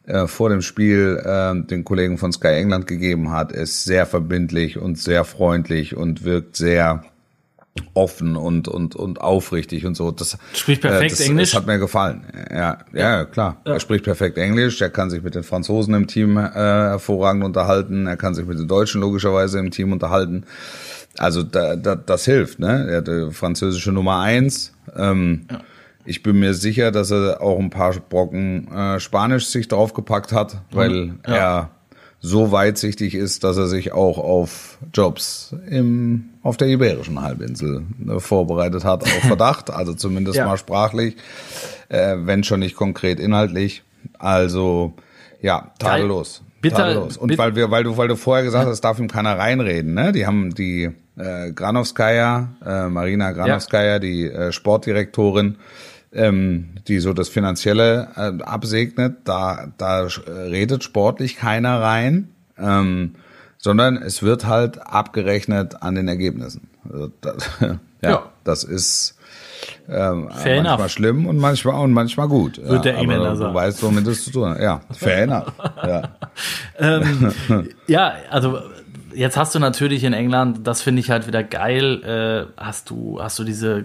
äh, 0.06 0.26
vor 0.26 0.48
dem 0.48 0.62
Spiel 0.62 1.22
äh, 1.24 1.54
den 1.66 1.84
Kollegen 1.84 2.16
von 2.16 2.32
Sky 2.32 2.48
England 2.48 2.86
gegeben 2.86 3.30
hat, 3.30 3.52
ist 3.52 3.84
sehr 3.84 4.06
verbindlich 4.06 4.78
und 4.78 4.98
sehr 4.98 5.24
freundlich 5.24 5.94
und 5.94 6.24
wirkt 6.24 6.56
sehr 6.56 7.04
offen 7.94 8.36
und 8.36 8.68
und 8.68 8.96
und 8.96 9.20
aufrichtig 9.20 9.86
und 9.86 9.96
so. 9.96 10.10
Das 10.10 10.36
spricht 10.52 10.82
perfekt 10.82 11.12
äh, 11.12 11.16
das, 11.16 11.20
Englisch. 11.20 11.50
Das 11.50 11.60
hat 11.60 11.66
mir 11.66 11.78
gefallen. 11.78 12.24
Ja, 12.50 12.78
ja, 12.92 13.18
ja 13.18 13.24
klar. 13.24 13.60
Ja. 13.66 13.74
Er 13.74 13.80
spricht 13.80 14.04
perfekt 14.04 14.38
Englisch. 14.38 14.80
Er 14.80 14.90
kann 14.90 15.10
sich 15.10 15.22
mit 15.22 15.34
den 15.34 15.42
Franzosen 15.42 15.94
im 15.94 16.06
Team 16.06 16.36
äh, 16.36 16.42
hervorragend 16.42 17.44
unterhalten. 17.44 18.06
Er 18.06 18.16
kann 18.16 18.34
sich 18.34 18.46
mit 18.46 18.58
den 18.58 18.68
Deutschen 18.68 19.00
logischerweise 19.00 19.58
im 19.58 19.70
Team 19.70 19.92
unterhalten. 19.92 20.44
Also 21.18 21.42
da, 21.42 21.76
da, 21.76 21.94
das 21.94 22.24
hilft. 22.24 22.58
Ne, 22.58 22.88
er 22.90 22.98
hat 22.98 23.08
die 23.08 23.32
französische 23.32 23.92
Nummer 23.92 24.20
eins. 24.20 24.72
Ähm, 24.96 25.46
ja. 25.50 25.60
Ich 26.04 26.22
bin 26.22 26.38
mir 26.38 26.54
sicher, 26.54 26.90
dass 26.90 27.10
er 27.10 27.40
auch 27.40 27.58
ein 27.58 27.70
paar 27.70 27.92
Brocken 27.92 28.70
äh, 28.72 28.98
Spanisch 28.98 29.46
sich 29.46 29.68
draufgepackt 29.68 30.32
hat, 30.32 30.62
weil 30.72 31.14
er 31.22 31.70
so 32.24 32.52
weitsichtig 32.52 33.16
ist, 33.16 33.42
dass 33.42 33.56
er 33.56 33.66
sich 33.66 33.92
auch 33.92 34.16
auf 34.16 34.78
Jobs 34.94 35.54
im, 35.68 36.30
auf 36.44 36.56
der 36.56 36.68
Iberischen 36.68 37.20
Halbinsel 37.20 37.82
äh, 38.08 38.20
vorbereitet 38.20 38.84
hat, 38.84 39.02
auf 39.02 39.08
Verdacht, 39.26 39.70
also 39.70 39.92
zumindest 39.92 40.36
ja. 40.38 40.46
mal 40.46 40.56
sprachlich, 40.56 41.16
äh, 41.88 42.14
wenn 42.20 42.44
schon 42.44 42.60
nicht 42.60 42.76
konkret 42.76 43.18
inhaltlich. 43.18 43.82
Also 44.20 44.94
ja, 45.40 45.72
tadellos. 45.80 46.42
Bitter, 46.60 46.76
tadellos. 46.76 47.16
Und 47.16 47.36
weil 47.36 47.56
wir, 47.56 47.72
weil 47.72 47.82
du, 47.82 47.96
weil 47.96 48.06
du 48.06 48.14
vorher 48.14 48.44
gesagt 48.44 48.68
hast, 48.68 48.80
darf 48.82 49.00
ihm 49.00 49.08
keiner 49.08 49.36
reinreden, 49.36 49.94
ne? 49.94 50.12
Die 50.12 50.24
haben 50.24 50.54
die 50.54 50.90
äh, 51.16 51.50
Granovskaya, 51.50 52.50
äh, 52.64 52.88
Marina 52.88 53.32
Granovskaya, 53.32 53.94
ja. 53.94 53.98
die 53.98 54.26
äh, 54.26 54.52
Sportdirektorin, 54.52 55.56
ähm, 56.12 56.74
die 56.88 57.00
so 57.00 57.12
das 57.12 57.28
Finanzielle 57.28 58.08
äh, 58.16 58.42
absegnet. 58.42 59.18
Da, 59.24 59.72
da 59.78 60.06
redet 60.26 60.84
sportlich 60.84 61.36
keiner 61.36 61.80
rein, 61.80 62.28
ähm, 62.58 63.14
sondern 63.58 63.96
es 63.96 64.22
wird 64.22 64.46
halt 64.46 64.80
abgerechnet 64.80 65.82
an 65.82 65.94
den 65.94 66.08
Ergebnissen. 66.08 66.68
Also 66.90 67.10
das, 67.20 67.50
ja, 67.60 68.10
ja, 68.10 68.32
das 68.44 68.64
ist 68.64 69.16
ähm, 69.88 70.30
fair 70.30 70.56
manchmal 70.56 70.78
enough. 70.78 70.90
schlimm 70.90 71.26
und 71.26 71.38
manchmal 71.38 71.82
und 71.82 71.92
manchmal 71.92 72.28
gut. 72.28 72.58
Wird 72.58 72.84
ja, 72.84 72.92
der 72.92 72.96
Engländer 72.96 73.36
sagen. 73.36 73.52
Du 73.52 73.58
weißt, 73.58 73.82
womit 73.82 74.06
es 74.06 74.24
zu 74.24 74.30
tun 74.30 74.50
hat. 74.50 74.60
Ja, 74.60 74.80
fair 74.90 75.22
enough. 75.22 75.52
Ja. 75.82 76.02
ähm, 76.78 77.32
ja, 77.86 78.12
also 78.30 78.60
jetzt 79.14 79.36
hast 79.36 79.54
du 79.54 79.58
natürlich 79.58 80.04
in 80.04 80.12
England, 80.12 80.66
das 80.66 80.82
finde 80.82 81.00
ich 81.00 81.10
halt 81.10 81.26
wieder 81.26 81.42
geil, 81.42 82.48
äh, 82.56 82.60
hast 82.60 82.90
du 82.90 83.20
hast 83.20 83.38
du 83.38 83.44
diese 83.44 83.78
äh, 83.78 83.84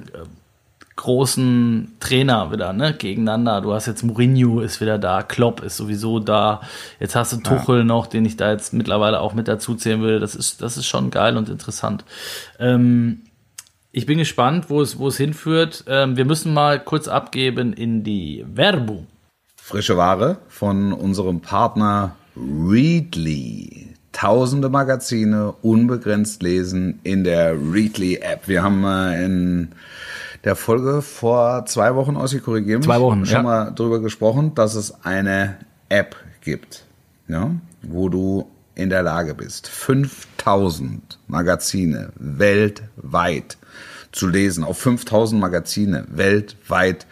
großen 0.97 1.95
Trainer 1.99 2.51
wieder, 2.51 2.73
ne, 2.73 2.93
gegeneinander. 2.93 3.61
Du 3.61 3.73
hast 3.73 3.85
jetzt 3.85 4.03
Mourinho 4.03 4.59
ist 4.59 4.81
wieder 4.81 4.97
da, 4.97 5.23
Klopp 5.23 5.63
ist 5.63 5.77
sowieso 5.77 6.19
da. 6.19 6.61
Jetzt 6.99 7.15
hast 7.15 7.31
du 7.31 7.37
Tuchel 7.37 7.79
ja. 7.79 7.83
noch, 7.83 8.07
den 8.07 8.25
ich 8.25 8.35
da 8.35 8.51
jetzt 8.51 8.73
mittlerweile 8.73 9.21
auch 9.21 9.33
mit 9.33 9.47
dazu 9.47 9.75
zählen 9.75 10.01
will. 10.01 10.19
Das 10.19 10.35
ist, 10.35 10.61
das 10.61 10.75
ist 10.75 10.87
schon 10.87 11.11
geil 11.11 11.37
und 11.37 11.49
interessant. 11.49 12.03
Ähm, 12.59 13.21
ich 13.91 14.05
bin 14.05 14.17
gespannt, 14.17 14.69
wo 14.69 14.81
es, 14.81 14.99
wo 14.99 15.07
es 15.07 15.17
hinführt. 15.17 15.85
Ähm, 15.87 16.17
wir 16.17 16.25
müssen 16.25 16.53
mal 16.53 16.79
kurz 16.79 17.07
abgeben 17.07 17.73
in 17.73 18.03
die 18.03 18.43
Werbung. 18.47 19.07
Frische 19.55 19.97
Ware 19.97 20.37
von 20.47 20.93
unserem 20.93 21.41
Partner 21.41 22.15
Readly. 22.35 23.95
Tausende 24.11 24.69
Magazine 24.69 25.53
unbegrenzt 25.61 26.41
lesen 26.41 26.99
in 27.03 27.23
der 27.23 27.53
Readly 27.53 28.15
App. 28.15 28.47
Wir 28.47 28.63
haben 28.63 28.83
äh, 28.83 29.23
in 29.23 29.69
der 30.43 30.55
Folge 30.55 31.01
vor 31.01 31.65
zwei 31.65 31.95
Wochen, 31.95 32.15
Ossi, 32.15 32.39
korrigieren 32.39 32.81
Zwei 32.81 32.99
Wochen, 32.99 33.25
schon 33.25 33.35
ja. 33.37 33.43
mal 33.43 33.71
drüber 33.71 33.99
gesprochen, 33.99 34.53
dass 34.55 34.75
es 34.75 35.03
eine 35.03 35.57
App 35.89 36.15
gibt, 36.41 36.85
ja, 37.27 37.51
wo 37.81 38.09
du 38.09 38.47
in 38.75 38.89
der 38.89 39.01
Lage 39.01 39.33
bist, 39.33 39.67
5000 39.67 41.19
Magazine 41.27 42.09
weltweit 42.15 43.57
zu 44.11 44.27
lesen, 44.27 44.63
auf 44.63 44.77
5000 44.77 45.41
Magazine 45.41 46.05
weltweit 46.09 47.07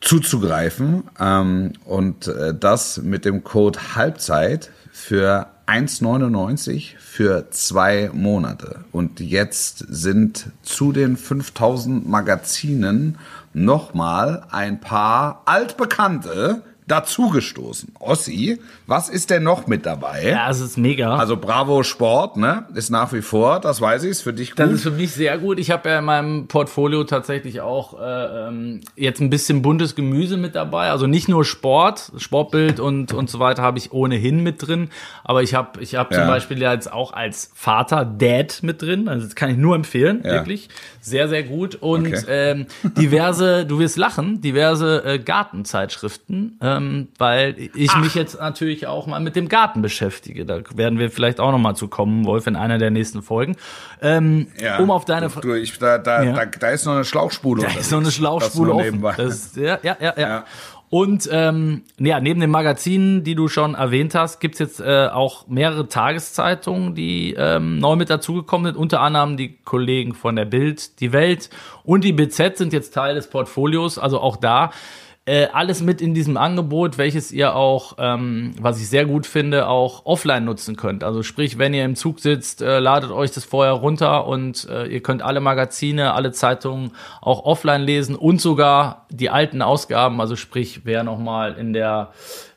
zuzugreifen 0.00 1.04
ähm, 1.18 1.72
und 1.84 2.26
äh, 2.26 2.54
das 2.54 2.98
mit 2.98 3.24
dem 3.24 3.44
Code 3.44 3.78
Halbzeit 3.94 4.70
für 4.90 5.46
1,99 5.70 6.96
für 6.98 7.48
zwei 7.50 8.10
Monate. 8.12 8.84
Und 8.90 9.20
jetzt 9.20 9.84
sind 9.88 10.50
zu 10.62 10.90
den 10.90 11.16
5000 11.16 12.08
Magazinen 12.08 13.18
nochmal 13.52 14.46
ein 14.50 14.80
paar 14.80 15.42
altbekannte 15.44 16.62
dazugestoßen. 16.90 17.92
Ossi, 18.00 18.58
was 18.86 19.08
ist 19.08 19.30
denn 19.30 19.44
noch 19.44 19.66
mit 19.66 19.86
dabei? 19.86 20.30
Ja, 20.30 20.50
es 20.50 20.60
ist 20.60 20.76
mega. 20.76 21.16
Also 21.16 21.36
Bravo 21.36 21.82
Sport, 21.82 22.36
ne, 22.36 22.66
ist 22.74 22.90
nach 22.90 23.12
wie 23.12 23.22
vor, 23.22 23.60
das 23.60 23.80
weiß 23.80 24.04
ich, 24.04 24.10
ist 24.10 24.22
für 24.22 24.32
dich 24.32 24.50
gut. 24.50 24.58
Das 24.58 24.72
ist 24.72 24.82
für 24.82 24.90
mich 24.90 25.12
sehr 25.12 25.38
gut. 25.38 25.58
Ich 25.60 25.70
habe 25.70 25.88
ja 25.88 26.00
in 26.00 26.04
meinem 26.04 26.48
Portfolio 26.48 27.04
tatsächlich 27.04 27.60
auch 27.60 28.00
äh, 28.00 28.48
ähm, 28.48 28.80
jetzt 28.96 29.20
ein 29.20 29.30
bisschen 29.30 29.62
buntes 29.62 29.94
Gemüse 29.94 30.36
mit 30.36 30.56
dabei. 30.56 30.90
Also 30.90 31.06
nicht 31.06 31.28
nur 31.28 31.44
Sport, 31.44 32.12
Sportbild 32.16 32.80
und 32.80 33.12
und 33.12 33.30
so 33.30 33.38
weiter 33.38 33.62
habe 33.62 33.78
ich 33.78 33.92
ohnehin 33.92 34.42
mit 34.42 34.66
drin. 34.66 34.88
Aber 35.22 35.42
ich 35.42 35.54
habe 35.54 35.80
ich 35.80 35.94
habe 35.94 36.12
ja. 36.12 36.20
zum 36.20 36.28
Beispiel 36.28 36.60
ja 36.60 36.72
jetzt 36.72 36.92
auch 36.92 37.12
als 37.12 37.52
Vater 37.54 38.04
Dad 38.04 38.60
mit 38.62 38.82
drin. 38.82 39.08
Also 39.08 39.26
das 39.26 39.36
kann 39.36 39.50
ich 39.50 39.56
nur 39.56 39.76
empfehlen, 39.76 40.22
ja. 40.24 40.32
wirklich 40.32 40.68
sehr 41.00 41.28
sehr 41.28 41.44
gut 41.44 41.76
und 41.76 42.08
okay. 42.08 42.24
ähm, 42.28 42.66
diverse, 42.98 43.64
du 43.64 43.78
wirst 43.78 43.96
lachen, 43.96 44.40
diverse 44.40 45.04
äh, 45.04 45.18
Gartenzeitschriften. 45.18 46.58
Äh, 46.60 46.79
ähm, 46.80 47.08
weil 47.18 47.56
ich 47.74 47.90
Ach. 47.90 48.00
mich 48.00 48.14
jetzt 48.14 48.38
natürlich 48.38 48.86
auch 48.86 49.06
mal 49.06 49.20
mit 49.20 49.36
dem 49.36 49.48
Garten 49.48 49.82
beschäftige. 49.82 50.44
Da 50.44 50.60
werden 50.74 50.98
wir 50.98 51.10
vielleicht 51.10 51.40
auch 51.40 51.52
noch 51.52 51.58
mal 51.58 51.74
zu 51.74 51.88
kommen, 51.88 52.24
Wolf, 52.24 52.46
in 52.46 52.56
einer 52.56 52.78
der 52.78 52.90
nächsten 52.90 53.22
Folgen. 53.22 53.56
Ähm, 54.02 54.48
ja, 54.60 54.78
um 54.78 54.90
auf 54.90 55.04
deine 55.04 55.30
ich, 55.60 55.78
da, 55.78 55.98
da, 55.98 56.22
ja. 56.22 56.32
da, 56.32 56.46
da, 56.46 56.70
ist 56.70 56.86
noch 56.86 56.94
eine 56.94 57.04
Schlauchspule. 57.04 57.62
Da 57.62 57.78
ist 57.78 57.92
noch 57.92 58.00
eine 58.00 58.10
Schlauchspule 58.10 58.72
offen. 58.72 59.02
Das, 59.16 59.54
ja, 59.56 59.78
ja, 59.82 59.96
ja, 60.00 60.14
ja. 60.16 60.28
ja. 60.28 60.44
Und 60.90 61.28
ähm, 61.30 61.82
ja, 61.98 62.18
neben 62.18 62.40
den 62.40 62.50
Magazinen, 62.50 63.22
die 63.22 63.36
du 63.36 63.46
schon 63.46 63.76
erwähnt 63.76 64.16
hast, 64.16 64.40
gibt's 64.40 64.58
jetzt 64.58 64.80
äh, 64.80 65.06
auch 65.06 65.46
mehrere 65.46 65.86
Tageszeitungen, 65.86 66.96
die 66.96 67.32
ähm, 67.38 67.78
neu 67.78 67.94
mit 67.94 68.10
dazugekommen 68.10 68.72
sind. 68.72 68.76
Unter 68.76 69.00
anderem 69.00 69.36
die 69.36 69.56
Kollegen 69.64 70.14
von 70.14 70.34
der 70.34 70.46
Bild, 70.46 70.98
die 70.98 71.12
Welt 71.12 71.48
und 71.84 72.02
die 72.02 72.12
BZ 72.12 72.58
sind 72.58 72.72
jetzt 72.72 72.92
Teil 72.92 73.14
des 73.14 73.30
Portfolios. 73.30 73.98
Also 74.00 74.20
auch 74.20 74.36
da 74.36 74.72
äh, 75.26 75.46
alles 75.52 75.82
mit 75.82 76.00
in 76.00 76.14
diesem 76.14 76.36
Angebot, 76.36 76.98
welches 76.98 77.30
ihr 77.30 77.54
auch, 77.54 77.96
ähm, 77.98 78.52
was 78.60 78.80
ich 78.80 78.88
sehr 78.88 79.04
gut 79.04 79.26
finde, 79.26 79.68
auch 79.68 80.06
offline 80.06 80.44
nutzen 80.44 80.76
könnt. 80.76 81.04
Also 81.04 81.22
sprich, 81.22 81.58
wenn 81.58 81.74
ihr 81.74 81.84
im 81.84 81.94
Zug 81.94 82.20
sitzt, 82.20 82.62
äh, 82.62 82.78
ladet 82.78 83.10
euch 83.10 83.30
das 83.30 83.44
vorher 83.44 83.74
runter 83.74 84.26
und 84.26 84.66
äh, 84.68 84.86
ihr 84.86 85.02
könnt 85.02 85.22
alle 85.22 85.40
Magazine, 85.40 86.14
alle 86.14 86.32
Zeitungen 86.32 86.92
auch 87.20 87.44
offline 87.44 87.82
lesen 87.82 88.16
und 88.16 88.40
sogar 88.40 89.06
die 89.10 89.30
alten 89.30 89.62
Ausgaben. 89.62 90.20
Also 90.20 90.36
sprich, 90.36 90.80
wer 90.84 91.04
nochmal 91.04 91.54
in 91.54 91.74
der 91.74 92.12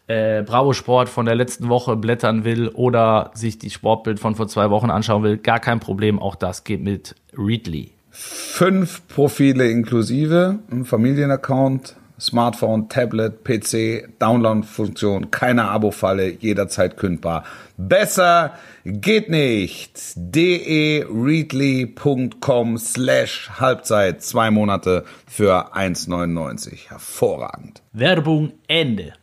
äh, 0.07 0.41
Bravo 0.43 0.73
Sport 0.73 1.09
von 1.09 1.25
der 1.25 1.35
letzten 1.35 1.69
Woche 1.69 1.95
blättern 1.95 2.45
will 2.45 2.69
oder 2.69 3.31
sich 3.33 3.59
die 3.59 3.69
Sportbild 3.69 4.19
von 4.19 4.35
vor 4.35 4.47
zwei 4.47 4.69
Wochen 4.69 4.89
anschauen 4.89 5.23
will, 5.23 5.37
gar 5.37 5.59
kein 5.59 5.79
Problem. 5.79 6.17
Auch 6.17 6.35
das 6.35 6.63
geht 6.63 6.81
mit 6.81 7.15
Readly. 7.37 7.91
Fünf 8.09 9.07
Profile 9.07 9.69
inklusive, 9.69 10.59
ein 10.71 10.85
Familienaccount, 10.85 11.95
Smartphone, 12.19 12.89
Tablet, 12.89 13.43
PC, 13.43 14.07
Download-Funktion, 14.19 15.31
keine 15.31 15.69
Abo-Falle, 15.69 16.29
jederzeit 16.29 16.97
kündbar. 16.97 17.45
Besser 17.77 18.53
geht 18.85 19.29
nicht. 19.29 19.99
dereadly.com 20.15 22.77
slash 22.77 23.49
Halbzeit, 23.59 24.21
zwei 24.21 24.51
Monate 24.51 25.05
für 25.27 25.75
1,99. 25.75 26.89
Hervorragend. 26.89 27.81
Werbung 27.93 28.53
Ende. 28.67 29.13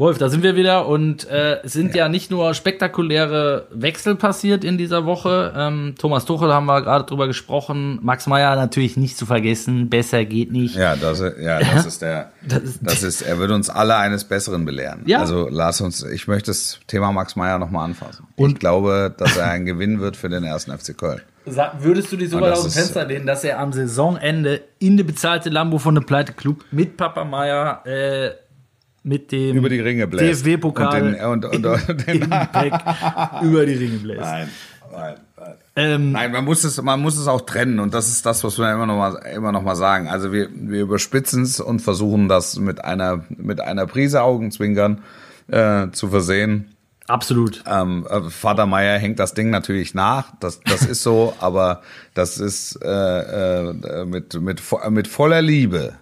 Wolf, 0.00 0.16
da 0.16 0.30
sind 0.30 0.42
wir 0.42 0.56
wieder 0.56 0.86
und 0.86 1.28
äh, 1.28 1.58
es 1.62 1.74
sind 1.74 1.94
ja. 1.94 2.04
ja. 2.04 2.08
nicht 2.08 2.30
nur 2.30 2.54
spektakuläre 2.54 3.66
Wechsel 3.70 4.14
passiert 4.14 4.64
in 4.64 4.78
dieser 4.78 5.04
Woche. 5.04 5.52
Ähm, 5.54 5.94
Thomas 5.98 6.24
Tuchel 6.24 6.50
haben 6.54 6.64
wir 6.64 6.80
gerade 6.80 7.04
drüber 7.04 7.26
gesprochen. 7.26 7.98
Max 8.00 8.26
Meyer 8.26 8.56
natürlich 8.56 8.96
nicht 8.96 9.18
zu 9.18 9.26
vergessen. 9.26 9.90
Besser 9.90 10.24
geht 10.24 10.52
nicht. 10.52 10.74
Ja, 10.74 10.96
das, 10.96 11.22
ja, 11.38 11.58
das 11.74 11.84
ist 11.84 12.00
der. 12.00 12.32
Das 12.40 12.62
ist, 12.62 12.78
das 12.80 13.02
ist, 13.02 13.20
er 13.20 13.38
wird 13.38 13.50
uns 13.50 13.68
alle 13.68 13.94
eines 13.96 14.24
Besseren 14.24 14.64
belehren. 14.64 15.02
Ja. 15.04 15.18
Also 15.18 15.48
lass 15.50 15.82
uns. 15.82 16.02
Ich 16.02 16.26
möchte 16.26 16.46
das 16.46 16.80
Thema 16.86 17.12
Max 17.12 17.36
Meyer 17.36 17.58
nochmal 17.58 17.84
anfassen. 17.84 18.26
Und 18.36 18.52
ich 18.52 18.58
glaube, 18.58 19.14
dass 19.14 19.36
er 19.36 19.50
ein 19.50 19.66
Gewinn 19.66 20.00
wird 20.00 20.16
für 20.16 20.30
den 20.30 20.44
ersten 20.44 20.72
FC 20.72 20.96
Köln. 20.96 21.20
Würdest 21.44 22.10
du 22.10 22.16
dich 22.16 22.30
so 22.30 22.40
weit 22.40 22.54
aus 22.54 22.62
dem 22.62 22.72
Fenster 22.72 23.04
lehnen, 23.04 23.26
dass 23.26 23.44
er 23.44 23.58
am 23.58 23.74
Saisonende 23.74 24.62
in 24.78 24.96
die 24.96 25.02
bezahlte 25.02 25.50
Lambo 25.50 25.76
von 25.76 25.94
dem 25.94 26.06
Pleite 26.06 26.32
Club 26.32 26.64
mit 26.70 26.96
Papa 26.96 27.24
Meyer 27.24 27.84
äh, 27.84 28.30
mit 29.02 29.32
dem 29.32 29.56
über 29.56 29.68
die 29.68 29.80
Ringe. 29.80 30.06
DFB-Pokal 30.08 31.14
und, 31.24 31.44
und, 31.44 31.66
und, 31.66 31.88
und 31.88 32.06
den 32.06 32.22
über 33.42 33.66
die 33.66 33.74
Ringe 33.74 33.98
bläst. 33.98 34.20
Nein, 34.20 34.48
nein, 34.92 35.14
nein. 35.36 35.54
Ähm, 35.76 36.12
nein, 36.12 36.32
man 36.32 36.44
muss 36.44 36.64
es, 36.64 36.82
man 36.82 37.00
muss 37.00 37.16
es 37.16 37.26
auch 37.26 37.42
trennen 37.42 37.78
und 37.78 37.94
das 37.94 38.08
ist 38.08 38.26
das, 38.26 38.44
was 38.44 38.58
wir 38.58 38.72
immer 38.72 38.86
noch 38.86 38.96
mal, 38.96 39.14
immer 39.34 39.52
noch 39.52 39.62
mal 39.62 39.76
sagen. 39.76 40.08
Also 40.08 40.32
wir, 40.32 40.48
wir 40.52 40.82
überspitzen 40.82 41.44
es 41.44 41.60
und 41.60 41.80
versuchen 41.80 42.28
das 42.28 42.58
mit 42.58 42.84
einer, 42.84 43.24
mit 43.28 43.60
einer 43.60 43.86
Prise 43.86 44.22
Augenzwinkern 44.22 45.02
äh, 45.48 45.88
zu 45.92 46.08
versehen. 46.08 46.74
Absolut. 47.06 47.64
Ähm, 47.66 48.06
äh, 48.08 48.28
Vater 48.30 48.66
Meier 48.66 48.98
hängt 48.98 49.18
das 49.18 49.34
Ding 49.34 49.50
natürlich 49.50 49.94
nach, 49.94 50.32
das, 50.40 50.60
das 50.60 50.82
ist 50.82 51.02
so, 51.02 51.34
aber 51.40 51.82
das 52.14 52.38
ist 52.38 52.78
äh, 52.82 53.70
äh, 53.70 54.04
mit, 54.04 54.40
mit, 54.40 54.62
mit 54.90 55.08
voller 55.08 55.42
Liebe 55.42 55.94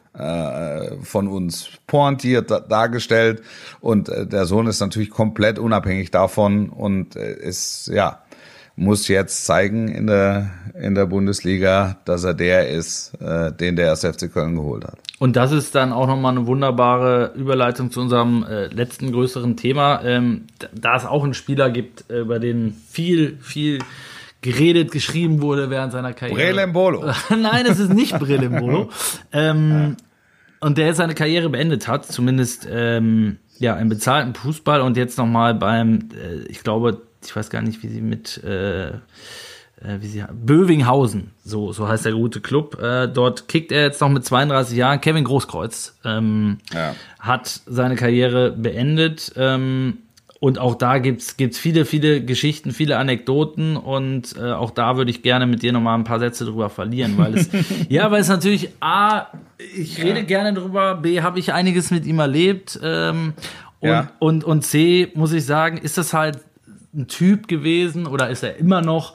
von 1.03 1.29
uns 1.29 1.71
pointiert 1.87 2.51
dargestellt 2.51 3.43
und 3.81 4.09
äh, 4.09 4.27
der 4.27 4.47
Sohn 4.47 4.67
ist 4.67 4.81
natürlich 4.81 5.11
komplett 5.11 5.59
unabhängig 5.59 6.11
davon 6.11 6.69
und 6.71 7.17
äh, 7.17 7.35
ist 7.35 7.89
ja 7.89 8.23
muss 8.79 9.09
jetzt 9.09 9.45
zeigen 9.45 9.89
in 9.89 10.07
der 10.07 10.51
in 10.81 10.95
der 10.95 11.07
Bundesliga, 11.07 11.97
dass 12.05 12.23
er 12.23 12.35
der 12.35 12.69
ist, 12.69 13.13
äh, 13.21 13.53
den 13.53 13.75
der 13.75 13.87
erste 13.87 14.13
FC 14.13 14.33
Köln 14.33 14.55
geholt 14.55 14.85
hat. 14.85 14.99
Und 15.19 15.35
das 15.35 15.51
ist 15.51 15.75
dann 15.75 15.93
auch 15.93 16.07
nochmal 16.07 16.37
eine 16.37 16.47
wunderbare 16.47 17.33
Überleitung 17.35 17.91
zu 17.91 18.01
unserem 18.01 18.45
äh, 18.45 18.67
letzten 18.69 19.11
größeren 19.11 19.57
Thema, 19.57 20.03
ähm, 20.05 20.47
da 20.73 20.97
es 20.97 21.05
auch 21.05 21.25
einen 21.25 21.35
Spieler 21.35 21.71
gibt, 21.71 22.09
äh, 22.09 22.21
über 22.21 22.39
den 22.39 22.73
viel 22.89 23.39
viel 23.41 23.81
geredet, 24.41 24.93
geschrieben 24.93 25.43
wurde 25.43 25.71
während 25.71 25.93
seiner 25.93 26.13
Karriere. 26.13 26.39
Brelembolo. 26.39 27.05
Nein, 27.31 27.67
es 27.67 27.81
ist 27.81 27.93
nicht 27.93 28.17
Brelembolo. 28.19 28.91
ähm, 29.33 29.97
und 30.61 30.79
der 30.79 30.87
jetzt 30.87 30.97
seine 30.99 31.15
Karriere 31.15 31.49
beendet 31.49 31.89
hat, 31.89 32.07
zumindest 32.07 32.67
ähm, 32.71 33.39
ja 33.59 33.77
im 33.77 33.89
bezahlten 33.89 34.35
Fußball 34.35 34.81
und 34.81 34.97
jetzt 34.97 35.19
nochmal 35.19 35.55
beim, 35.55 36.09
äh, 36.15 36.45
ich 36.49 36.63
glaube, 36.63 37.03
ich 37.25 37.35
weiß 37.35 37.51
gar 37.51 37.63
nicht, 37.63 37.83
wie 37.83 37.89
sie 37.89 38.01
mit 38.01 38.43
äh, 38.45 38.89
äh, 38.89 40.01
wie 40.01 40.07
sie 40.09 40.25
Bövinghausen, 40.33 41.31
so, 41.45 41.73
so 41.73 41.87
heißt 41.89 42.05
der 42.05 42.13
gute 42.13 42.41
Club. 42.41 42.81
Äh, 42.83 43.07
dort 43.09 43.47
kickt 43.49 43.71
er 43.73 43.83
jetzt 43.83 44.01
noch 44.01 44.09
mit 44.09 44.25
32 44.25 44.77
Jahren. 44.77 45.01
Kevin 45.01 45.25
Großkreuz 45.25 45.97
ähm, 46.05 46.59
Ja. 46.73 46.95
hat 47.21 47.61
seine 47.67 47.95
Karriere 47.95 48.51
beendet. 48.51 49.33
Ähm, 49.37 49.99
und 50.41 50.59
auch 50.59 50.77
da 50.77 50.99
gibt's 50.99 51.37
gibt's 51.37 51.59
viele, 51.59 51.85
viele 51.85 52.25
Geschichten, 52.25 52.71
viele 52.71 52.97
Anekdoten 52.99 53.77
und 53.77 54.37
äh, 54.37 54.53
auch 54.53 54.71
da 54.71 54.97
würde 54.97 55.11
ich 55.11 55.23
gerne 55.23 55.47
mit 55.47 55.63
dir 55.63 55.73
nochmal 55.73 55.99
ein 55.99 56.05
paar 56.05 56.21
Sätze 56.21 56.45
drüber 56.45 56.71
verlieren, 56.71 57.15
weil 57.19 57.35
es, 57.37 57.49
ja, 57.89 58.11
weil 58.11 58.21
es 58.21 58.29
natürlich, 58.29 58.71
A, 58.81 59.27
ich 59.77 60.03
rede 60.03 60.23
gerne 60.25 60.55
drüber, 60.55 60.95
B, 60.95 61.23
habe 61.23 61.39
ich 61.41 61.53
einiges 61.53 61.91
mit 61.91 62.07
ihm 62.07 62.21
erlebt 62.21 62.79
ähm, 62.83 63.35
und, 63.81 63.89
Ja. 63.89 64.13
und, 64.21 64.45
und 64.45 64.65
C, 64.65 65.11
muss 65.15 65.33
ich 65.33 65.45
sagen, 65.45 65.77
ist 65.79 65.99
das 65.99 66.13
halt 66.15 66.39
ein 66.95 67.09
Typ 67.09 67.49
gewesen 67.49 68.07
oder 68.07 68.29
ist 68.31 68.43
er 68.45 68.57
immer 68.57 68.81
noch, 68.81 69.15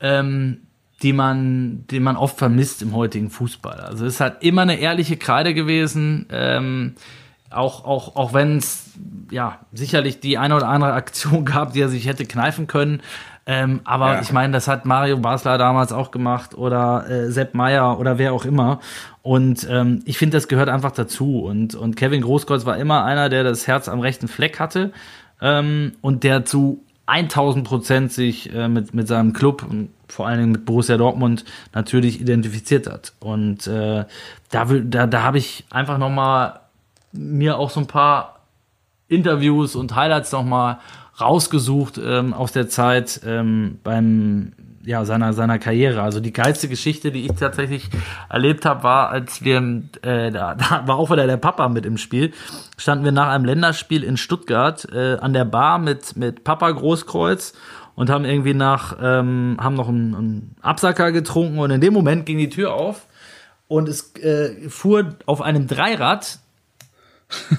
ähm, 0.00 0.58
die 1.02 1.12
man, 1.12 1.84
den 1.90 2.02
man 2.02 2.16
oft 2.16 2.38
vermisst 2.38 2.82
im 2.82 2.94
heutigen 2.94 3.30
Fußball. 3.30 3.78
Also 3.80 4.06
es 4.06 4.14
ist 4.14 4.20
halt 4.20 4.42
immer 4.42 4.62
eine 4.62 4.78
ehrliche 4.78 5.16
Kreide 5.16 5.54
gewesen, 5.54 6.26
ähm, 6.32 6.94
auch, 7.50 7.84
auch, 7.84 8.16
auch 8.16 8.32
wenn 8.32 8.58
es 8.58 8.90
ja 9.30 9.58
sicherlich 9.72 10.20
die 10.20 10.38
eine 10.38 10.56
oder 10.56 10.68
andere 10.68 10.92
Aktion 10.92 11.44
gab, 11.44 11.72
die 11.72 11.80
er 11.80 11.88
sich 11.88 12.06
hätte 12.06 12.24
kneifen 12.24 12.66
können. 12.66 13.00
Ähm, 13.46 13.80
aber 13.84 14.14
Ja. 14.14 14.20
ich 14.22 14.32
meine, 14.32 14.52
das 14.54 14.68
hat 14.68 14.86
Mario 14.86 15.18
Basler 15.18 15.58
damals 15.58 15.92
auch 15.92 16.10
gemacht 16.10 16.54
oder 16.56 17.08
äh, 17.10 17.30
Sepp 17.30 17.54
Meier 17.54 17.98
oder 17.98 18.16
wer 18.18 18.32
auch 18.32 18.46
immer. 18.46 18.80
Und 19.22 19.66
ähm, 19.70 20.00
ich 20.06 20.16
finde, 20.16 20.36
das 20.38 20.48
gehört 20.48 20.68
einfach 20.70 20.92
dazu. 20.92 21.40
Und, 21.40 21.74
und 21.74 21.94
Kevin 21.96 22.22
Großkreuz 22.22 22.64
war 22.64 22.78
immer 22.78 23.04
einer, 23.04 23.28
der 23.28 23.44
das 23.44 23.66
Herz 23.66 23.88
am 23.88 24.00
rechten 24.00 24.28
Fleck 24.28 24.58
hatte 24.60 24.92
ähm, 25.42 25.92
und 26.00 26.24
der 26.24 26.46
zu 26.46 26.82
1000 27.06 27.66
Prozent 27.66 28.12
sich 28.14 28.50
äh, 28.54 28.66
mit, 28.66 28.94
mit 28.94 29.08
seinem 29.08 29.34
Club 29.34 29.62
und 29.68 29.90
vor 30.08 30.26
allen 30.26 30.38
Dingen 30.40 30.52
mit 30.52 30.64
Borussia 30.64 30.96
Dortmund 30.96 31.44
natürlich 31.74 32.22
identifiziert 32.22 32.86
hat. 32.90 33.12
Und 33.20 33.66
äh, 33.66 34.06
da, 34.50 34.64
da, 34.64 35.06
da 35.06 35.22
habe 35.22 35.36
ich 35.36 35.66
einfach 35.70 35.98
noch 35.98 36.08
mal 36.08 36.60
mir 37.14 37.58
auch 37.58 37.70
so 37.70 37.80
ein 37.80 37.86
paar 37.86 38.40
Interviews 39.08 39.76
und 39.76 39.94
Highlights 39.94 40.32
noch 40.32 40.44
mal 40.44 40.80
rausgesucht 41.20 42.00
ähm, 42.04 42.34
aus 42.34 42.52
der 42.52 42.68
Zeit 42.68 43.20
ähm, 43.24 43.78
beim 43.84 44.52
ja 44.84 45.04
seiner 45.04 45.32
seiner 45.32 45.58
Karriere. 45.58 46.02
Also 46.02 46.20
die 46.20 46.32
geilste 46.32 46.68
Geschichte, 46.68 47.10
die 47.10 47.24
ich 47.24 47.32
tatsächlich 47.38 47.88
erlebt 48.28 48.66
habe, 48.66 48.82
war, 48.82 49.10
als 49.10 49.42
wir 49.42 49.58
äh, 50.02 50.30
da, 50.30 50.54
da 50.56 50.82
war 50.86 50.96
auch 50.96 51.10
wieder 51.10 51.26
der 51.26 51.36
Papa 51.36 51.68
mit 51.68 51.86
im 51.86 51.96
Spiel. 51.96 52.32
Standen 52.76 53.04
wir 53.04 53.12
nach 53.12 53.28
einem 53.28 53.44
Länderspiel 53.44 54.02
in 54.02 54.16
Stuttgart 54.16 54.86
äh, 54.92 55.16
an 55.16 55.32
der 55.32 55.44
Bar 55.44 55.78
mit 55.78 56.16
mit 56.16 56.44
Papa 56.44 56.70
Großkreuz 56.70 57.54
und 57.94 58.10
haben 58.10 58.24
irgendwie 58.24 58.54
nach 58.54 58.96
ähm, 59.00 59.56
haben 59.60 59.76
noch 59.76 59.88
einen, 59.88 60.14
einen 60.14 60.56
Absacker 60.60 61.12
getrunken 61.12 61.58
und 61.58 61.70
in 61.70 61.80
dem 61.80 61.94
Moment 61.94 62.26
ging 62.26 62.38
die 62.38 62.50
Tür 62.50 62.74
auf 62.74 63.06
und 63.68 63.88
es 63.88 64.14
äh, 64.16 64.68
fuhr 64.68 65.14
auf 65.26 65.40
einem 65.40 65.66
Dreirad 65.66 66.40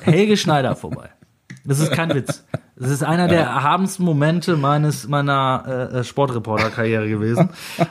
Helge 0.02 0.38
Schneider 0.38 0.76
vorbei. 0.76 1.10
Das 1.68 1.80
ist 1.80 1.92
kein 1.92 2.14
Witz. 2.14 2.46
Das 2.78 2.92
ist 2.92 3.04
einer 3.04 3.28
der 3.28 3.42
erhabensten 3.42 4.04
Momente 4.04 4.56
meines 4.58 5.08
meiner 5.08 5.90
äh, 5.94 6.04
Sportreporter-Karriere 6.04 7.08
gewesen. 7.10 7.50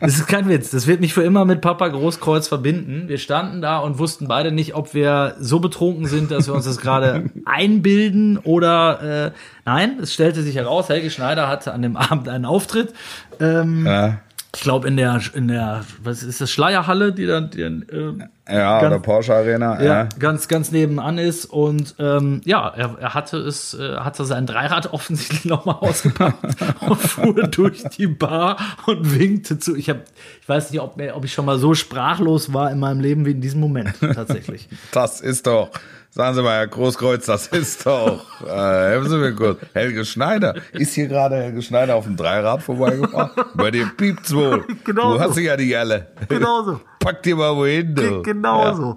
Das 0.00 0.14
ist 0.14 0.28
kein 0.28 0.48
Witz. 0.48 0.70
Das 0.70 0.86
wird 0.86 1.00
mich 1.00 1.12
für 1.12 1.22
immer 1.22 1.44
mit 1.44 1.60
Papa 1.60 1.88
Großkreuz 1.88 2.46
verbinden. 2.46 3.08
Wir 3.08 3.18
standen 3.18 3.60
da 3.60 3.78
und 3.78 3.98
wussten 3.98 4.28
beide 4.28 4.52
nicht, 4.52 4.74
ob 4.76 4.94
wir 4.94 5.34
so 5.40 5.58
betrunken 5.58 6.06
sind, 6.06 6.30
dass 6.30 6.46
wir 6.46 6.54
uns 6.54 6.66
das 6.66 6.78
gerade 6.78 7.30
einbilden 7.44 8.38
oder 8.38 9.26
äh, 9.26 9.30
nein. 9.64 9.98
Es 10.00 10.14
stellte 10.14 10.42
sich 10.42 10.54
heraus, 10.54 10.88
Helge 10.88 11.10
Schneider 11.10 11.48
hatte 11.48 11.72
an 11.72 11.82
dem 11.82 11.96
Abend 11.96 12.28
einen 12.28 12.44
Auftritt. 12.44 12.94
Ähm, 13.40 13.84
Ja, 13.86 14.20
ich 14.54 14.62
glaube 14.62 14.86
in 14.88 14.96
der 14.96 15.20
in 15.34 15.48
der 15.48 15.84
was 16.02 16.22
ist 16.22 16.40
das 16.40 16.50
Schleierhalle, 16.50 17.12
die 17.12 17.26
dann 17.26 17.50
die, 17.50 17.62
äh, 17.62 18.14
ja 18.50 18.80
Ganz- 18.80 18.92
oder 18.92 19.00
Porsche 19.00 19.34
Arena. 19.34 19.80
ja, 19.80 19.84
Ja. 20.02 20.08
ganz, 20.18 20.48
ganz 20.48 20.70
nebenan 20.72 21.18
ist. 21.18 21.44
Und 21.46 21.94
ähm, 21.98 22.40
ja, 22.44 22.68
er, 22.68 22.96
er 23.00 23.14
hatte 23.14 23.36
es, 23.38 23.74
äh, 23.74 23.96
hatte 23.96 24.24
sein 24.24 24.46
Dreirad 24.46 24.92
offensichtlich 24.92 25.44
nochmal 25.44 25.76
ausgepackt 25.80 26.56
und 26.88 26.96
fuhr 27.00 27.34
durch 27.48 27.84
die 27.96 28.06
Bar 28.06 28.56
und 28.86 29.18
winkte 29.18 29.58
zu. 29.58 29.76
Ich 29.76 29.88
habe, 29.88 30.00
ich 30.40 30.48
weiß 30.48 30.70
nicht, 30.70 30.80
ob, 30.80 31.00
ob 31.14 31.24
ich 31.24 31.32
schon 31.32 31.44
mal 31.44 31.58
so 31.58 31.74
sprachlos 31.74 32.52
war 32.52 32.70
in 32.70 32.78
meinem 32.78 33.00
Leben 33.00 33.24
wie 33.26 33.32
in 33.32 33.40
diesem 33.40 33.60
Moment 33.60 33.94
tatsächlich. 34.00 34.68
Das 34.92 35.20
ist 35.20 35.46
doch, 35.46 35.70
sagen 36.10 36.34
Sie 36.34 36.42
mal, 36.42 36.56
Herr 36.56 36.66
Großkreuz, 36.66 37.26
das 37.26 37.48
ist 37.48 37.86
doch, 37.86 38.24
äh, 38.46 38.48
helfen 38.50 39.08
Sie 39.10 39.16
mir 39.16 39.34
kurz, 39.34 39.58
Helge 39.74 40.04
Schneider. 40.04 40.54
Ist 40.72 40.94
hier 40.94 41.08
gerade 41.08 41.36
Helge 41.36 41.62
Schneider 41.62 41.94
auf 41.96 42.04
dem 42.04 42.16
Dreirad 42.16 42.62
vorbeigefahren? 42.62 43.30
Bei 43.54 43.70
dir 43.70 43.86
piept's 43.96 44.34
wohl. 44.34 44.64
Genau 44.84 45.14
du 45.14 45.20
hast 45.20 45.34
sie 45.34 45.44
ja 45.44 45.56
nicht 45.56 45.76
alle. 45.76 46.06
Genau 46.28 46.62
so. 46.64 46.80
Pack 47.00 47.22
dir 47.22 47.36
mal 47.36 47.54
wohin, 47.56 47.94
du. 47.94 48.22
Genau 48.22 48.62
Ja. 48.64 48.74
so. 48.74 48.96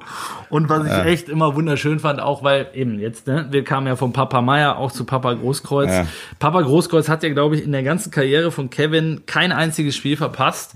Und 0.49 0.69
was 0.69 0.85
ich 0.87 1.05
echt 1.05 1.29
immer 1.29 1.55
wunderschön 1.55 1.99
fand, 1.99 2.19
auch 2.19 2.43
weil 2.43 2.67
eben 2.73 2.99
jetzt, 2.99 3.27
ne, 3.27 3.47
wir 3.51 3.63
kamen 3.63 3.87
ja 3.87 3.95
von 3.95 4.11
Papa 4.13 4.41
Meier 4.41 4.77
auch 4.77 4.91
zu 4.91 5.05
Papa 5.05 5.33
Großkreuz. 5.33 5.89
Ja. 5.89 6.07
Papa 6.39 6.61
Großkreuz 6.61 7.09
hat 7.09 7.23
ja, 7.23 7.29
glaube 7.29 7.55
ich, 7.55 7.63
in 7.63 7.71
der 7.71 7.83
ganzen 7.83 8.11
Karriere 8.11 8.51
von 8.51 8.69
Kevin 8.69 9.23
kein 9.25 9.51
einziges 9.51 9.95
Spiel 9.95 10.17
verpasst. 10.17 10.73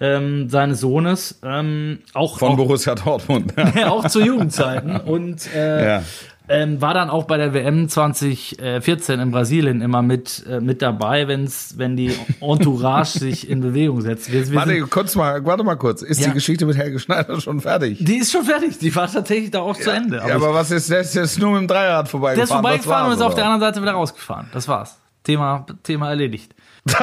Ähm, 0.00 0.48
seines 0.48 0.78
Sohnes, 0.78 1.40
ähm, 1.42 1.98
auch, 2.14 2.38
Von 2.38 2.52
auch, 2.52 2.56
Borussia 2.56 2.94
Dortmund. 2.94 3.52
ja, 3.74 3.88
auch 3.90 4.06
zu 4.06 4.20
Jugendzeiten 4.20 4.96
und 4.96 5.52
äh, 5.52 5.84
Ja. 5.96 6.02
Ähm, 6.48 6.80
war 6.80 6.94
dann 6.94 7.10
auch 7.10 7.24
bei 7.24 7.36
der 7.36 7.52
WM 7.54 7.88
2014 7.88 9.20
in 9.20 9.30
Brasilien 9.30 9.80
immer 9.82 10.02
mit, 10.02 10.44
äh, 10.48 10.60
mit 10.60 10.80
dabei, 10.82 11.28
wenn's, 11.28 11.74
wenn 11.76 11.96
die 11.96 12.14
Entourage 12.40 13.18
sich 13.18 13.48
in 13.50 13.60
Bewegung 13.60 14.00
setzt. 14.00 14.32
Wir, 14.32 14.48
wir 14.48 14.56
Warte, 14.56 14.70
sind, 14.74 14.90
kurz 14.90 15.14
mal, 15.14 15.44
warte 15.44 15.64
mal 15.64 15.76
kurz. 15.76 16.02
Ist 16.02 16.20
Ja. 16.20 16.28
die 16.28 16.34
Geschichte 16.34 16.64
mit 16.66 16.76
Helge 16.76 16.98
Schneider 16.98 17.40
schon 17.40 17.60
fertig? 17.60 17.98
die 18.04 18.16
ist 18.16 18.32
schon 18.32 18.44
fertig, 18.44 18.78
die 18.78 18.94
war 18.96 19.10
tatsächlich 19.10 19.50
da 19.50 19.60
auch 19.60 19.76
zu 19.76 19.90
Ende. 19.90 20.16
ja, 20.26 20.34
aber 20.34 20.54
was 20.54 20.70
ist, 20.70 20.90
der 20.90 21.00
ist 21.00 21.14
jetzt 21.14 21.38
nur 21.38 21.50
mit 21.52 21.60
dem 21.62 21.68
Dreirad 21.68 22.06
Der 22.06 22.10
vorbeigefahren? 22.10 22.44
ist 22.44 22.52
vorbeigefahren 22.52 23.06
und 23.08 23.12
ist 23.14 23.22
auf 23.22 23.34
der 23.34 23.44
anderen 23.44 23.60
Seite 23.60 23.82
wieder 23.82 23.92
rausgefahren. 23.92 24.48
Das 24.52 24.66
war's. 24.68 24.98
Thema, 25.24 25.66
Thema 25.82 26.08
erledigt. 26.08 26.54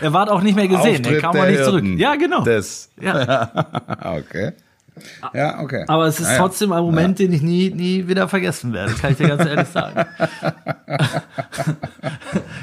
er 0.00 0.12
war 0.12 0.30
auch 0.30 0.40
nicht 0.42 0.56
mehr 0.56 0.66
gesehen. 0.68 0.96
Auftritt 0.96 1.06
er 1.06 1.20
kam 1.20 1.32
der 1.34 1.42
auch 1.42 1.46
nicht 1.46 1.64
zurück. 1.64 1.82
Hirten. 1.84 1.98
Ja, 1.98 2.16
genau. 2.16 2.42
Das. 2.44 2.90
Ja. 3.00 3.48
Okay. 4.18 4.52
Ja, 5.32 5.60
okay. 5.60 5.84
Aber 5.88 6.06
es 6.06 6.20
ist 6.20 6.26
Naja. 6.26 6.38
trotzdem 6.38 6.72
ein 6.72 6.82
Moment, 6.82 7.18
den 7.18 7.32
ich 7.32 7.42
nie, 7.42 7.70
nie 7.70 8.06
wieder 8.08 8.28
vergessen 8.28 8.72
werde. 8.72 8.92
Kann 8.94 9.12
ich 9.12 9.18
dir 9.18 9.28
ganz 9.28 9.44
ehrlich 9.44 9.68
sagen. 9.68 10.04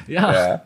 ja. 0.08 0.62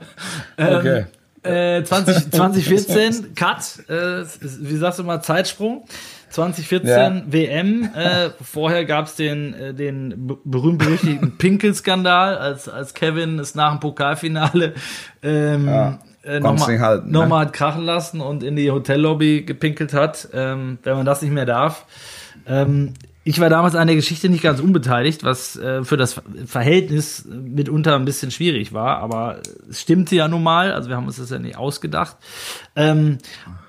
Ja. 0.57 0.77
Okay. 0.79 1.05
Äh, 1.43 1.83
20, 1.83 2.31
2014, 2.31 3.35
Cut, 3.35 3.87
äh, 3.87 4.23
wie 4.41 4.77
sagst 4.77 4.97
du 4.99 5.03
mal, 5.03 5.21
Zeitsprung. 5.21 5.85
2014 6.29 6.87
Ja. 6.89 7.21
WM. 7.27 7.89
Äh, 7.95 8.31
vorher 8.41 8.83
gab's 8.85 9.15
den, 9.15 9.53
äh, 9.53 9.73
den 9.73 10.27
be- 10.27 10.37
berühmt-berüchtigten 10.43 11.37
Pinkel-Skandal, 11.37 12.37
als, 12.37 12.67
als 12.67 12.93
Kevin 12.95 13.37
es 13.39 13.53
nach 13.55 13.71
dem 13.71 13.79
Pokalfinale 13.79 14.73
ähm, 15.23 15.67
Ja. 15.67 15.99
Äh, 16.25 16.39
nochmal 16.39 16.79
halten, 16.79 17.11
noch 17.11 17.23
ne? 17.23 17.27
mal 17.27 17.45
hat 17.45 17.53
krachen 17.53 17.83
lassen 17.83 18.21
und 18.21 18.43
in 18.43 18.55
die 18.55 18.71
Hotellobby 18.71 19.43
gepinkelt 19.43 19.93
hat, 19.93 20.29
ähm, 20.33 20.79
wenn 20.83 20.95
man 20.95 21.05
das 21.05 21.21
nicht 21.21 21.31
mehr 21.31 21.45
darf. 21.45 21.85
Ähm, 22.47 22.93
ich 23.27 23.39
war 23.39 23.49
damals 23.49 23.73
an 23.73 23.87
der 23.87 23.95
Geschichte 23.95 24.29
nicht 24.29 24.43
ganz 24.43 24.59
unbeteiligt, 24.59 25.23
was 25.23 25.55
äh, 25.55 25.83
für 25.83 25.97
das 25.97 26.21
Verhältnis 26.45 27.25
mitunter 27.25 27.95
ein 27.95 28.05
bisschen 28.05 28.29
schwierig 28.29 28.71
war, 28.71 28.99
aber 28.99 29.39
es 29.67 29.81
stimmte 29.81 30.15
ja 30.15 30.27
nun 30.27 30.43
mal, 30.43 30.71
also 30.71 30.89
wir 30.89 30.95
haben 30.95 31.07
uns 31.07 31.17
das 31.17 31.31
ja 31.31 31.39
nicht 31.39 31.57
ausgedacht. 31.57 32.17
Ähm, 32.75 33.17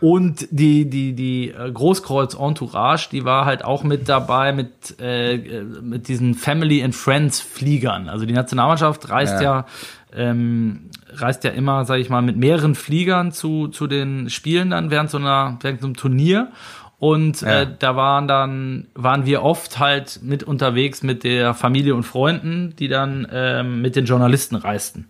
und 0.02 0.46
die, 0.50 0.90
die, 0.90 1.14
die 1.14 1.52
äh, 1.52 1.72
Großkreuz 1.72 2.34
Entourage, 2.34 3.08
die 3.10 3.24
war 3.24 3.46
halt 3.46 3.64
auch 3.64 3.82
mit 3.82 4.10
dabei 4.10 4.52
mit, 4.52 5.00
äh, 5.00 5.36
äh, 5.36 5.62
mit 5.62 6.08
diesen 6.08 6.34
Family 6.34 6.84
and 6.84 6.94
Friends 6.94 7.40
Fliegern. 7.40 8.10
Also 8.10 8.26
die 8.26 8.34
Nationalmannschaft 8.34 9.08
reist 9.08 9.40
ja, 9.40 9.42
Ja. 9.42 9.66
ähm, 10.14 10.90
reist 11.20 11.44
ja 11.44 11.50
immer, 11.50 11.84
sage 11.84 12.00
ich 12.00 12.10
mal, 12.10 12.22
mit 12.22 12.36
mehreren 12.36 12.74
Fliegern 12.74 13.32
zu, 13.32 13.68
zu 13.68 13.86
den 13.86 14.30
Spielen 14.30 14.70
dann 14.70 14.90
während 14.90 15.10
so 15.10 15.18
einer 15.18 15.58
während 15.60 15.80
so 15.80 15.86
einem 15.86 15.96
Turnier. 15.96 16.52
Und 16.98 17.42
Ja. 17.42 17.62
äh, 17.62 17.66
da 17.78 17.94
waren 17.96 18.26
dann 18.26 18.86
waren 18.94 19.26
wir 19.26 19.42
oft 19.42 19.78
halt 19.78 20.20
mit 20.22 20.42
unterwegs 20.44 21.02
mit 21.02 21.24
der 21.24 21.52
Familie 21.54 21.94
und 21.94 22.04
Freunden, 22.04 22.74
die 22.78 22.88
dann 22.88 23.26
ähm, 23.30 23.82
mit 23.82 23.96
den 23.96 24.06
Journalisten 24.06 24.56
reisten. 24.56 25.06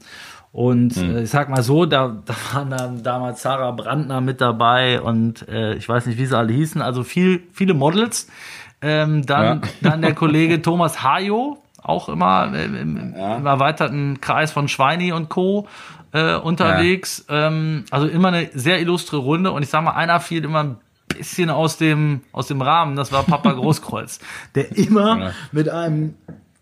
Und 0.53 0.97
äh, 0.97 1.23
ich 1.23 1.31
sag 1.31 1.49
mal 1.51 1.63
so, 1.63 1.85
da, 1.87 2.17
da 2.25 2.35
waren 2.55 2.71
dann 2.71 3.03
damals 3.03 3.43
Sarah 3.43 3.73
Brandner 3.73 4.21
mit 4.23 4.41
dabei 4.41 5.01
und 5.03 5.47
äh, 5.49 5.75
ich 5.75 5.87
weiß 5.89 6.07
nicht, 6.07 6.19
wie 6.19 6.25
sie 6.27 6.37
alle 6.37 6.53
hießen, 6.53 6.81
also 6.81 7.05
viel, 7.05 7.43
viele 7.53 7.75
Models. 7.75 8.29
Ähm, 8.81 9.25
dann, 9.27 9.61
Ja. 9.63 9.69
dann 9.83 10.03
der 10.03 10.15
Kollege 10.15 10.63
Thomas 10.63 11.03
Hajo, 11.03 11.59
auch 11.83 12.09
immer 12.09 12.47
im, 12.55 12.75
im, 12.75 12.97
im 13.15 13.47
erweiterten 13.47 14.21
Kreis 14.21 14.51
von 14.51 14.67
Schweini 14.69 15.13
und 15.13 15.29
Co. 15.29 15.69
Äh, 16.17 16.37
unterwegs. 16.37 17.25
Ähm, 17.29 17.85
also 17.91 18.07
immer 18.07 18.29
eine 18.29 18.49
sehr 18.55 18.81
illustre 18.81 19.17
Runde 19.19 19.53
und 19.53 19.63
ich 19.63 19.69
sag 19.69 19.83
mal, 19.85 19.93
einer 19.93 20.21
fiel 20.21 20.45
immer 20.45 20.63
ein 20.65 20.77
bisschen 21.09 21.51
aus 21.51 21.77
dem, 21.77 22.21
aus 22.33 22.47
dem 22.49 22.63
Rahmen, 22.63 22.97
das 22.97 23.13
war 23.13 23.23
Papa 23.23 23.53
Großkreuz, 23.53 24.19
der 24.55 24.77
immer 24.77 25.19
Ja. 25.19 25.31
mit 25.53 25.69
einem 25.69 26.15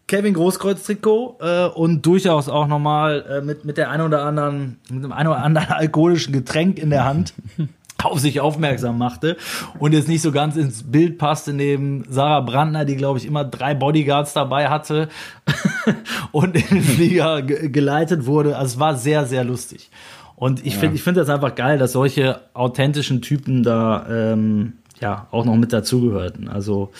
Kevin 0.06 0.34
Großkreuz-Trikot 0.34 1.38
äh, 1.40 1.66
und 1.68 2.04
durchaus 2.04 2.48
auch 2.48 2.66
nochmal 2.66 3.24
äh, 3.28 3.40
mit, 3.40 3.64
mit 3.64 3.78
der 3.78 3.90
ein 3.90 4.00
oder 4.02 4.24
anderen, 4.24 4.78
mit 4.90 5.02
dem 5.04 5.12
ein 5.12 5.26
oder 5.26 5.38
anderen 5.42 5.68
alkoholischen 5.70 6.32
Getränk 6.32 6.78
in 6.78 6.90
der 6.90 7.04
Hand 7.04 7.32
auf 8.04 8.20
sich 8.20 8.40
aufmerksam 8.40 8.98
machte 8.98 9.36
und 9.78 9.92
jetzt 9.92 10.08
nicht 10.08 10.22
so 10.22 10.32
ganz 10.32 10.56
ins 10.56 10.82
Bild 10.84 11.18
passte 11.18 11.52
neben 11.52 12.04
Sarah 12.08 12.40
Brandner, 12.40 12.84
die 12.84 12.96
glaube 12.96 13.18
ich 13.18 13.26
immer 13.26 13.44
drei 13.44 13.74
Bodyguards 13.74 14.32
dabei 14.32 14.68
hatte 14.68 15.08
und 16.32 16.56
in 16.56 16.68
den 16.68 16.82
Flieger 16.82 17.42
geleitet 17.42 18.26
wurde. 18.26 18.56
Also 18.56 18.74
es 18.74 18.80
war 18.80 18.96
sehr, 18.96 19.26
sehr 19.26 19.44
lustig. 19.44 19.90
Und 20.36 20.64
ich 20.66 20.74
ja. 20.74 20.80
finde 20.80 20.96
ich 20.96 21.02
finde 21.02 21.20
das 21.20 21.30
einfach 21.30 21.54
geil, 21.54 21.78
dass 21.78 21.92
solche 21.92 22.40
authentischen 22.54 23.22
Typen 23.22 23.62
da 23.62 24.06
ähm, 24.08 24.74
ja 25.00 25.26
auch 25.30 25.44
noch 25.44 25.56
mit 25.56 25.72
dazugehörten. 25.72 26.48
Also 26.48 26.90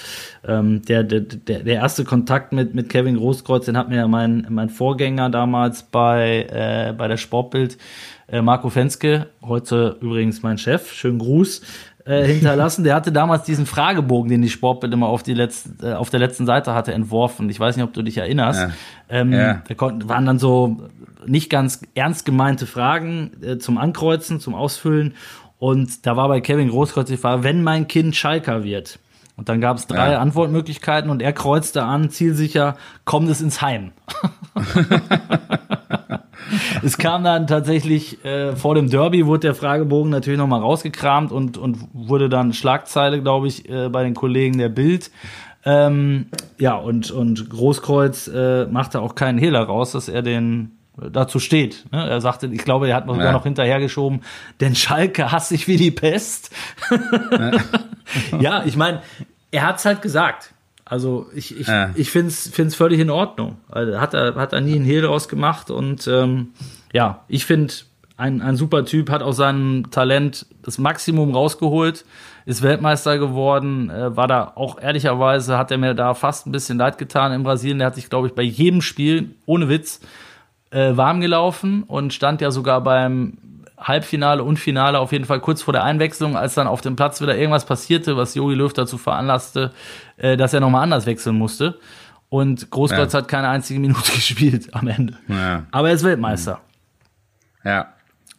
ähm, 0.47 0.83
der, 0.83 1.03
der, 1.05 1.21
der, 1.21 1.61
der 1.61 1.75
erste 1.75 2.05
Kontakt 2.05 2.53
mit, 2.53 2.75
mit 2.75 2.89
Kevin 2.89 3.17
Großkreuz, 3.17 3.67
den 3.67 3.77
hat 3.77 3.89
mir 3.89 3.97
ja 3.97 4.09
mein, 4.09 4.47
mein 4.51 4.69
Vorgänger 4.69 5.31
damals 5.31 5.85
bei, 5.85 6.47
äh, 6.51 6.95
bei 6.97 7.09
der 7.09 7.17
Sportbild 7.17 7.79
äh, 8.29 8.43
Marco 8.43 8.71
Fenske, 8.71 9.29
heute 9.43 9.97
übrigens 10.01 10.43
mein 10.43 10.59
Chef, 10.59 10.93
schönen 10.93 11.19
Gruß, 11.19 11.63
äh, 12.05 12.25
hinterlassen. 12.25 12.85
Der 12.85 12.95
hatte 12.95 13.13
damals 13.13 13.45
diesen 13.45 13.67
Fragebogen, 13.67 14.31
den 14.31 14.43
die 14.43 14.51
Sportbild 14.51 14.93
immer 14.93 15.09
auf, 15.09 15.23
die 15.23 15.35
letzte, 15.35 15.93
äh, 15.93 15.95
auf 15.95 16.11
der 16.11 16.21
letzten 16.21 16.47
Seite 16.47 16.75
hatte, 16.75 16.93
entworfen. 16.93 17.49
Ich 17.49 17.59
weiß 17.59 17.77
nicht, 17.77 17.85
ob 17.85 17.93
du 17.93 18.03
dich 18.03 18.19
erinnerst. 18.19 18.61
Ja. 18.61 18.71
Ähm, 19.09 19.33
ja. 19.33 19.63
Da 19.67 19.75
konnten, 19.75 20.09
waren 20.09 20.27
dann 20.27 20.39
so 20.39 20.77
nicht 21.27 21.49
ganz 21.49 21.81
ernst 21.95 22.25
gemeinte 22.25 22.67
Fragen 22.67 23.33
äh, 23.43 23.59
zum 23.59 23.79
Ankreuzen, 23.79 24.41
zum 24.41 24.55
Ausfüllen. 24.55 25.15
Und 25.59 26.05
da 26.05 26.17
war 26.17 26.29
bei 26.29 26.41
Kevin 26.41 26.69
Großkreuz 26.69 27.09
die 27.09 27.17
Frage, 27.17 27.43
wenn 27.43 27.63
mein 27.63 27.89
Kind 27.89 28.15
Schalker 28.17 28.65
wird. 28.65 28.99
Und 29.37 29.49
dann 29.49 29.61
gab 29.61 29.77
es 29.77 29.87
drei 29.87 30.13
ja. 30.13 30.21
Antwortmöglichkeiten 30.21 31.11
und 31.11 31.21
er 31.21 31.33
kreuzte 31.33 31.83
an, 31.83 32.11
zielsicher, 32.11 32.77
kommt 33.05 33.29
es 33.29 33.41
ins 33.41 33.61
Heim. 33.61 33.91
es 36.83 36.99
kam 36.99 37.25
dann 37.25 37.49
tatsächlich 37.49 38.25
äh, 38.25 38.55
vor 38.55 38.77
dem 38.77 38.89
Derby, 38.89 39.27
wurde 39.27 39.41
der 39.41 39.55
Fragebogen 39.55 40.11
natürlich 40.11 40.39
nochmal 40.39 40.61
rausgekramt 40.61 41.33
und, 41.33 41.59
und 41.59 41.79
wurde 41.93 42.29
dann 42.29 42.53
Schlagzeile, 42.53 43.23
glaube 43.23 43.49
ich, 43.49 43.69
äh, 43.69 43.89
bei 43.89 44.05
den 44.05 44.15
Kollegen 44.15 44.59
der 44.59 44.69
Bild. 44.69 45.11
Ähm, 45.65 46.27
ja, 46.59 46.77
und, 46.77 47.11
und 47.11 47.51
Großkreuz 47.51 48.29
äh, 48.29 48.67
machte 48.67 49.01
auch 49.01 49.17
keinen 49.17 49.39
Hehler 49.39 49.63
raus, 49.63 49.93
dass 49.93 50.09
er 50.09 50.23
den 50.23 50.79
dazu 50.97 51.41
steht. 51.41 51.87
Ne? 51.91 52.09
Er 52.09 52.21
sagte, 52.21 52.47
ich 52.47 52.65
glaube, 52.65 52.89
er 52.89 52.97
hat 52.97 53.07
sogar 53.07 53.25
ja. 53.25 53.33
noch 53.33 53.43
hinterhergeschoben, 53.43 54.21
denn 54.61 54.77
Schalke 54.77 55.33
hasst 55.33 55.49
sich 55.49 55.67
wie 55.67 55.77
die 55.77 55.91
Pest. 55.91 56.55
ja. 57.33 57.51
ja, 58.41 58.65
ich 58.65 58.77
meine, 58.77 59.03
er 59.51 59.67
hat's 59.67 59.85
halt 59.85 60.03
gesagt. 60.03 60.53
Also 60.85 61.29
ich, 61.35 61.59
ich, 61.59 61.67
ja. 61.67 61.91
ich 61.95 62.11
finde 62.11 62.29
es 62.29 62.75
völlig 62.75 63.01
in 63.01 63.11
Ordnung. 63.11 63.57
Also 63.69 64.01
hat 64.01 64.15
er, 64.15 64.35
hat 64.35 64.53
er 64.53 64.61
nie 64.61 64.75
einen 64.75 64.85
Hehl 64.85 65.03
draus 65.03 65.29
gemacht 65.29 65.71
und 65.71 66.07
ähm, 66.07 66.53
ja, 66.93 67.25
ich 67.29 67.47
finde, 67.47 67.73
ein, 68.17 68.43
ein 68.43 68.57
super 68.57 68.85
Typ, 68.85 69.11
hat 69.11 69.23
aus 69.23 69.37
seinem 69.37 69.91
Talent 69.91 70.47
das 70.63 70.79
Maximum 70.79 71.33
rausgeholt, 71.33 72.05
ist 72.47 72.63
Weltmeister 72.63 73.19
geworden, 73.19 73.91
äh, 73.91 74.17
war 74.17 74.29
da 74.29 74.53
auch 74.55 74.81
ehrlicherweise, 74.81 75.59
hat 75.59 75.71
er 75.71 75.79
mir 75.79 75.95
da 75.95 76.15
fast 76.15 76.47
ein 76.47 76.53
bisschen 76.53 76.79
leid 76.79 76.99
getan 76.99 77.33
in 77.33 77.43
Brasilien. 77.43 77.79
Der 77.79 77.87
hat 77.87 77.97
sich, 77.97 78.11
glaube 78.11 78.29
ich, 78.29 78.35
bei 78.35 78.43
jedem 78.43 78.83
Spiel, 78.83 79.35
ohne 79.47 79.69
Witz, 79.69 80.01
äh, 80.71 80.97
warm 80.97 81.21
gelaufen 81.21 81.83
und 81.85 82.13
stand 82.13 82.41
ja 82.41 82.51
sogar 82.51 82.83
beim 82.83 83.39
Halbfinale 83.79 84.43
und 84.43 84.59
Finale 84.59 84.99
auf 84.99 85.13
jeden 85.13 85.25
Fall 85.25 85.41
kurz 85.41 85.63
vor 85.63 85.73
der 85.73 85.85
Einwechslung, 85.85 86.37
als 86.37 86.55
dann 86.55 86.67
auf 86.67 86.81
dem 86.81 86.97
Platz 86.97 87.21
wieder 87.21 87.37
irgendwas 87.37 87.67
passierte, 87.67 88.17
was 88.17 88.35
Jogi 88.35 88.55
Löw 88.55 88.73
dazu 88.73 88.99
veranlasste, 88.99 89.73
äh, 90.17 90.37
dass 90.37 90.53
er 90.55 90.61
nochmal 90.61 90.83
anders 90.83 91.07
wechseln 91.07 91.37
musste. 91.37 91.79
Und 92.29 92.71
Großkreuz 92.71 93.13
ja. 93.13 93.21
hat 93.21 93.29
keine 93.29 93.49
einzige 93.49 93.81
Minute 93.81 94.13
gespielt 94.15 94.75
am 94.75 94.89
Ende. 94.89 95.19
Ja. 95.29 95.67
Aber 95.71 95.89
er 95.89 95.95
ist 95.95 96.05
Weltmeister. 96.05 96.61
Ja. 97.65 97.95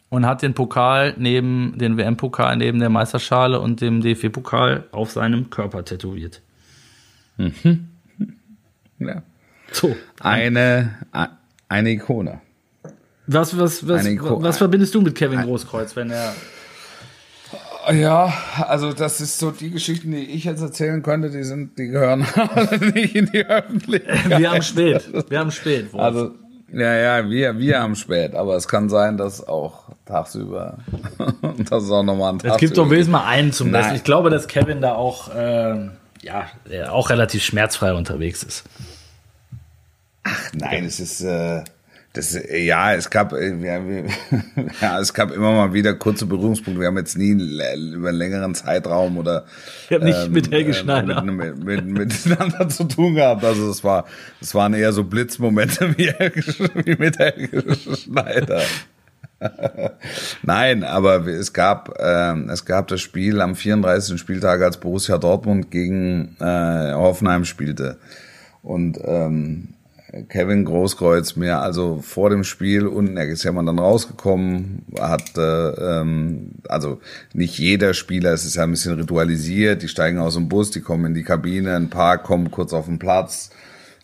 Und 0.08 0.24
hat 0.24 0.42
den 0.42 0.54
Pokal 0.54 1.14
neben, 1.18 1.76
den 1.78 1.96
WM-Pokal 1.96 2.56
neben 2.56 2.78
der 2.78 2.90
Meisterschale 2.90 3.60
und 3.60 3.80
dem 3.80 4.00
DFB-Pokal 4.00 4.84
auf 4.92 5.10
seinem 5.10 5.50
Körper 5.50 5.84
tätowiert. 5.84 6.42
Mhm. 7.36 7.88
Ja. 8.98 9.22
So. 9.72 9.94
Eine, 10.20 10.94
eine 11.68 11.90
Ikone. 11.90 12.40
Was, 13.26 13.58
was, 13.58 13.86
was, 13.86 14.06
was 14.06 14.58
verbindest 14.58 14.94
du 14.94 15.00
mit 15.00 15.14
Kevin 15.14 15.42
Großkreuz, 15.42 15.96
wenn 15.96 16.10
er. 16.10 16.34
Ja, 17.92 18.32
also 18.66 18.92
das 18.92 19.20
ist 19.20 19.38
so 19.38 19.52
die 19.52 19.70
Geschichten, 19.70 20.10
die 20.10 20.24
ich 20.24 20.44
jetzt 20.44 20.60
erzählen 20.60 21.02
könnte, 21.02 21.30
die 21.30 21.44
sind, 21.44 21.78
die 21.78 21.86
gehören 21.86 22.26
nicht 22.94 23.14
in 23.14 23.26
die 23.26 23.46
Öffentlichkeit. 23.46 24.38
Wir 24.40 24.50
haben 24.50 24.62
spät. 24.62 25.08
Wir 25.28 25.38
haben 25.38 25.52
spät. 25.52 25.92
Wolf. 25.92 26.02
Also 26.02 26.34
ja, 26.72 26.94
ja, 26.94 27.30
wir, 27.30 27.58
wir 27.58 27.80
haben 27.80 27.94
spät, 27.94 28.34
aber 28.34 28.56
es 28.56 28.66
kann 28.66 28.88
sein, 28.88 29.16
dass 29.16 29.46
auch 29.46 29.84
tagsüber, 30.04 30.78
das 31.70 31.84
ist 31.84 31.90
auch 31.90 32.02
nochmal 32.02 32.32
ein 32.32 32.38
Tag. 32.40 32.52
Es 32.52 32.58
gibt 32.58 32.76
doch 32.76 32.90
wenigstens 32.90 33.12
mal 33.12 33.24
einen 33.24 33.52
zum 33.52 33.70
Besten. 33.70 33.94
Ich 33.94 34.04
glaube, 34.04 34.30
dass 34.30 34.48
Kevin 34.48 34.80
da 34.80 34.94
auch, 34.94 35.32
äh, 35.34 35.88
ja, 36.22 36.46
auch 36.90 37.10
relativ 37.10 37.44
schmerzfrei 37.44 37.94
unterwegs 37.94 38.42
ist. 38.42 38.64
Ach 40.24 40.50
nein, 40.54 40.84
es 40.84 40.98
ist, 40.98 41.20
äh, 41.20 41.62
das, 42.16 42.38
ja, 42.50 42.94
es 42.94 43.10
gab, 43.10 43.32
äh, 43.32 43.54
ja, 43.56 43.80
ja, 44.80 45.00
es 45.00 45.12
gab 45.12 45.30
immer 45.32 45.52
mal 45.52 45.72
wieder 45.72 45.94
kurze 45.94 46.26
Berührungspunkte. 46.26 46.80
Wir 46.80 46.88
haben 46.88 46.96
jetzt 46.96 47.18
nie 47.18 47.30
über 47.30 48.08
einen 48.08 48.16
längeren 48.16 48.54
Zeitraum 48.54 49.18
oder 49.18 49.44
ich 49.88 49.94
habe 49.94 50.04
nicht 50.04 50.24
ähm, 50.24 50.32
mit 50.32 50.50
Helge 50.50 50.70
äh, 50.70 50.74
Schneider 50.74 51.22
mit, 51.22 51.58
mit, 51.58 51.84
mit, 51.84 51.98
miteinander 51.98 52.68
zu 52.68 52.84
tun 52.84 53.14
gehabt. 53.14 53.44
Also 53.44 53.68
es 53.70 53.84
war, 53.84 54.06
es 54.40 54.54
waren 54.54 54.72
eher 54.74 54.92
so 54.92 55.04
Blitzmomente 55.04 55.94
wie, 55.98 56.12
wie 56.84 56.96
mit 56.96 57.18
Helge 57.18 57.76
Schneider. 57.96 58.62
Nein, 60.42 60.82
aber 60.82 61.26
es 61.26 61.52
gab, 61.52 61.98
äh, 61.98 62.34
es 62.50 62.64
gab 62.64 62.88
das 62.88 63.02
Spiel 63.02 63.40
am 63.40 63.54
34. 63.54 64.18
Spieltag, 64.18 64.62
als 64.62 64.78
Borussia 64.78 65.18
Dortmund 65.18 65.70
gegen 65.70 66.36
äh, 66.40 66.92
Hoffenheim 66.94 67.44
spielte. 67.44 67.98
Und 68.62 68.98
ähm, 69.04 69.75
Kevin 70.28 70.64
Großkreuz 70.64 71.36
mir 71.36 71.60
also 71.60 72.00
vor 72.00 72.30
dem 72.30 72.44
Spiel 72.44 72.86
unten, 72.86 73.16
er 73.16 73.26
ist 73.26 73.44
ja 73.44 73.52
mal 73.52 73.64
dann 73.64 73.78
rausgekommen, 73.78 74.84
hat 74.98 75.36
äh, 75.36 75.68
ähm, 76.00 76.52
also 76.68 77.00
nicht 77.32 77.58
jeder 77.58 77.94
Spieler, 77.94 78.32
es 78.32 78.44
ist 78.44 78.56
ja 78.56 78.62
ein 78.62 78.70
bisschen 78.70 78.94
ritualisiert, 78.94 79.82
die 79.82 79.88
steigen 79.88 80.18
aus 80.18 80.34
dem 80.34 80.48
Bus, 80.48 80.70
die 80.70 80.80
kommen 80.80 81.06
in 81.06 81.14
die 81.14 81.22
Kabine, 81.22 81.76
ein 81.76 81.90
paar 81.90 82.18
kommen 82.18 82.50
kurz 82.50 82.72
auf 82.72 82.86
den 82.86 82.98
Platz, 82.98 83.50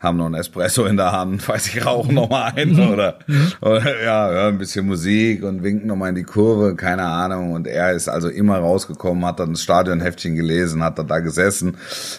haben 0.03 0.19
noch 0.19 0.27
ein 0.27 0.35
Espresso 0.35 0.85
in 0.85 0.97
der 0.97 1.13
Hand, 1.13 1.49
weiß 1.49 1.69
ich, 1.69 1.87
rauchen 1.87 2.15
noch 2.15 2.29
mal 2.29 2.53
ein 2.55 2.79
oder, 2.79 3.19
oder 3.61 4.05
ja, 4.05 4.29
hören 4.29 4.55
ein 4.55 4.59
bisschen 4.59 4.87
Musik 4.87 5.43
und 5.45 5.63
winken 5.63 5.87
noch 5.87 5.97
mal 5.97 6.11
in 6.11 6.17
die 6.17 6.25
Kurve, 6.25 6.75
keine 6.75 7.05
Ahnung. 7.05 7.53
Und 7.53 7.67
er 7.67 7.93
ist 7.93 8.09
also 8.09 8.29
immer 8.29 8.59
rausgekommen, 8.59 9.25
hat 9.25 9.41
dann 9.41 9.53
das 9.53 9.63
Stadionheftchen 9.63 10.35
gelesen, 10.35 10.83
hat 10.83 10.99
dann 10.99 11.07
da 11.07 11.21
gesessen 11.21 11.77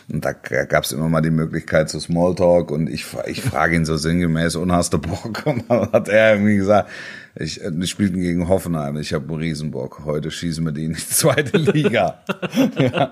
und 0.09 0.25
da 0.25 0.31
gab 0.31 0.86
es 0.86 0.91
immer 0.91 1.09
mal 1.09 1.21
die 1.21 1.29
Möglichkeit 1.29 1.89
zu 1.89 1.99
Smalltalk 1.99 2.71
und 2.71 2.89
ich, 2.89 3.05
ich 3.27 3.41
frage 3.41 3.75
ihn 3.75 3.86
so 3.86 3.97
sinngemäß, 3.97 4.55
und 4.63 4.71
hast 4.71 4.93
du 4.93 4.97
Bock? 4.97 5.43
Und 5.45 5.69
dann 5.69 5.91
hat 5.91 6.07
er 6.07 6.34
irgendwie 6.34 6.55
gesagt, 6.55 6.89
ich, 7.36 7.61
die 7.63 7.88
spielten 7.88 8.19
gegen 8.19 8.47
Hoffenheim. 8.47 8.97
Ich 8.97 9.13
habe 9.13 9.27
einen 9.27 9.39
Riesenbock. 9.39 10.05
Heute 10.05 10.31
schießen 10.31 10.63
wir 10.63 10.71
die 10.71 10.86
in 10.86 10.93
die 10.93 11.07
zweite 11.07 11.57
Liga. 11.57 12.19
ja. 12.79 13.09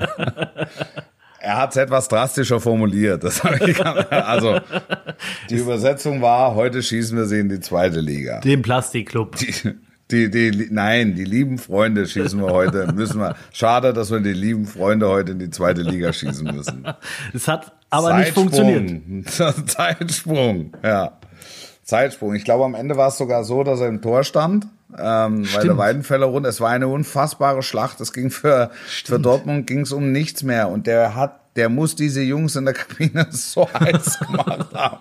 Er 1.42 1.58
hat 1.58 1.72
es 1.72 1.78
etwas 1.78 2.08
drastischer 2.08 2.60
formuliert. 2.60 3.24
also 4.12 4.60
die 5.50 5.56
Übersetzung 5.56 6.22
war: 6.22 6.56
Heute 6.56 6.84
schießen 6.84 7.18
wir 7.18 7.26
sie 7.26 7.40
in 7.40 7.50
die 7.50 7.60
zweite 7.60 8.00
Liga. 8.00 8.40
Den 8.42 8.62
Plastikclub. 8.62 9.36
Die, 10.12 10.30
die, 10.30 10.68
nein, 10.70 11.16
die 11.16 11.24
lieben 11.24 11.58
Freunde 11.58 12.06
schießen 12.06 12.40
wir 12.42 12.52
heute. 12.52 12.92
Müssen 12.94 13.22
wir. 13.22 13.36
Schade, 13.54 13.94
dass 13.94 14.12
wir 14.12 14.20
die 14.20 14.34
lieben 14.34 14.66
Freunde 14.66 15.08
heute 15.08 15.32
in 15.32 15.40
die 15.40 15.50
zweite 15.50 15.84
Liga 15.84 16.12
schießen 16.12 16.54
müssen. 16.54 16.86
Es 17.34 17.48
hat 17.48 17.72
aber 17.90 18.10
Zeitsprung. 18.10 18.46
nicht 18.46 18.56
funktioniert. 18.56 19.30
Zeitsprung, 19.70 20.74
ja. 20.84 21.18
Zeitsprung. 21.84 22.36
Ich 22.36 22.44
glaube, 22.44 22.66
am 22.66 22.76
Ende 22.76 22.98
war 22.98 23.08
es 23.08 23.18
sogar 23.18 23.46
so, 23.46 23.64
dass 23.64 23.80
er 23.80 23.88
im 23.88 24.02
Tor 24.02 24.24
stand 24.26 24.68
ähm, 24.98 25.48
weil 25.54 25.64
der 25.64 25.78
Weidenfeller 25.78 26.26
rund, 26.26 26.46
es 26.46 26.60
war 26.62 26.70
eine 26.70 26.88
unfassbare 26.88 27.64
Schlacht. 27.64 28.02
Es 28.02 28.14
ging 28.14 28.30
für, 28.30 28.72
für 29.06 29.20
Dortmund 29.20 29.68
ging 29.68 29.82
es 29.82 29.92
um 29.92 30.12
nichts 30.12 30.44
mehr. 30.44 30.70
Und 30.70 30.88
der 30.88 31.16
hat, 31.16 31.40
der 31.56 31.70
muss 31.70 31.96
diese 31.96 32.22
Jungs 32.22 32.56
in 32.56 32.66
der 32.66 32.74
Kabine 32.74 33.28
so 33.32 33.68
heiß 33.74 34.20
gemacht 34.20 34.74
haben. 34.74 34.98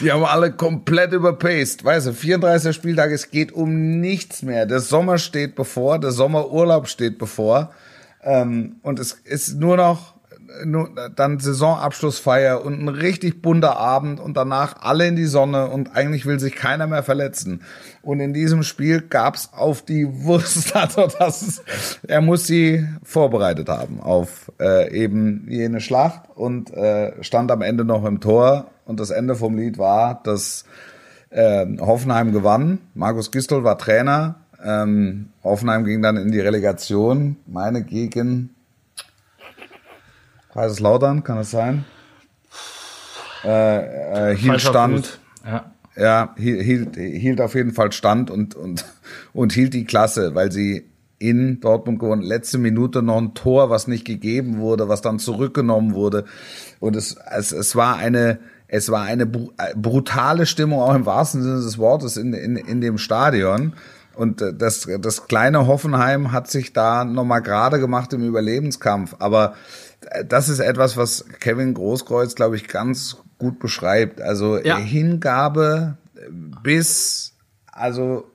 Die 0.00 0.10
haben 0.10 0.24
alle 0.24 0.52
komplett 0.52 1.12
überpaced. 1.12 1.84
Weißt 1.84 2.08
du, 2.08 2.12
34 2.12 2.74
Spieltage, 2.74 3.14
es 3.14 3.30
geht 3.30 3.52
um 3.52 4.00
nichts 4.00 4.42
mehr. 4.42 4.66
Der 4.66 4.80
Sommer 4.80 5.18
steht 5.18 5.54
bevor, 5.54 5.98
der 5.98 6.10
Sommerurlaub 6.10 6.88
steht 6.88 7.18
bevor. 7.18 7.70
Ähm, 8.22 8.76
und 8.82 8.98
es 8.98 9.12
ist 9.12 9.54
nur 9.60 9.76
noch 9.76 10.13
dann 11.16 11.38
Saisonabschlussfeier 11.38 12.64
und 12.64 12.80
ein 12.80 12.88
richtig 12.88 13.42
bunter 13.42 13.76
Abend 13.76 14.20
und 14.20 14.36
danach 14.36 14.76
alle 14.80 15.06
in 15.06 15.16
die 15.16 15.24
Sonne 15.24 15.68
und 15.68 15.96
eigentlich 15.96 16.26
will 16.26 16.38
sich 16.38 16.54
keiner 16.54 16.86
mehr 16.86 17.02
verletzen. 17.02 17.62
Und 18.02 18.20
in 18.20 18.34
diesem 18.34 18.62
Spiel 18.62 19.00
gab's 19.00 19.50
auf 19.52 19.82
die 19.82 20.06
Wurst, 20.24 20.74
also 20.76 21.08
das 21.18 21.42
ist, 21.42 21.62
er 22.06 22.20
muss 22.20 22.46
sie 22.46 22.86
vorbereitet 23.02 23.68
haben 23.68 24.00
auf 24.00 24.52
äh, 24.60 24.92
eben 24.92 25.46
jene 25.48 25.80
Schlacht 25.80 26.22
und 26.34 26.72
äh, 26.72 27.22
stand 27.22 27.50
am 27.50 27.62
Ende 27.62 27.84
noch 27.84 28.04
im 28.04 28.20
Tor 28.20 28.70
und 28.84 29.00
das 29.00 29.10
Ende 29.10 29.34
vom 29.34 29.56
Lied 29.56 29.78
war, 29.78 30.20
dass 30.22 30.64
äh, 31.30 31.66
Hoffenheim 31.80 32.32
gewann. 32.32 32.78
Markus 32.94 33.30
Gistol 33.30 33.64
war 33.64 33.78
Trainer. 33.78 34.36
Ähm, 34.64 35.30
Hoffenheim 35.42 35.84
ging 35.84 36.00
dann 36.00 36.16
in 36.16 36.30
die 36.30 36.40
Relegation. 36.40 37.36
Meine 37.46 37.82
gegen 37.82 38.54
Kaiserslautern, 40.54 41.24
kann 41.24 41.38
es 41.38 41.50
sein? 41.50 41.84
Äh, 43.44 44.30
äh, 44.30 44.36
hielt 44.36 44.60
Stand. 44.60 45.18
Ja. 45.44 45.70
Ja, 45.96 46.34
hielt, 46.36 46.96
hielt 46.96 47.40
auf 47.40 47.54
jeden 47.54 47.72
Fall 47.72 47.92
Stand 47.92 48.28
und, 48.28 48.56
und, 48.56 48.84
und 49.32 49.52
hielt 49.52 49.74
die 49.74 49.84
Klasse, 49.84 50.34
weil 50.34 50.50
sie 50.50 50.90
in 51.18 51.60
Dortmund 51.60 52.00
gewonnen. 52.00 52.22
Letzte 52.22 52.58
Minute 52.58 53.02
noch 53.02 53.18
ein 53.18 53.34
Tor, 53.34 53.70
was 53.70 53.86
nicht 53.86 54.04
gegeben 54.04 54.58
wurde, 54.58 54.88
was 54.88 55.02
dann 55.02 55.20
zurückgenommen 55.20 55.94
wurde. 55.94 56.24
Und 56.80 56.96
es, 56.96 57.16
es, 57.30 57.52
es 57.52 57.76
war 57.76 57.96
eine, 57.96 58.40
es 58.66 58.90
war 58.90 59.02
eine 59.02 59.24
äh, 59.24 59.74
brutale 59.76 60.46
Stimmung, 60.46 60.80
auch 60.80 60.94
im 60.94 61.06
wahrsten 61.06 61.42
Sinne 61.42 61.62
des 61.62 61.78
Wortes, 61.78 62.16
in, 62.16 62.32
in, 62.32 62.56
in 62.56 62.80
dem 62.80 62.98
Stadion. 62.98 63.74
Und 64.16 64.42
äh, 64.42 64.52
das, 64.52 64.88
das 65.00 65.26
kleine 65.26 65.66
Hoffenheim 65.66 66.32
hat 66.32 66.50
sich 66.50 66.72
da 66.72 67.04
nochmal 67.04 67.42
gerade 67.42 67.78
gemacht 67.78 68.12
im 68.12 68.22
Überlebenskampf. 68.26 69.16
Aber 69.18 69.54
das 70.26 70.48
ist 70.48 70.60
etwas, 70.60 70.96
was 70.96 71.24
Kevin 71.40 71.74
Großkreuz, 71.74 72.34
glaube 72.34 72.56
ich, 72.56 72.68
ganz 72.68 73.16
gut 73.38 73.58
beschreibt. 73.58 74.20
Also 74.20 74.58
ja. 74.58 74.76
Hingabe 74.76 75.96
bis, 76.62 77.34
also 77.66 78.30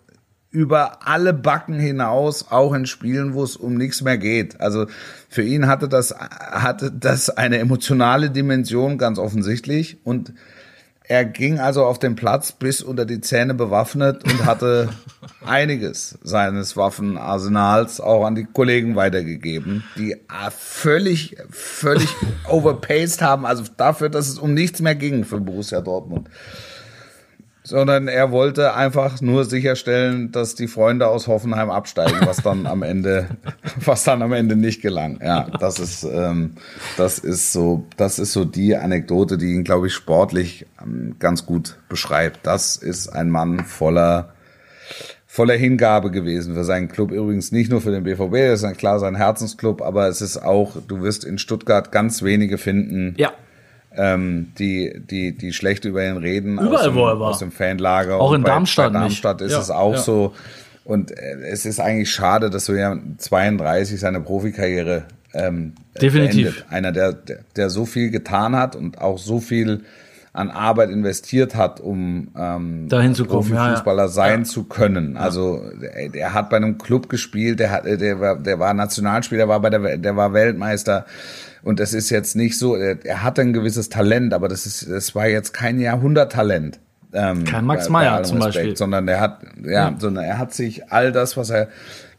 über 0.52 1.08
alle 1.08 1.34
Backen 1.34 1.80
hinaus, 1.80 2.48
auch 2.50 2.74
in 2.74 2.88
Spielen, 2.88 3.34
wo 3.34 3.44
es 3.44 3.56
um 3.56 3.76
nichts 3.76 4.02
mehr 4.02 4.18
geht. 4.18 4.60
Also 4.62 4.88
für 5.30 5.44
ihn 5.44 5.68
hatte 5.68 5.88
das, 5.88 6.16
hatte 6.18 6.92
das 6.92 7.30
eine 7.30 7.60
emotionale 7.60 8.32
Dimension, 8.32 8.98
ganz 8.98 9.20
offensichtlich. 9.20 9.98
Und 10.04 10.34
er 11.10 11.26
ging 11.26 11.60
also 11.60 11.86
auf 11.86 11.98
den 11.98 12.16
Platz 12.16 12.52
bis 12.52 12.84
unter 12.84 13.04
die 13.04 13.20
Zähne 13.20 13.56
bewaffnet 13.56 14.24
und 14.24 14.46
hatte 14.46 14.90
einiges 15.46 16.20
seines 16.22 16.78
Waffenarsenals 16.78 18.00
auch 18.00 18.26
an 18.26 18.36
die 18.36 18.46
Kollegen 18.46 18.96
weitergegeben, 18.96 19.84
die 19.98 20.16
völlig, 20.52 21.36
völlig 21.50 22.10
overpaced 22.48 23.24
haben. 23.24 23.48
Also 23.48 23.64
dafür, 23.76 24.10
dass 24.10 24.30
es 24.30 24.38
um 24.38 24.54
nichts 24.54 24.82
mehr 24.82 24.94
ging 24.94 25.26
für 25.26 25.40
Borussia 25.40 25.82
Dortmund 25.82 26.30
sondern 27.70 28.08
er 28.08 28.32
wollte 28.32 28.74
einfach 28.74 29.22
nur 29.22 29.46
sicherstellen, 29.46 30.32
dass 30.32 30.56
die 30.56 30.68
Freunde 30.68 31.08
aus 31.08 31.28
Hoffenheim 31.28 31.70
absteigen, 31.70 32.18
was 32.26 32.38
dann 32.38 32.66
am 32.66 32.82
Ende, 32.82 33.28
was 33.86 34.04
dann 34.04 34.22
am 34.24 34.34
Ende 34.34 34.56
nicht 34.56 34.82
gelang. 34.82 35.20
Ja, 35.24 35.48
das 35.60 35.80
ist, 35.80 36.04
ähm, 36.04 36.56
das 36.98 37.20
ist 37.20 37.54
so, 37.54 37.86
das 37.96 38.18
ist 38.18 38.34
so 38.34 38.44
die 38.44 38.76
Anekdote, 38.76 39.38
die 39.38 39.54
ihn, 39.54 39.64
glaube 39.64 39.88
ich, 39.88 39.94
sportlich 39.94 40.66
ähm, 40.82 41.16
ganz 41.20 41.46
gut 41.46 41.78
beschreibt. 41.88 42.40
Das 42.44 42.76
ist 42.76 43.10
ein 43.10 43.30
Mann 43.30 43.66
voller 43.66 44.34
voller 45.32 45.54
Hingabe 45.54 46.10
gewesen 46.10 46.56
für 46.56 46.64
seinen 46.64 46.88
Club. 46.88 47.12
Übrigens 47.12 47.52
nicht 47.52 47.70
nur 47.70 47.82
für 47.82 47.92
den 47.92 48.04
BVB, 48.04 48.34
das 48.50 48.64
ist 48.64 48.78
klar 48.80 49.00
sein 49.00 49.14
Herzensclub, 49.14 49.84
aber 49.84 50.08
es 50.08 50.22
ist 50.22 50.38
auch, 50.38 50.78
du 50.88 51.04
wirst 51.04 51.24
in 51.24 51.38
Stuttgart 51.38 51.92
ganz 51.92 52.24
wenige 52.24 52.58
finden, 52.58 53.14
ja 53.16 53.32
ähm, 54.00 54.54
die, 54.58 54.94
die, 55.10 55.36
die 55.36 55.52
schlecht 55.52 55.84
über 55.84 56.08
ihn 56.08 56.16
reden. 56.16 56.54
Überall, 56.54 56.76
aus 56.76 56.84
dem, 56.84 56.96
wo 56.96 57.08
er 57.08 57.20
war. 57.20 57.30
Aus 57.32 57.40
dem 57.40 57.52
Fanlager. 57.52 58.20
Auch 58.20 58.32
in 58.32 58.44
bei, 58.44 58.50
Darmstadt. 58.50 58.94
Bei 58.94 59.00
Darmstadt 59.00 59.42
nicht. 59.42 59.48
ist 59.48 59.54
ja, 59.54 59.60
es 59.60 59.70
auch 59.70 59.94
ja. 59.94 60.00
so. 60.00 60.34
Und 60.86 61.12
äh, 61.12 61.36
es 61.52 61.66
ist 61.66 61.82
eigentlich 61.82 62.10
schade, 62.10 62.50
dass 62.50 62.66
so 62.66 62.74
ja 62.74 62.98
32 63.18 64.00
seine 64.00 64.22
Profikarriere 64.22 65.04
ähm, 65.34 65.74
Definitiv. 66.02 66.46
Beendet. 66.46 66.66
Einer, 66.70 66.92
der, 66.94 67.12
der, 67.12 67.40
der 67.58 67.70
so 67.70 67.86
viel 67.86 68.10
getan 68.10 68.56
hat 68.56 68.78
und 68.78 69.00
auch 69.00 69.18
so 69.18 69.42
viel 69.42 69.84
an 70.32 70.50
Arbeit 70.50 70.92
investiert 70.92 71.56
hat, 71.56 71.82
um 71.82 72.30
ähm, 72.38 72.88
dahin 72.88 73.16
zu 73.16 73.26
kommen, 73.26 73.50
Profifußballer 73.50 74.04
ja, 74.04 74.08
ja. 74.08 74.14
sein 74.14 74.40
ja. 74.40 74.46
zu 74.46 74.64
können. 74.64 75.18
Also 75.18 75.62
der, 75.82 76.10
der, 76.10 76.34
hat 76.34 76.50
bei 76.50 76.58
einem 76.58 76.78
Club 76.78 77.10
gespielt, 77.10 77.60
der 77.60 77.72
hat, 77.72 77.86
der 77.86 78.20
war, 78.22 78.38
der 78.38 78.60
war 78.60 78.74
Nationalspieler, 78.74 79.50
war 79.50 79.60
bei 79.60 79.70
der, 79.70 79.98
der 79.98 80.16
war 80.16 80.32
Weltmeister. 80.32 81.06
Und 81.64 81.80
es 81.80 81.94
ist 81.94 82.10
jetzt 82.10 82.36
nicht 82.36 82.58
so, 82.58 82.76
er, 82.76 83.04
er 83.06 83.24
hatte 83.24 83.42
ein 83.42 83.54
gewisses 83.54 83.90
Talent, 83.90 84.34
aber 84.34 84.48
das 84.48 84.66
ist, 84.66 84.90
das 84.90 85.14
war 85.16 85.28
jetzt 85.28 85.54
kein 85.54 85.80
Jahrhunderttalent. 85.80 86.80
Ähm, 87.12 87.44
kein 87.44 87.66
Max 87.66 87.90
Meyer 87.90 88.24
zum 88.24 88.38
Respekt, 88.38 88.56
Beispiel. 88.56 88.78
Sondern 88.78 89.08
er 89.08 89.20
hat, 89.20 89.42
ja, 89.64 89.72
ja, 89.72 89.96
sondern 89.98 90.24
er 90.24 90.38
hat 90.38 90.54
sich 90.54 90.92
all 90.92 91.12
das, 91.12 91.38
was 91.38 91.50
er, 91.50 91.70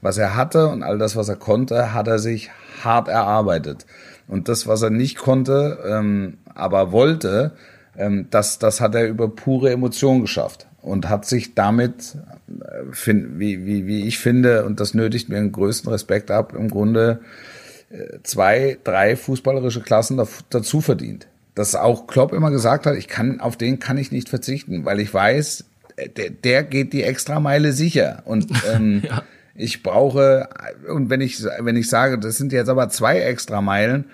was 0.01 0.19
er 0.19 0.37
hatte 0.37 0.69
und 0.69 0.83
all 0.83 0.99
das, 0.99 1.17
was 1.17 1.29
er 1.29 1.37
konnte, 1.37 1.95
hat 1.95 2.09
er 2.09 2.19
sich 2.19 2.51
hart 2.83 3.09
erarbeitet. 3.09 3.87
Und 4.27 4.49
das, 4.49 4.67
was 4.67 4.83
er 4.83 4.91
nicht 4.91 5.17
konnte, 5.17 5.79
ähm, 5.87 6.39
aber 6.55 6.93
wollte, 6.93 7.53
ähm, 7.97 8.27
das, 8.31 8.59
das 8.59 8.81
hat 8.81 8.95
er 8.95 9.09
über 9.09 9.29
pure 9.29 9.71
Emotion 9.71 10.21
geschafft 10.21 10.67
und 10.83 11.09
hat 11.09 11.25
sich 11.25 11.55
damit, 11.55 12.17
äh, 12.49 12.93
find, 12.93 13.39
wie, 13.39 13.67
wie, 13.67 13.87
wie 13.87 14.07
ich 14.07 14.19
finde, 14.19 14.65
und 14.65 14.81
das 14.81 14.95
nötigt 14.95 15.29
mir 15.29 15.37
den 15.37 15.53
größten 15.53 15.91
Respekt 15.91 16.31
ab, 16.31 16.55
im 16.57 16.69
Grunde 16.69 17.21
zwei, 18.23 18.79
drei 18.85 19.17
fußballerische 19.17 19.81
Klassen 19.81 20.21
dazu 20.51 20.81
verdient. 20.81 21.27
Dass 21.55 21.75
auch 21.75 22.07
Klopp 22.07 22.33
immer 22.33 22.51
gesagt 22.51 22.87
hat, 22.87 22.97
ich 22.97 23.09
kann, 23.09 23.41
auf 23.41 23.57
den 23.57 23.81
kann 23.81 23.99
ich 23.99 24.13
nicht 24.13 24.29
verzichten, 24.29 24.85
weil 24.85 25.01
ich 25.01 25.13
weiß, 25.13 25.65
der, 26.17 26.31
der 26.31 26.63
geht 26.63 26.93
die 26.93 27.03
Extrameile 27.03 27.73
sicher. 27.73 28.23
Und 28.25 28.51
ähm, 28.73 29.03
ja. 29.05 29.23
ich 29.55 29.83
brauche, 29.83 30.49
und 30.89 31.11
wenn 31.11 31.21
ich, 31.21 31.43
wenn 31.59 31.77
ich 31.77 31.89
sage, 31.89 32.19
das 32.19 32.37
sind 32.37 32.53
jetzt 32.53 32.69
aber 32.69 32.89
zwei 32.89 33.21
Extrameilen, 33.21 34.07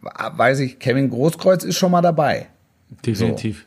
weiß 0.00 0.60
ich, 0.60 0.78
Kevin 0.78 1.10
Großkreuz 1.10 1.64
ist 1.64 1.76
schon 1.76 1.92
mal 1.92 2.02
dabei. 2.02 2.46
Definitiv. 3.04 3.66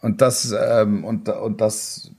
So. 0.00 0.06
Und 0.06 0.20
das, 0.20 0.54
ähm, 0.56 1.04
und, 1.04 1.28
und 1.28 1.60
das, 1.60 2.10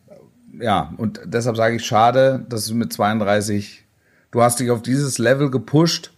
ja, 0.59 0.93
und 0.97 1.21
deshalb 1.25 1.55
sage 1.55 1.75
ich, 1.75 1.85
schade, 1.85 2.45
dass 2.49 2.65
es 2.65 2.73
mit 2.73 2.91
32 2.91 3.85
du 4.31 4.41
hast 4.41 4.59
dich 4.59 4.71
auf 4.71 4.81
dieses 4.81 5.17
Level 5.17 5.49
gepusht 5.49 6.11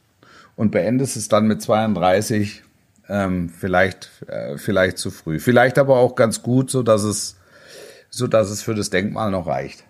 und 0.56 0.72
beendest 0.72 1.18
es 1.18 1.28
dann 1.28 1.48
mit 1.48 1.62
32 1.62 2.64
ähm, 3.10 3.50
vielleicht 3.50 4.10
äh, 4.28 4.58
vielleicht 4.58 4.98
zu 4.98 5.12
früh. 5.12 5.40
Vielleicht 5.40 5.78
aber 5.78 5.98
auch 5.98 6.16
ganz 6.16 6.42
gut, 6.42 6.70
so 6.72 6.84
dass 6.84 7.04
es 7.04 7.38
so 8.10 8.28
es 8.28 8.62
für 8.62 8.76
das 8.76 8.90
Denkmal 8.90 9.32
noch 9.32 9.48
reicht. 9.48 9.84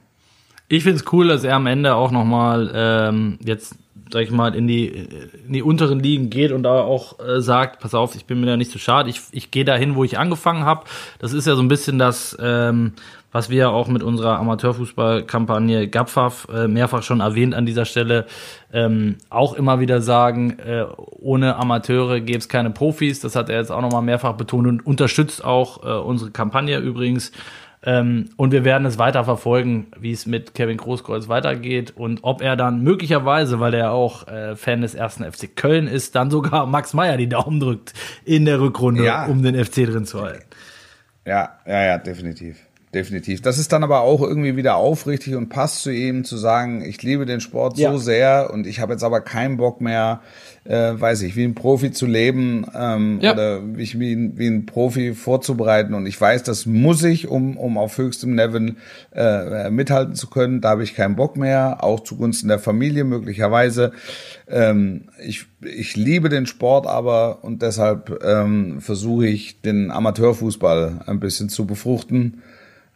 Ich 0.67 0.83
finde 0.83 0.99
es 0.99 1.11
cool, 1.11 1.27
dass 1.27 1.43
er 1.43 1.55
am 1.55 1.67
Ende 1.67 1.95
auch 1.95 2.11
noch 2.11 2.23
mal 2.23 2.71
ähm, 2.73 3.39
jetzt 3.43 3.75
sag 4.11 4.23
ich 4.23 4.31
mal 4.31 4.55
in 4.55 4.67
die 4.67 4.87
in 4.87 5.53
die 5.53 5.61
unteren 5.61 5.99
Ligen 5.99 6.29
geht 6.29 6.51
und 6.51 6.63
da 6.63 6.81
auch 6.81 7.19
äh, 7.19 7.41
sagt, 7.41 7.79
pass 7.79 7.93
auf, 7.93 8.15
ich 8.15 8.25
bin 8.25 8.39
mir 8.39 8.45
da 8.45 8.57
nicht 8.57 8.71
so 8.71 8.79
schade, 8.79 9.09
ich 9.09 9.21
ich 9.31 9.51
gehe 9.51 9.65
dahin, 9.65 9.95
wo 9.95 10.03
ich 10.03 10.17
angefangen 10.17 10.65
habe. 10.65 10.85
Das 11.19 11.33
ist 11.33 11.47
ja 11.47 11.55
so 11.55 11.61
ein 11.61 11.67
bisschen 11.67 11.97
das 11.97 12.37
ähm, 12.39 12.93
was 13.31 13.49
wir 13.49 13.71
auch 13.71 13.87
mit 13.87 14.03
unserer 14.03 14.37
Amateurfußballkampagne 14.39 15.87
GAPFAF 15.87 16.47
äh, 16.53 16.67
mehrfach 16.67 17.03
schon 17.03 17.21
erwähnt 17.21 17.55
an 17.55 17.65
dieser 17.65 17.85
Stelle, 17.85 18.25
ähm, 18.73 19.17
auch 19.29 19.53
immer 19.53 19.79
wieder 19.79 20.01
sagen, 20.01 20.59
äh, 20.59 20.85
ohne 20.97 21.55
Amateure 21.55 22.19
gäbe 22.19 22.39
es 22.39 22.49
keine 22.49 22.71
Profis. 22.71 23.21
Das 23.21 23.35
hat 23.35 23.49
er 23.49 23.57
jetzt 23.57 23.71
auch 23.71 23.81
nochmal 23.81 24.01
mehrfach 24.01 24.33
betont 24.33 24.67
und 24.67 24.85
unterstützt 24.85 25.43
auch 25.43 25.83
äh, 25.83 26.01
unsere 26.01 26.31
Kampagne 26.31 26.79
übrigens. 26.79 27.31
Ähm, 27.83 28.29
und 28.35 28.51
wir 28.51 28.63
werden 28.63 28.85
es 28.85 28.99
weiter 28.99 29.23
verfolgen, 29.23 29.87
wie 29.97 30.11
es 30.11 30.27
mit 30.27 30.53
Kevin 30.53 30.77
Großkreuz 30.77 31.29
weitergeht 31.29 31.93
und 31.95 32.19
ob 32.21 32.43
er 32.43 32.55
dann 32.55 32.83
möglicherweise, 32.83 33.59
weil 33.59 33.73
er 33.73 33.91
auch 33.91 34.27
äh, 34.27 34.55
Fan 34.55 34.81
des 34.81 34.93
ersten 34.93 35.23
FC 35.23 35.55
Köln 35.55 35.87
ist, 35.87 36.15
dann 36.15 36.29
sogar 36.29 36.67
Max 36.67 36.93
Meyer 36.93 37.17
die 37.17 37.29
Daumen 37.29 37.59
drückt 37.59 37.93
in 38.23 38.45
der 38.45 38.59
Rückrunde, 38.59 39.03
ja. 39.03 39.25
um 39.25 39.41
den 39.41 39.55
FC 39.55 39.87
drin 39.87 40.05
zu 40.05 40.21
halten. 40.21 40.45
Ja, 41.25 41.57
ja, 41.65 41.83
ja, 41.83 41.97
definitiv 41.97 42.57
definitiv. 42.93 43.41
Das 43.41 43.57
ist 43.57 43.71
dann 43.71 43.83
aber 43.83 44.01
auch 44.01 44.21
irgendwie 44.21 44.57
wieder 44.57 44.75
aufrichtig 44.75 45.35
und 45.35 45.49
passt 45.49 45.81
zu 45.81 45.91
ihm, 45.91 46.25
zu 46.25 46.37
sagen, 46.37 46.83
ich 46.83 47.01
liebe 47.01 47.25
den 47.25 47.39
Sport 47.39 47.77
ja. 47.77 47.91
so 47.91 47.97
sehr 47.97 48.49
und 48.51 48.67
ich 48.67 48.79
habe 48.79 48.93
jetzt 48.93 49.03
aber 49.03 49.21
keinen 49.21 49.57
Bock 49.57 49.79
mehr, 49.79 50.21
äh, 50.65 50.91
weiß 50.93 51.21
ich, 51.21 51.35
wie 51.37 51.45
ein 51.45 51.55
Profi 51.55 51.91
zu 51.91 52.05
leben 52.05 52.65
ähm, 52.75 53.19
ja. 53.21 53.33
oder 53.33 53.61
mich 53.61 53.97
wie, 53.97 54.37
wie 54.37 54.47
ein 54.47 54.65
Profi 54.65 55.13
vorzubereiten. 55.13 55.93
Und 55.93 56.05
ich 56.05 56.19
weiß, 56.19 56.43
das 56.43 56.65
muss 56.65 57.03
ich, 57.03 57.29
um, 57.29 57.55
um 57.57 57.77
auf 57.77 57.97
höchstem 57.97 58.35
Level 58.35 58.75
äh, 59.15 59.69
mithalten 59.69 60.15
zu 60.15 60.29
können. 60.29 60.59
Da 60.59 60.71
habe 60.71 60.83
ich 60.83 60.93
keinen 60.93 61.15
Bock 61.15 61.37
mehr, 61.37 61.83
auch 61.83 62.01
zugunsten 62.01 62.49
der 62.49 62.59
Familie 62.59 63.05
möglicherweise. 63.05 63.93
Ähm, 64.49 65.05
ich, 65.25 65.45
ich 65.61 65.95
liebe 65.95 66.27
den 66.27 66.45
Sport 66.45 66.87
aber 66.87 67.43
und 67.43 67.61
deshalb 67.61 68.21
ähm, 68.23 68.81
versuche 68.81 69.27
ich, 69.27 69.61
den 69.61 69.91
Amateurfußball 69.91 71.01
ein 71.07 71.19
bisschen 71.21 71.47
zu 71.47 71.65
befruchten 71.65 72.41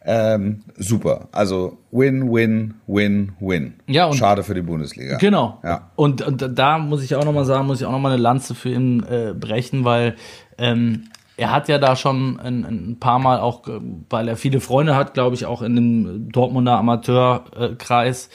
ähm, 0.06 0.62
super. 0.76 1.28
Also 1.32 1.78
win, 1.90 2.32
win, 2.32 2.74
win, 2.86 3.32
win. 3.40 3.74
Ja, 3.88 4.06
und 4.06 4.14
Schade 4.14 4.44
für 4.44 4.54
die 4.54 4.62
Bundesliga. 4.62 5.16
Genau. 5.16 5.58
Ja. 5.64 5.90
Und, 5.96 6.22
und 6.22 6.48
da 6.56 6.78
muss 6.78 7.02
ich 7.02 7.16
auch 7.16 7.24
nochmal 7.24 7.44
sagen, 7.44 7.66
muss 7.66 7.80
ich 7.80 7.86
auch 7.86 7.92
nochmal 7.92 8.12
eine 8.12 8.22
Lanze 8.22 8.54
für 8.54 8.70
ihn 8.70 9.02
äh, 9.02 9.34
brechen, 9.34 9.84
weil 9.84 10.14
ähm, 10.58 11.08
er 11.36 11.50
hat 11.50 11.68
ja 11.68 11.78
da 11.78 11.96
schon 11.96 12.38
ein, 12.38 12.64
ein, 12.64 12.96
paar 13.00 13.18
Mal 13.18 13.40
auch, 13.40 13.62
weil 14.08 14.28
er 14.28 14.36
viele 14.36 14.60
Freunde 14.60 14.94
hat, 14.94 15.12
glaube 15.12 15.34
ich, 15.34 15.44
auch 15.44 15.60
in 15.60 15.74
dem 15.74 16.32
Dortmunder 16.32 16.78
Amateurkreis, 16.78 18.30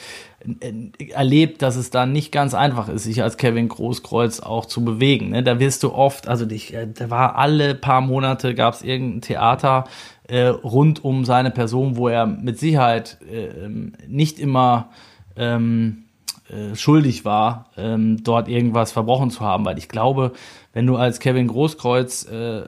äh, 0.60 1.10
erlebt, 1.10 1.62
dass 1.62 1.76
es 1.76 1.90
da 1.90 2.06
nicht 2.06 2.32
ganz 2.32 2.54
einfach 2.54 2.88
ist, 2.88 3.04
sich 3.04 3.22
als 3.22 3.36
Kevin 3.36 3.68
Großkreuz 3.68 4.40
auch 4.40 4.66
zu 4.66 4.84
bewegen. 4.84 5.30
Ne? 5.30 5.42
Da 5.42 5.58
wirst 5.58 5.82
du 5.82 5.92
oft, 5.92 6.28
also 6.28 6.46
dich, 6.46 6.74
äh, 6.74 6.86
da 6.86 7.10
war 7.10 7.36
alle 7.36 7.74
paar 7.74 8.00
Monate 8.00 8.54
gab 8.54 8.74
es 8.74 8.82
irgendein 8.82 9.22
Theater 9.22 9.84
äh, 10.32 10.46
rund 10.46 11.04
um 11.04 11.26
seine 11.26 11.50
Person, 11.50 11.96
wo 11.96 12.08
er 12.08 12.24
mit 12.24 12.58
Sicherheit 12.58 13.18
äh, 13.30 13.48
ähm, 13.48 13.92
nicht 14.08 14.38
immer 14.38 14.88
ähm, 15.36 16.04
äh, 16.48 16.74
schuldig 16.74 17.26
war, 17.26 17.66
ähm, 17.76 18.24
dort 18.24 18.48
irgendwas 18.48 18.92
verbrochen 18.92 19.30
zu 19.30 19.40
haben, 19.40 19.66
weil 19.66 19.76
ich 19.76 19.88
glaube, 19.88 20.32
wenn 20.72 20.86
du 20.86 20.96
als 20.96 21.20
Kevin 21.20 21.48
Großkreuz 21.48 22.26
äh, 22.30 22.62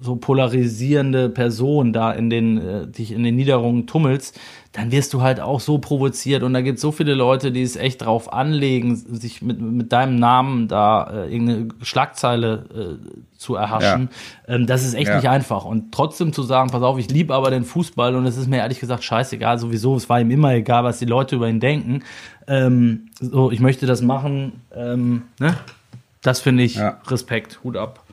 so 0.00 0.16
polarisierende 0.16 1.28
Person 1.28 1.92
da 1.92 2.12
in 2.12 2.30
den 2.30 2.56
äh, 2.56 2.86
dich 2.86 3.12
in 3.12 3.24
den 3.24 3.36
Niederungen 3.36 3.86
tummelst, 3.86 4.40
dann 4.76 4.92
wirst 4.92 5.14
du 5.14 5.22
halt 5.22 5.40
auch 5.40 5.60
so 5.60 5.78
provoziert 5.78 6.42
und 6.42 6.52
da 6.52 6.60
gibt 6.60 6.76
es 6.76 6.82
so 6.82 6.92
viele 6.92 7.14
Leute, 7.14 7.50
die 7.50 7.62
es 7.62 7.76
echt 7.76 8.04
drauf 8.04 8.32
anlegen, 8.32 8.94
sich 8.94 9.40
mit, 9.40 9.58
mit 9.58 9.90
deinem 9.90 10.18
Namen 10.18 10.68
da 10.68 11.04
äh, 11.04 11.32
irgendeine 11.32 11.68
Schlagzeile 11.80 12.98
äh, 13.02 13.36
zu 13.38 13.54
erhaschen. 13.54 14.10
Ja. 14.46 14.54
Ähm, 14.54 14.66
das 14.66 14.84
ist 14.84 14.92
echt 14.94 15.08
ja. 15.08 15.16
nicht 15.16 15.28
einfach 15.30 15.64
und 15.64 15.92
trotzdem 15.92 16.34
zu 16.34 16.42
sagen, 16.42 16.70
pass 16.70 16.82
auf, 16.82 16.98
ich 16.98 17.10
liebe 17.10 17.34
aber 17.34 17.50
den 17.50 17.64
Fußball 17.64 18.14
und 18.14 18.26
es 18.26 18.36
ist 18.36 18.48
mir 18.48 18.58
ehrlich 18.58 18.78
gesagt 18.78 19.02
scheißegal, 19.02 19.58
sowieso, 19.58 19.96
es 19.96 20.10
war 20.10 20.20
ihm 20.20 20.30
immer 20.30 20.52
egal, 20.52 20.84
was 20.84 20.98
die 20.98 21.06
Leute 21.06 21.36
über 21.36 21.48
ihn 21.48 21.60
denken. 21.60 22.02
Ähm, 22.46 23.08
so, 23.18 23.50
ich 23.50 23.60
möchte 23.60 23.86
das 23.86 24.02
machen, 24.02 24.60
ähm, 24.74 25.22
ne? 25.40 25.56
Das 26.22 26.40
finde 26.40 26.64
ich 26.64 26.74
ja. 26.74 27.00
Respekt, 27.06 27.60
Hut 27.62 27.76
ab. 27.76 28.05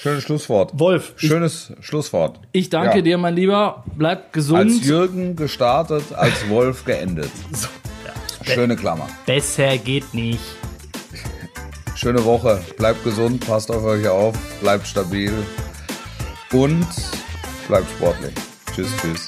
Schönes 0.00 0.22
Schlusswort. 0.22 0.78
Wolf. 0.78 1.14
Schönes 1.16 1.72
ich, 1.76 1.86
Schlusswort. 1.86 2.38
Ich 2.52 2.70
danke 2.70 2.98
ja. 2.98 3.02
dir, 3.02 3.18
mein 3.18 3.34
Lieber. 3.34 3.82
Bleib 3.96 4.32
gesund. 4.32 4.60
Als 4.60 4.86
Jürgen 4.86 5.34
gestartet, 5.34 6.04
als 6.14 6.48
Wolf 6.48 6.84
geendet. 6.84 7.30
So, 7.52 7.66
ja. 8.06 8.54
Schöne 8.54 8.76
Klammer. 8.76 9.08
Besser 9.26 9.76
geht 9.78 10.14
nicht. 10.14 10.38
Schöne 11.96 12.24
Woche. 12.24 12.62
Bleibt 12.76 13.02
gesund, 13.02 13.44
passt 13.44 13.72
auf 13.72 13.82
euch 13.82 14.06
auf, 14.06 14.36
bleibt 14.60 14.86
stabil 14.86 15.32
und 16.52 16.86
bleibt 17.66 17.90
sportlich. 17.90 18.34
Tschüss, 18.72 18.90
tschüss. 19.02 19.26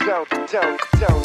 Don't, 0.00 0.26
don't, 0.50 0.78
don't. 1.00 1.23